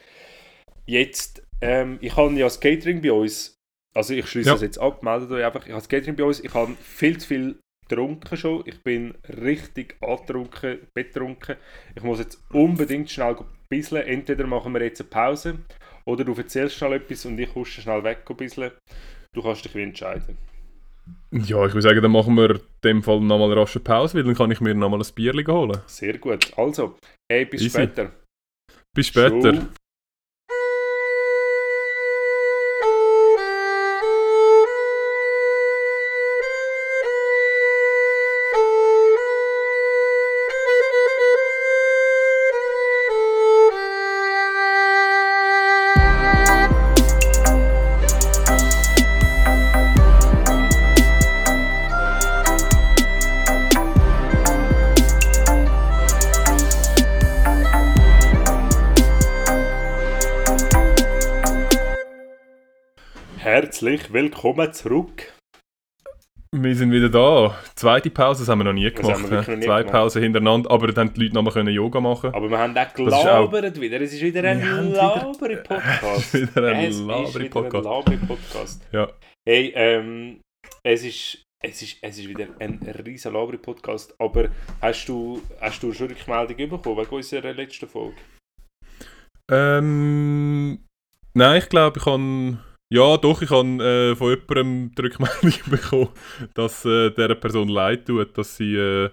[0.87, 3.57] Jetzt, ähm, ich habe ja das Catering bei uns,
[3.95, 4.55] also ich schließe Ja.
[4.55, 5.64] das jetzt ab, meldet euch einfach.
[5.64, 7.59] Ich habe das Catering bei uns, ich habe viel zu viel
[7.93, 8.62] getrunken schon.
[8.64, 11.57] Ich bin richtig angetrunken, betrunken.
[11.95, 13.36] Ich muss jetzt unbedingt schnell
[13.68, 14.03] bisschen.
[14.03, 15.59] Entweder machen wir jetzt eine Pause
[16.05, 18.70] oder du erzählst schnell etwas und ich husche schnell weg ein bisschen.
[19.34, 20.36] Du kannst dich wie entscheiden.
[21.32, 24.24] ja, ich würde sagen, dann machen wir in dem Fall nochmal eine rasche Pause, weil
[24.24, 25.80] dann kann ich mir nochmal ein Bierchen holen.
[25.86, 26.53] Sehr gut.
[26.57, 26.99] Also,
[27.30, 27.70] hey, bis Easy.
[27.70, 28.12] später.
[28.95, 29.53] Bis später.
[29.55, 29.68] Ciao.
[64.43, 65.32] Willkommen zurück.
[66.55, 67.57] Wir sind wieder da.
[67.76, 69.20] Zweite Pause, das haben wir noch nie gemacht.
[69.30, 69.93] noch nie Zwei gemacht.
[69.93, 72.34] Pausen hintereinander, aber dann haben die Leute nochmal können Yoga machen.
[72.34, 74.01] Aber wir haben auch ist auch- gelabert wieder.
[74.01, 75.32] Es ist wieder ein haben wieder-
[76.32, 77.84] wieder ein es ist wieder ein Laberi-Podcast.
[77.84, 78.88] Laberi-Podcast.
[78.90, 79.09] Ja.
[79.49, 80.40] Hey, ähm,
[80.82, 84.14] es ist, es ist, es ist wieder ein riesen Laberi-Podcast.
[84.18, 84.49] Aber
[84.80, 88.16] hast du, hast du schon Rückmeldung bekommen wegen unserer letzten Folge?
[89.51, 90.84] Ähm,
[91.32, 92.59] nein, ich glaube, ich habe.
[92.93, 96.09] Ja, doch, ich habe äh, von jemandem die Rückmeldung bekommen,
[96.53, 99.09] dass äh, dieser Person leid tut, dass sie äh,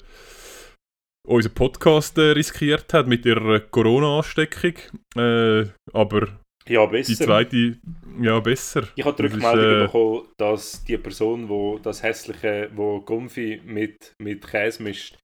[1.25, 4.73] unseren Podcast äh, riskiert hat mit ihrer Corona-Ansteckung.
[5.15, 6.27] Äh, aber
[6.67, 7.23] Ja, die besser.
[7.25, 7.77] zweite,
[8.19, 8.83] ja, besser.
[8.95, 14.13] Ich habe die Rückmeldung äh, bekommen, dass die Person, wo das hässliche, wo Gumpfi mit,
[14.21, 15.17] mit Käse mischt,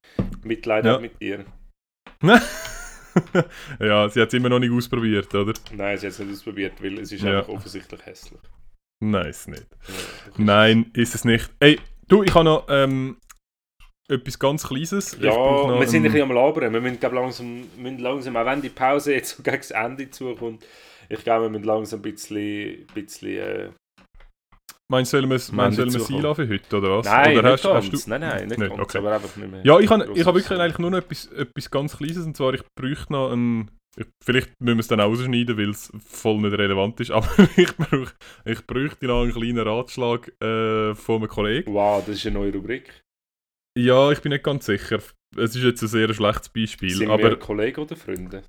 [0.43, 0.93] Mitleid Ja.
[0.93, 1.43] hat mit dir.
[3.79, 5.53] ja, sie hat es immer noch nicht ausprobiert, oder?
[5.71, 7.39] Nein, sie hat es nicht ausprobiert, weil es ist Ja.
[7.39, 8.41] einfach offensichtlich hässlich.
[9.03, 9.67] Nein, ist nicht.
[10.37, 11.51] Nein, ist es nicht.
[11.59, 13.17] Ey, du, ich habe noch ähm,
[14.07, 15.17] etwas ganz Kleines.
[15.19, 16.73] Ja, wir sind ein bisschen am Labern.
[16.73, 20.09] Wir müssen, glaub, langsam, müssen langsam, auch wenn die Pause jetzt so gegen das Ende
[20.09, 20.65] zukommt,
[21.09, 23.69] ich glaube, wir müssen langsam ein bisschen, bisschen äh,
[24.91, 27.05] Meinst du, sollen wir es sollen wir einladen für heute, oder was?
[27.05, 28.07] Nein, oder nicht ganz.
[28.07, 28.97] Nein, nein, nicht, Nicht, ganz, okay.
[28.99, 29.61] aber einfach nicht mehr.
[29.65, 32.53] Ja, ich habe ich hab wirklich eigentlich nur noch etwas, etwas ganz Kleines, und zwar,
[32.53, 33.71] ich bräuchte noch einen...
[33.97, 37.27] Ich, vielleicht müssen wir es dann auch rausschneiden, weil es voll nicht relevant ist, aber
[37.55, 38.11] ich, brauch,
[38.43, 41.73] ich bräuchte noch einen kleinen Ratschlag äh, von einem Kollegen.
[41.73, 43.01] Wow, das ist eine neue Rubrik.
[43.77, 44.99] Ja, ich bin nicht ganz sicher.
[45.35, 48.43] Es ist jetzt ein sehr schlechtes Beispiel, Sind aber wir Kollegen oder Freunde?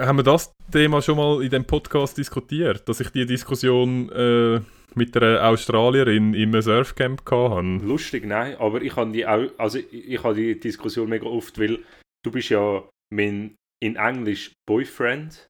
[0.00, 4.60] Haben wir das Thema schon mal in dem Podcast diskutiert, dass ich die Diskussion äh,
[4.94, 7.84] mit einer Australierin im Surfcamp hatte?
[7.84, 11.58] Lustig, nein, aber ich habe die auch, also ich, ich habe die Diskussion mega oft,
[11.58, 11.78] weil
[12.24, 12.82] du bist ja
[13.14, 15.46] mein in Englisch Boyfriend.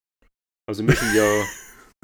[0.69, 1.45] Also wir sind ja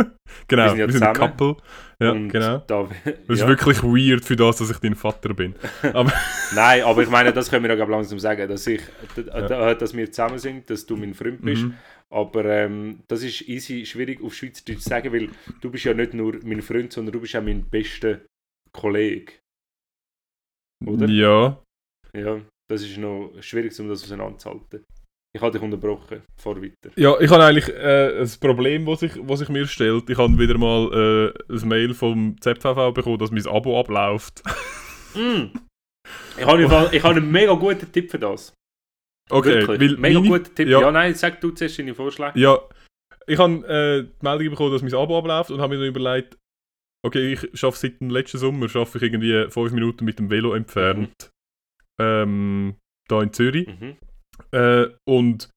[0.48, 1.14] Genau, Wir sind ja wir sind ein.
[1.14, 1.56] Couple.
[2.00, 2.58] Ja, genau.
[2.66, 3.44] da, Das ja.
[3.44, 5.54] ist wirklich weird für das, dass ich dein Vater bin.
[6.54, 8.80] Nein, aber ich meine, das können wir ja langsam sagen, dass ich,
[9.16, 11.64] d- dass wir zusammen sind, dass du mein Freund bist.
[11.64, 11.74] Mhm.
[12.12, 15.30] Aber ähm, das ist easy schwierig auf Schweizerdeutsch zu sagen, weil
[15.62, 18.20] du bist ja nicht nur mein Freund, sondern du bist auch mein bester
[18.70, 19.32] Kollege.
[20.84, 21.08] Oder?
[21.08, 21.62] Ja.
[22.14, 24.84] Ja, das ist noch schwierig, um das auseinanderzuhalten.
[25.34, 26.90] Ich habe dich unterbrochen, fahr weiter.
[26.96, 30.10] Ja, ich habe eigentlich äh, ein Problem, das sich, was sich mir stellt.
[30.10, 34.42] Ich habe wieder mal äh, ein Mail vom ZVV bekommen, dass mein Abo abläuft.
[35.14, 35.56] Mm.
[36.36, 36.62] Ich habe,
[36.92, 38.52] ich habe einen mega guten Tipp für das.
[39.32, 39.80] Okay, Wirklich.
[39.80, 40.68] weil mega meine- guter Tipp.
[40.68, 40.80] Ja.
[40.80, 40.90] ja.
[40.92, 42.38] nein, sag du zuerst deine Vorschläge.
[42.38, 42.58] Ja,
[43.26, 46.36] ich habe äh, die Meldung bekommen, dass mein Abo abläuft und habe mir dann überlegt,
[47.04, 50.54] okay, ich schaffe seit dem letzten Sommer schaffe ich irgendwie fünf Minuten mit dem Velo
[50.54, 51.30] entfernt.
[52.00, 52.76] Ähm,
[53.08, 53.68] da in Zürich.
[53.68, 53.96] Mhm.
[54.52, 55.50] Äh, und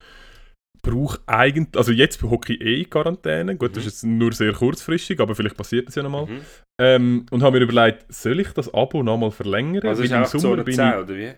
[0.83, 3.55] brauche eigentlich, also jetzt hocke ich eh in Quarantäne.
[3.55, 3.87] Gut, das Mhm.
[3.87, 6.27] ist jetzt nur sehr kurzfristig, aber vielleicht passiert das ja nochmal.
[6.27, 6.41] Mhm.
[6.79, 9.87] Ähm, und habe mir überlegt, soll ich das Abo nochmal verlängern?
[9.87, 11.33] Also ist im auch Sommer bin 10, ich, oder wie?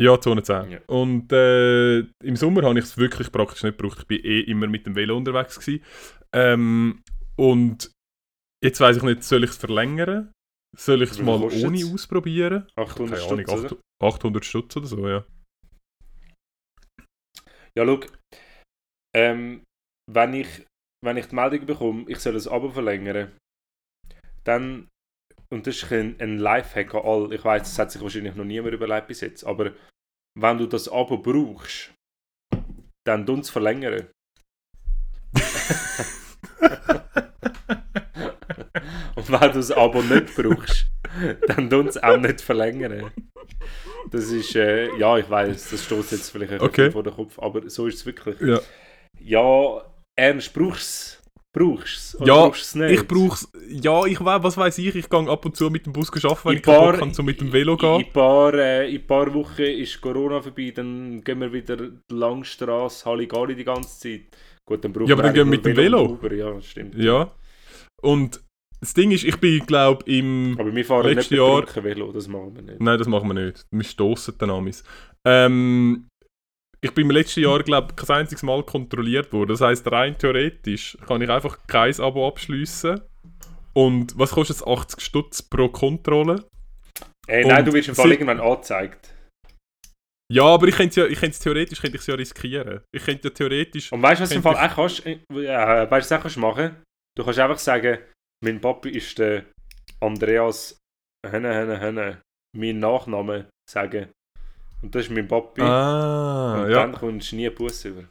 [0.00, 0.70] Ja, Zone 10.
[0.70, 0.80] Ja.
[0.86, 3.98] Und äh, im Sommer habe ich es wirklich praktisch nicht gebraucht.
[4.00, 5.58] Ich bin eh immer mit dem Velo unterwegs.
[5.58, 5.84] Gewesen.
[6.32, 7.02] Ähm,
[7.36, 7.90] und
[8.62, 10.32] jetzt weiß ich nicht, soll ich es verlängern?
[10.76, 12.68] Soll ich es mal ohne ausprobieren?
[12.76, 13.64] 800 Keine Ahnung, Stutz, oder?
[13.64, 15.24] 800 800 Stutz oder so, ja.
[17.76, 18.00] Ja, schau,
[19.16, 19.64] ähm,
[20.10, 20.66] wenn, ich,
[21.04, 23.36] wenn ich die Meldung bekomme, ich soll das Abo verlängern,
[24.44, 24.88] dann,
[25.50, 28.44] und das ist ein, ein Lifehack an all, ich weiß, das hat sich wahrscheinlich noch
[28.44, 29.72] niemand überlegt bis jetzt, aber
[30.38, 31.92] wenn du das Abo brauchst,
[33.06, 34.06] dann tun es verlängern.
[39.16, 40.86] und wenn du das Abo nicht brauchst,
[41.46, 43.10] dann tun es auch nicht verlängern.
[44.10, 46.76] Das ist, äh, ja, ich weiß, das stoßt jetzt vielleicht ein Okay.
[46.76, 48.40] bisschen vor den Kopf, aber so ist es wirklich.
[48.40, 48.60] Ja.
[49.20, 49.84] Ja,
[50.16, 51.17] Ernst, brauchst du es?
[51.58, 52.26] Brauchst du es?
[52.28, 52.90] Ja, brauchst nicht?
[52.92, 53.52] Ich brauch's.
[53.68, 56.38] Ja, ich weiß, was weiß ich, ich gehe ab und zu mit dem Bus arbeiten,
[56.44, 58.00] wenn In ich paar- habe, so mit dem Velo In, gehen.
[58.00, 61.90] in, ein paar, äh, in paar Wochen ist Corona vorbei, dann gehen wir wieder die
[62.14, 64.20] Langstrasse, Halligalli die ganze Zeit.
[64.66, 66.04] Gut, dann brauchen Ja, aber dann eigentlich gehen wir mit dem Velo.
[66.12, 66.32] Uber.
[66.34, 66.94] Ja, stimmt.
[66.96, 67.30] Ja.
[68.02, 68.40] Und
[68.80, 70.56] das Ding ist, ich bin, glaube im.
[70.58, 72.80] Aber wir fahren Letztes nicht Jahr- Velo, das machen wir nicht.
[72.80, 73.64] Nein, das machen wir nicht.
[73.70, 74.84] Wir stoßen dann amis.
[75.24, 76.06] Ähm,
[76.80, 79.50] ich bin im letzten Jahr, glaube ich, kein einziges Mal kontrolliert worden.
[79.50, 83.00] Das heisst, rein theoretisch kann ich einfach kein Abo abschließen.
[83.74, 84.66] Und was kostet es?
[84.66, 86.44] 80 Stutz pro Kontrolle?
[87.26, 89.14] Ey, nein, und du wirst im Fall irgendwann angezeigt.
[90.30, 92.82] Ja, aber ich könnte ja, ich könnte es theoretisch könnte ich ja riskieren.
[92.94, 93.92] Ich könnte ja theoretisch.
[93.92, 95.06] Und weißt du, was du im Fall auch kannst?
[95.06, 96.82] Äh, Ja, weißt du, was du kannst machen?
[97.16, 97.98] Du kannst einfach sagen,
[98.44, 99.46] mein Papi ist der
[100.00, 100.78] Andreas
[101.26, 102.22] Henne, Henne, Henne.
[102.56, 104.10] Mein Nachname sagen.
[104.82, 105.60] Und das ist mein Papi.
[105.62, 106.76] Ah, und ja.
[106.82, 108.04] dann kommst du nie Bus über.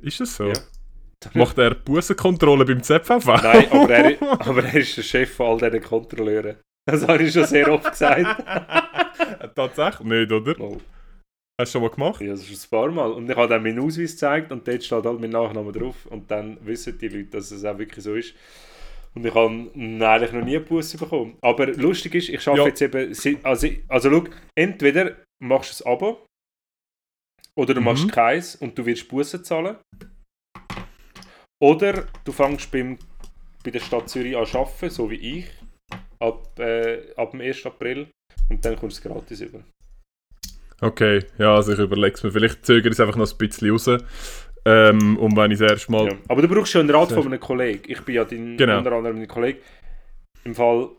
[0.00, 0.46] Ist das so?
[0.48, 0.54] Ja.
[1.34, 3.26] Macht er Bussenkontrolle beim ZVV?
[3.42, 6.56] Nein, aber er, aber er ist der Chef von all diesen Kontrolleuren.
[6.86, 8.44] Das habe ich schon sehr oft gesagt.
[9.54, 10.54] Tatsächlich nicht, oder?
[10.60, 10.78] Oh,
[11.60, 12.20] Hast du schon mal gemacht?
[12.20, 13.10] ja, das ist ein paar Mal.
[13.10, 16.06] Und ich habe dann meinen Ausweis gezeigt und dort steht halt mein Nachname drauf.
[16.06, 18.34] Und dann wissen die Leute, dass es auch wirklich so ist.
[19.14, 21.36] Und ich habe eigentlich noch nie einen Bus bekommen.
[21.42, 22.68] Aber lustig ist, ich arbeite Ja.
[22.68, 23.38] jetzt eben.
[23.42, 24.24] Also, also schau,
[24.54, 26.26] entweder machst du ein Abo
[27.56, 27.84] oder du Mhm.
[27.86, 29.76] machst keins und du wirst Bussen zahlen.
[31.60, 32.98] Oder du fängst beim,
[33.64, 35.50] bei der Stadt Zürich an zu arbeiten, so wie ich,
[36.20, 37.66] ab, äh, ab dem 1.
[37.66, 38.08] April.
[38.48, 39.62] Und dann kommst du es gratis über.
[40.80, 42.30] Okay, ja, also ich überlege es mir.
[42.30, 43.88] Vielleicht zögere ich es einfach noch ein bisschen raus.
[44.64, 46.06] Ähm, und wenn ich das erste Mal.
[46.12, 46.18] Ja.
[46.28, 47.90] Aber du brauchst schon einen Rat von einem Kollegen.
[47.90, 48.78] Ich bin ja dein, Genau.
[48.78, 49.60] unter anderem dein Kollege.
[50.44, 50.90] Im Fall,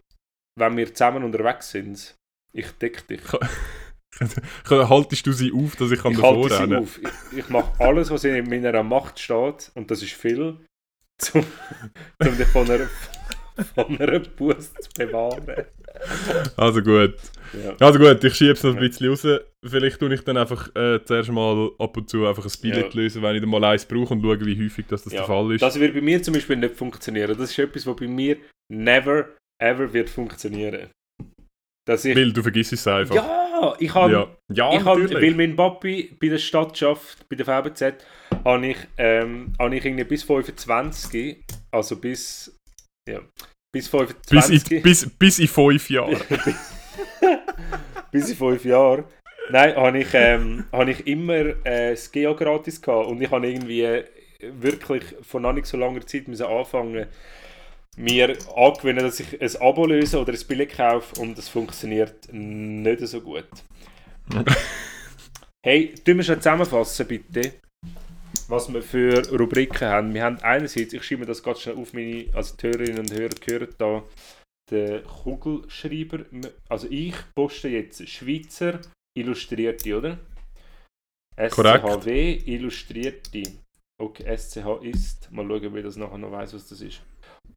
[0.60, 2.16] wenn wir zusammen unterwegs sind,
[2.54, 3.22] ich decke dich.
[4.70, 7.00] haltest du sie auf, dass ich, kann Ich davor halte sie auf.
[7.32, 10.58] Ich, ich mache alles, was in meiner Macht steht, und das ist viel,
[11.34, 11.46] um,
[12.26, 12.88] um dich von einer,
[13.76, 15.66] von einer Bus zu bewahren.
[16.56, 17.16] Also gut.
[17.54, 17.76] Ja.
[17.80, 19.26] Also gut, ich schiebe es noch ein bisschen raus.
[19.66, 23.02] Vielleicht tue ich dann einfach äh, zuerst mal ab und zu einfach ein Billett Ja.
[23.02, 25.28] lösen, wenn ich dann mal eins brauche und schaue, wie häufig das, das Ja, der
[25.28, 25.62] Fall ist.
[25.62, 27.36] Das wird bei mir zum Beispiel nicht funktionieren.
[27.38, 28.38] Das ist etwas, was bei mir
[28.72, 29.30] never,
[29.62, 30.90] ever wird funktionieren.
[31.88, 33.16] Dass ich, Weil du vergisst es einfach.
[33.16, 33.39] ja,
[33.80, 34.28] ich habe ja.
[34.54, 35.22] ja ich hab, natürlich.
[35.22, 38.04] weil mein Papi bei der Stadt schafft, bei der VBZ,
[38.46, 42.56] habe ich, ähm, habe ich irgendwie bis 25, also bis,
[43.10, 43.20] ja,
[43.74, 46.18] bis bis, 25, in, bis, bis in fünf Jahren.
[48.12, 49.06] bis in fünf Jahre,
[49.52, 53.48] nein, habe ich, ähm, habe ich immer äh, das Geo gratis gehabt und ich habe
[53.48, 54.04] irgendwie
[54.42, 57.08] wirklich vor noch nicht so langer Zeit müssen anfangen,
[58.00, 63.00] mir angewöhnen, dass ich ein Abo löse oder ein Billett kaufe und es funktioniert nicht
[63.08, 63.48] so gut.
[65.62, 67.56] Hey, tun wir schnell zusammenfassen, bitte,
[68.48, 70.14] was wir für Rubriken haben.
[70.14, 73.12] Wir haben einerseits, ich schreibe mir das ganz schnell auf, meine, also die Hörerinnen und
[73.12, 74.04] Hörer hören da
[74.72, 76.20] den Kugelschreiber.
[76.70, 78.80] Also ich poste jetzt Schweizer
[79.18, 80.18] Illustrierte, oder?
[81.50, 81.86] Korrekt.
[81.86, 83.44] SCHW Illustrierte.
[84.02, 85.30] Okay, SCH ist.
[85.30, 87.02] Mal schauen, ob ich das nachher noch weiß, was das ist.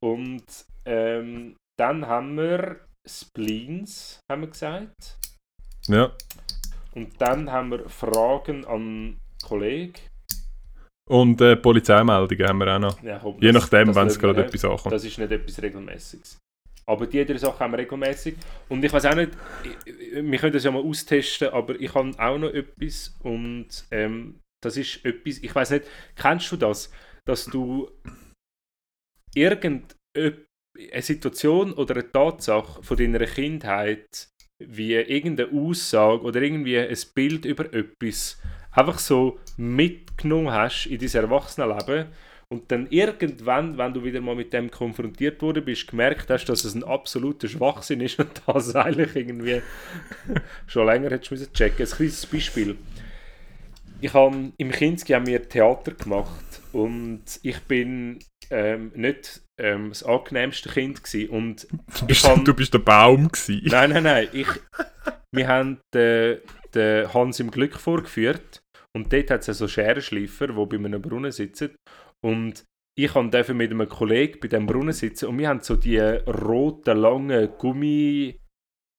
[0.03, 0.45] Und
[0.85, 5.17] ähm, dann haben wir Spleens, haben wir gesagt.
[5.89, 6.13] ja.
[6.95, 9.95] Und dann haben wir Fragen an Kollegen.
[11.09, 13.03] Und äh, Polizeimeldungen haben wir auch noch.
[13.03, 14.93] Ja, komm, Je das- nachdem, wenn es gerade etwas ankommt.
[14.93, 16.37] Das ist nicht etwas Regelmäßiges.
[16.87, 18.35] Aber die drei Sachen haben wir regelmäßig.
[18.69, 19.31] Und ich weiß auch nicht,
[19.65, 23.69] ich- ich- wir können das ja mal austesten, aber ich habe auch noch etwas und
[23.91, 26.93] ähm, das ist etwas, ich weiß nicht, kennst du das,
[27.27, 27.91] dass du
[29.35, 30.47] irgendeine
[31.01, 34.29] Situation oder eine Tatsache von deiner Kindheit
[34.59, 38.39] wie irgendeine Aussage oder irgendwie ein Bild über etwas
[38.71, 42.07] einfach so mitgenommen hast in dein Erwachsenenleben
[42.49, 46.65] und dann irgendwann, wenn du wieder mal mit dem konfrontiert worden bist, gemerkt hast, dass
[46.65, 49.63] es ein absoluter Schwachsinn ist und das eigentlich irgendwie
[50.67, 51.87] schon länger hättest müssen checken.
[51.87, 52.77] Ein kleines Beispiel.
[54.03, 58.19] Ich habe im Kinski haben wir Theater gemacht und ich bin
[58.53, 61.31] ähm, nicht ähm, das angenehmste Kind gewesen.
[61.31, 61.67] und
[61.99, 63.63] Du bist, kann- du bist der Baum gewesen.
[63.65, 64.29] Nein, nein, nein.
[64.33, 64.47] Ich,
[65.33, 66.39] wir haben den,
[66.75, 68.61] den Hans im Glück vorgeführt
[68.97, 71.71] und dort hat es so Scherenschleifer, die bei einem Brunnen sitzen
[72.25, 72.65] und
[72.95, 76.99] ich durfte mit einem Kollegen bei diesem Brunnen sitzen und wir haben so die roten,
[76.99, 77.49] langen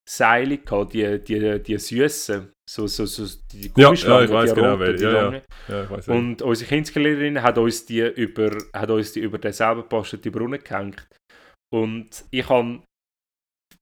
[0.05, 4.49] Gummiseile gehabt, die, die, die süßen, so, so, so die Ja, Gummischlangen, ja, ich weiß
[4.53, 5.41] die genau, roten, die ja, ja.
[5.67, 6.07] Ja, ich.
[6.07, 10.63] Und unsere Kindskelehrerin hat uns die über, hat uns die über den selber geposteten Brunnen
[10.63, 11.07] gehängt.
[11.73, 12.81] Und ich habe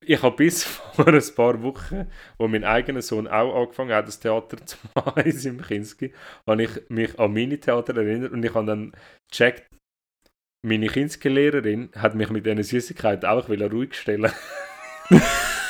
[0.04, 0.64] ich hab bis
[0.96, 2.08] vor ein paar Wochen,
[2.40, 6.14] wo mein eigener Sohn auch angefangen hat, das Theater zu machen in seinem Kinski,
[6.48, 8.94] habe ich mich an meine Theater erinnert und ich habe dann
[9.30, 9.68] gecheckt,
[10.64, 14.32] meine Kindskelehrerin hat mich mit diesen Süßigkeiten auch wieder ruhig stellen.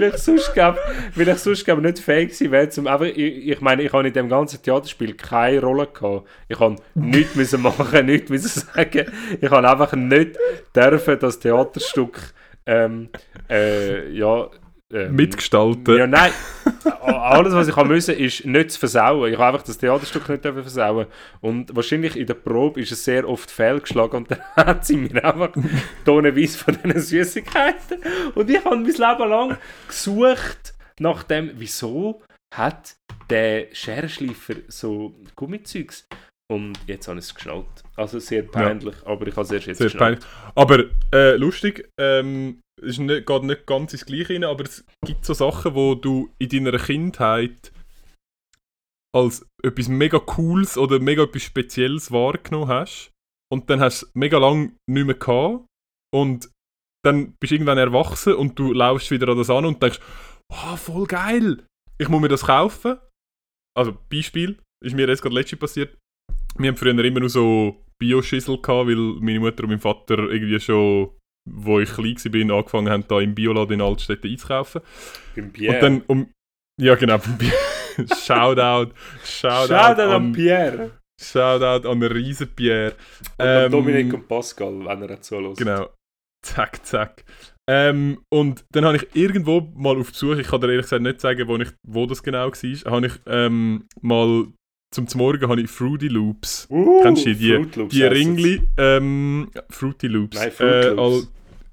[0.00, 4.06] weil ich sonst sonst glaub, nicht fähig wäre, zum einfach, ich, ich meine, ich habe
[4.06, 6.28] in dem ganzen Theaterspiel keine Rolle gehabt.
[6.48, 9.06] Ich habe nichts müssen machen, nichts müssen sagen.
[9.40, 10.36] Ich habe einfach nicht
[10.74, 12.34] dürfen das Theaterstück
[12.66, 13.08] ähm,
[13.48, 14.48] äh, ja,
[14.92, 15.96] ähm, Mitgestalten.
[15.96, 16.32] ja, nein.
[17.02, 19.30] Alles, was ich haben müssen, ist nicht zu versauen.
[19.30, 21.06] Ich habe einfach das Theaterstück nicht versauen.
[21.40, 25.24] Und wahrscheinlich in der Probe ist es sehr oft fehlgeschlagen und dann hat sie mir
[25.24, 25.50] einfach
[26.04, 27.98] tonnenweise von diesen Süßigkeiten.
[28.34, 28.98] Und ich habe mein Leben
[29.28, 32.96] lang gesucht nach dem, wieso hat
[33.30, 36.08] der Scherenschleifer so Gummizeugs.
[36.50, 37.66] Und jetzt habe ich es geschnallt.
[37.96, 40.20] Also sehr peinlich, aber ich habe es erst jetzt Sehr geschnallt.
[40.20, 40.54] peinlich.
[40.54, 40.84] Aber
[41.14, 45.24] äh, lustig, ähm, es ist nicht, geht nicht ganz ins Gleiche rein, aber es gibt
[45.24, 47.72] so Sachen, wo du in deiner Kindheit
[49.14, 53.10] als etwas mega Cooles oder mega etwas Spezielles wahrgenommen hast
[53.52, 55.66] und dann hast du es mega lang nicht mehr gehabt
[56.14, 56.50] und
[57.04, 60.00] dann bist du irgendwann erwachsen und du laufst wieder an das an und denkst,
[60.52, 61.64] oh, voll geil,
[61.98, 62.98] ich muss mir das kaufen.
[63.76, 65.96] Also Beispiel, ist mir jetzt gerade letztes passiert,
[66.58, 70.60] wir haben früher immer nur so Bio-Schüssel gehabt, weil meine Mutter und mein Vater irgendwie
[70.60, 71.10] schon,
[71.48, 74.82] wo ich klein war, angefangen haben, da im Bioladen in Altstädten einzukaufen.
[75.34, 75.74] Beim Pierre.
[75.74, 76.30] Und dann um...
[76.80, 77.52] Ja genau, beim Bier.
[78.16, 78.92] Shoutout,
[79.24, 80.90] Shoutout, Shoutout an an, Pierre.
[81.20, 82.94] Shoutout an den riesen Pierre.
[83.38, 85.58] Und an Ähm, Dominik und Pascal, wenn er jetzt so los.
[85.58, 85.88] Genau.
[86.46, 87.24] Zack, zack.
[87.68, 91.20] Ähm, und dann habe ich irgendwo mal auf Besuch, ich kann dir ehrlich gesagt nicht
[91.20, 94.46] sagen, wo, ich, wo das genau war, habe ich ähm, mal
[94.90, 96.66] zum Morgen habe ich Fruity Loops.
[96.70, 97.54] Uh, Kennst du die?
[97.54, 100.36] Fruit Loops Die Ringli, ähm, Fruity Loops.
[100.36, 101.28] Nein, Fruit Äh, Loops.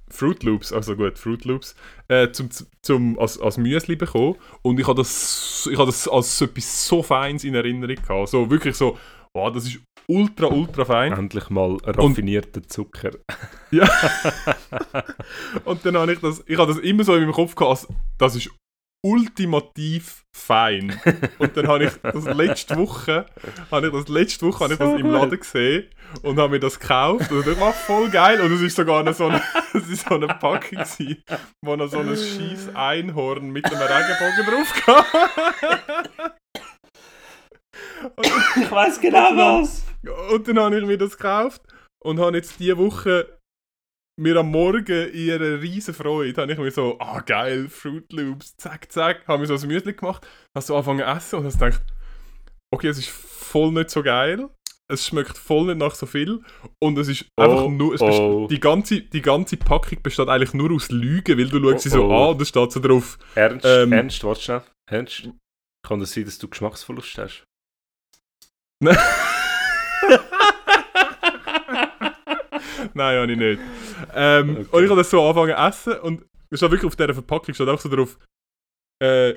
[0.10, 1.76] Fruit Loops, also gut, Fruit Loops,
[2.08, 2.50] äh, zum,
[2.82, 4.36] zum, als, als Müsli bekommen.
[4.62, 8.30] Und ich habe das, ich hab das als so etwas so Feins in Erinnerung gehabt.
[8.30, 8.98] So wirklich so,
[9.34, 11.14] wow, das ist ultra, ultra fein.
[11.14, 13.12] Endlich mal raffinierter Zucker.
[13.72, 13.90] Ja.
[15.66, 17.88] und dann habe ich das, ich habe das immer so in meinem Kopf gehabt, als,
[18.18, 18.52] das ist
[19.06, 21.00] ultimativ fein.
[21.38, 23.28] Und dann habe ich das letzte Woche,
[23.70, 25.12] habe ich das letzte Woche habe ich So das im.
[25.12, 25.90] Laden gesehen
[26.24, 29.14] und habe mir das gekauft und ich war voll geil und es ist sogar noch
[29.14, 29.42] so eine,
[29.74, 31.24] es ist so eine Packung gewesen,
[31.64, 34.74] wo noch so ein scheiß Einhorn mit einem Regenbogen drauf
[38.16, 39.84] und, Ich weiß genau was.
[40.34, 41.62] und dann habe ich mir das gekauft
[42.04, 43.38] und habe jetzt diese Woche
[44.18, 48.56] mir am Morgen in einer riesen Freude, habe ich mir so, ah geil, Fruit Loops,
[48.58, 50.26] zack, zack, habe mir so ein Müsli gemacht,
[50.56, 51.84] habe so angefangen zu essen und habe gedacht,
[52.74, 54.50] okay, es ist voll nicht so geil,
[54.88, 56.42] es schmeckt voll nicht nach so viel
[56.82, 58.48] und es ist einfach Oh, nur, oh.
[58.48, 61.92] die, ganze, die ganze Packung besteht eigentlich nur aus Lügen, weil du schaust sie Oh,
[61.94, 62.24] so oh.
[62.24, 64.62] an und da steht so drauf, Ernst, Ähm, Ernst, warte schnell.
[64.90, 65.30] Ernst,
[65.86, 67.44] kann das sein, dass du Geschmacksverlust hast?
[68.82, 68.98] Nein,
[72.98, 73.60] habe ich nicht.
[74.14, 74.66] Ähm, Okay.
[74.72, 77.54] Und ich habe das so angefangen zu essen und es steht wirklich auf dieser Verpackung
[77.54, 78.18] steht auch so drauf,
[79.02, 79.36] äh,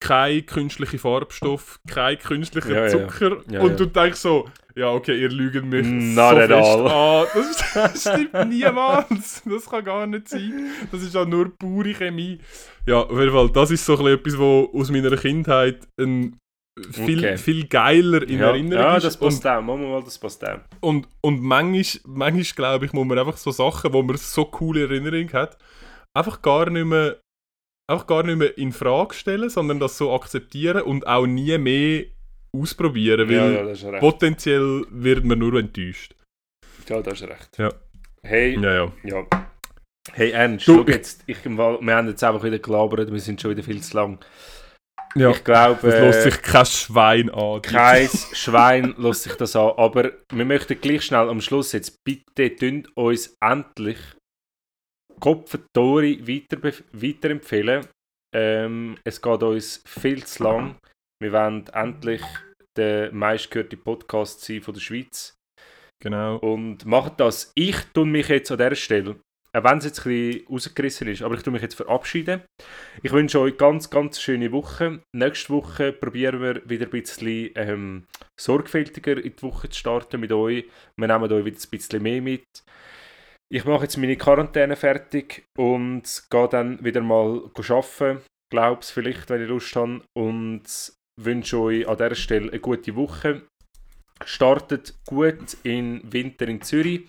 [0.00, 2.88] kein künstlicher Farbstoff, kein künstlicher Ja, ja.
[2.88, 3.42] Zucker.
[3.50, 3.76] Ja, und ja.
[3.76, 6.88] du denkst so, ja okay, ihr lügt mich Not so fest all.
[6.88, 7.26] an.
[7.34, 9.42] Das, ist, das stimmt niemals.
[9.44, 10.70] Das kann gar nicht sein.
[10.92, 12.38] Das ist auch nur pure Chemie.
[12.86, 16.38] Ja, auf jeden Fall, das ist so etwas, was aus meiner Kindheit ein
[16.92, 17.36] viel, Okay.
[17.38, 19.04] viel geiler in ja, Erinnerung ja, ist.
[19.04, 19.60] das und passt auch.
[19.62, 20.58] Machen wir mal, das passt auch.
[20.80, 24.82] und, und manchmal, manchmal glaube ich, muss man einfach so Sachen, wo man so coole
[24.82, 25.56] Erinnerung hat,
[26.16, 27.18] einfach gar nicht mehr,
[27.90, 32.04] einfach gar nicht mehr in Frage stellen, sondern das so akzeptieren und auch nie mehr
[32.56, 34.00] ausprobieren, weil Ja, ja, das ist recht.
[34.00, 36.14] potenziell wird man nur enttäuscht.
[36.88, 37.58] Ja, das ist recht.
[37.58, 37.70] Ja.
[38.22, 38.92] Hey, Ja, ja.
[39.04, 39.26] ja.
[40.12, 43.50] Hey Ernst, Du- schau jetzt, ich, wir haben jetzt einfach wieder gelabert, wir sind schon
[43.50, 44.18] wieder viel zu lang.
[45.14, 45.30] Ja.
[45.30, 47.62] Ich glaube, Das äh, lässt sich kein Schwein an.
[47.62, 52.54] kein Schwein lässt sich das an, aber wir möchten gleich schnell am Schluss jetzt bitte
[52.54, 53.98] tünd uns endlich
[55.20, 56.62] Kopf Tori weiter,
[56.92, 57.86] weiterempfehlen.
[58.34, 60.76] Ähm, es geht uns viel zu lang.
[61.20, 62.22] Wir wollen endlich
[62.76, 65.34] der meistgehörte Podcast sein von der Schweiz.
[66.00, 66.36] Genau.
[66.36, 67.50] Und macht das.
[67.56, 69.16] Ich tue mich jetzt an dieser Stelle
[69.58, 72.42] auch wenn es jetzt ein bisschen rausgerissen ist, aber ich tue mich jetzt verabschieden.
[73.02, 75.02] Ich wünsche euch ganz, ganz schöne Woche.
[75.14, 78.06] Nächste Woche probieren wir wieder ein bisschen ähm,
[78.38, 80.64] sorgfältiger in die Woche zu starten mit euch.
[80.96, 82.44] Wir nehmen euch wieder ein bisschen mehr mit.
[83.50, 88.22] Ich mache jetzt meine Quarantäne fertig und gehe dann wieder mal arbeiten.
[88.50, 90.02] Glaube es vielleicht, wenn ich Lust habe.
[90.14, 90.64] Und
[91.18, 93.42] wünsche euch an dieser Stelle eine gute Woche.
[94.24, 97.08] Startet gut in Winter in Zürich.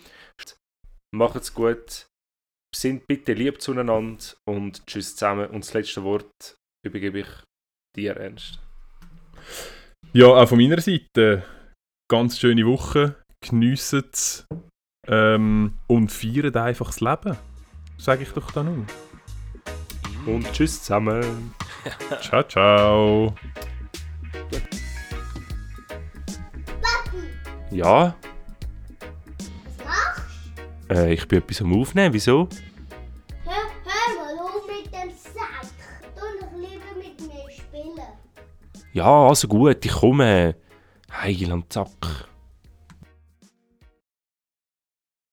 [1.11, 2.08] Macht's gut.
[2.75, 5.49] Sind bitte lieb zueinander und tschüss zusammen.
[5.49, 6.55] Und das letzte Wort
[6.85, 7.27] übergebe ich
[7.95, 8.59] dir, Ernst.
[10.13, 11.43] Ja, auch von meiner Seite.
[12.09, 13.15] Ganz schöne Woche.
[13.41, 14.45] Geniessen es.
[15.07, 17.37] Ähm, und feiern einfach das Leben.
[17.97, 18.87] Sage ich doch dann nun.
[20.25, 21.55] Und tschüss zusammen.
[22.21, 23.35] Ciao, ciao.
[27.71, 28.15] Ja,
[30.89, 32.13] äh, ich bin etwas am Aufnehmen.
[32.13, 32.47] Wieso?
[33.45, 33.53] Hör,
[33.85, 35.67] hör mal auf mit dem Sack.
[36.15, 37.99] Du noch lieber mit mir spielen.
[38.93, 40.55] Ja, also gut, ich komme.
[41.11, 42.28] Heil am Zack.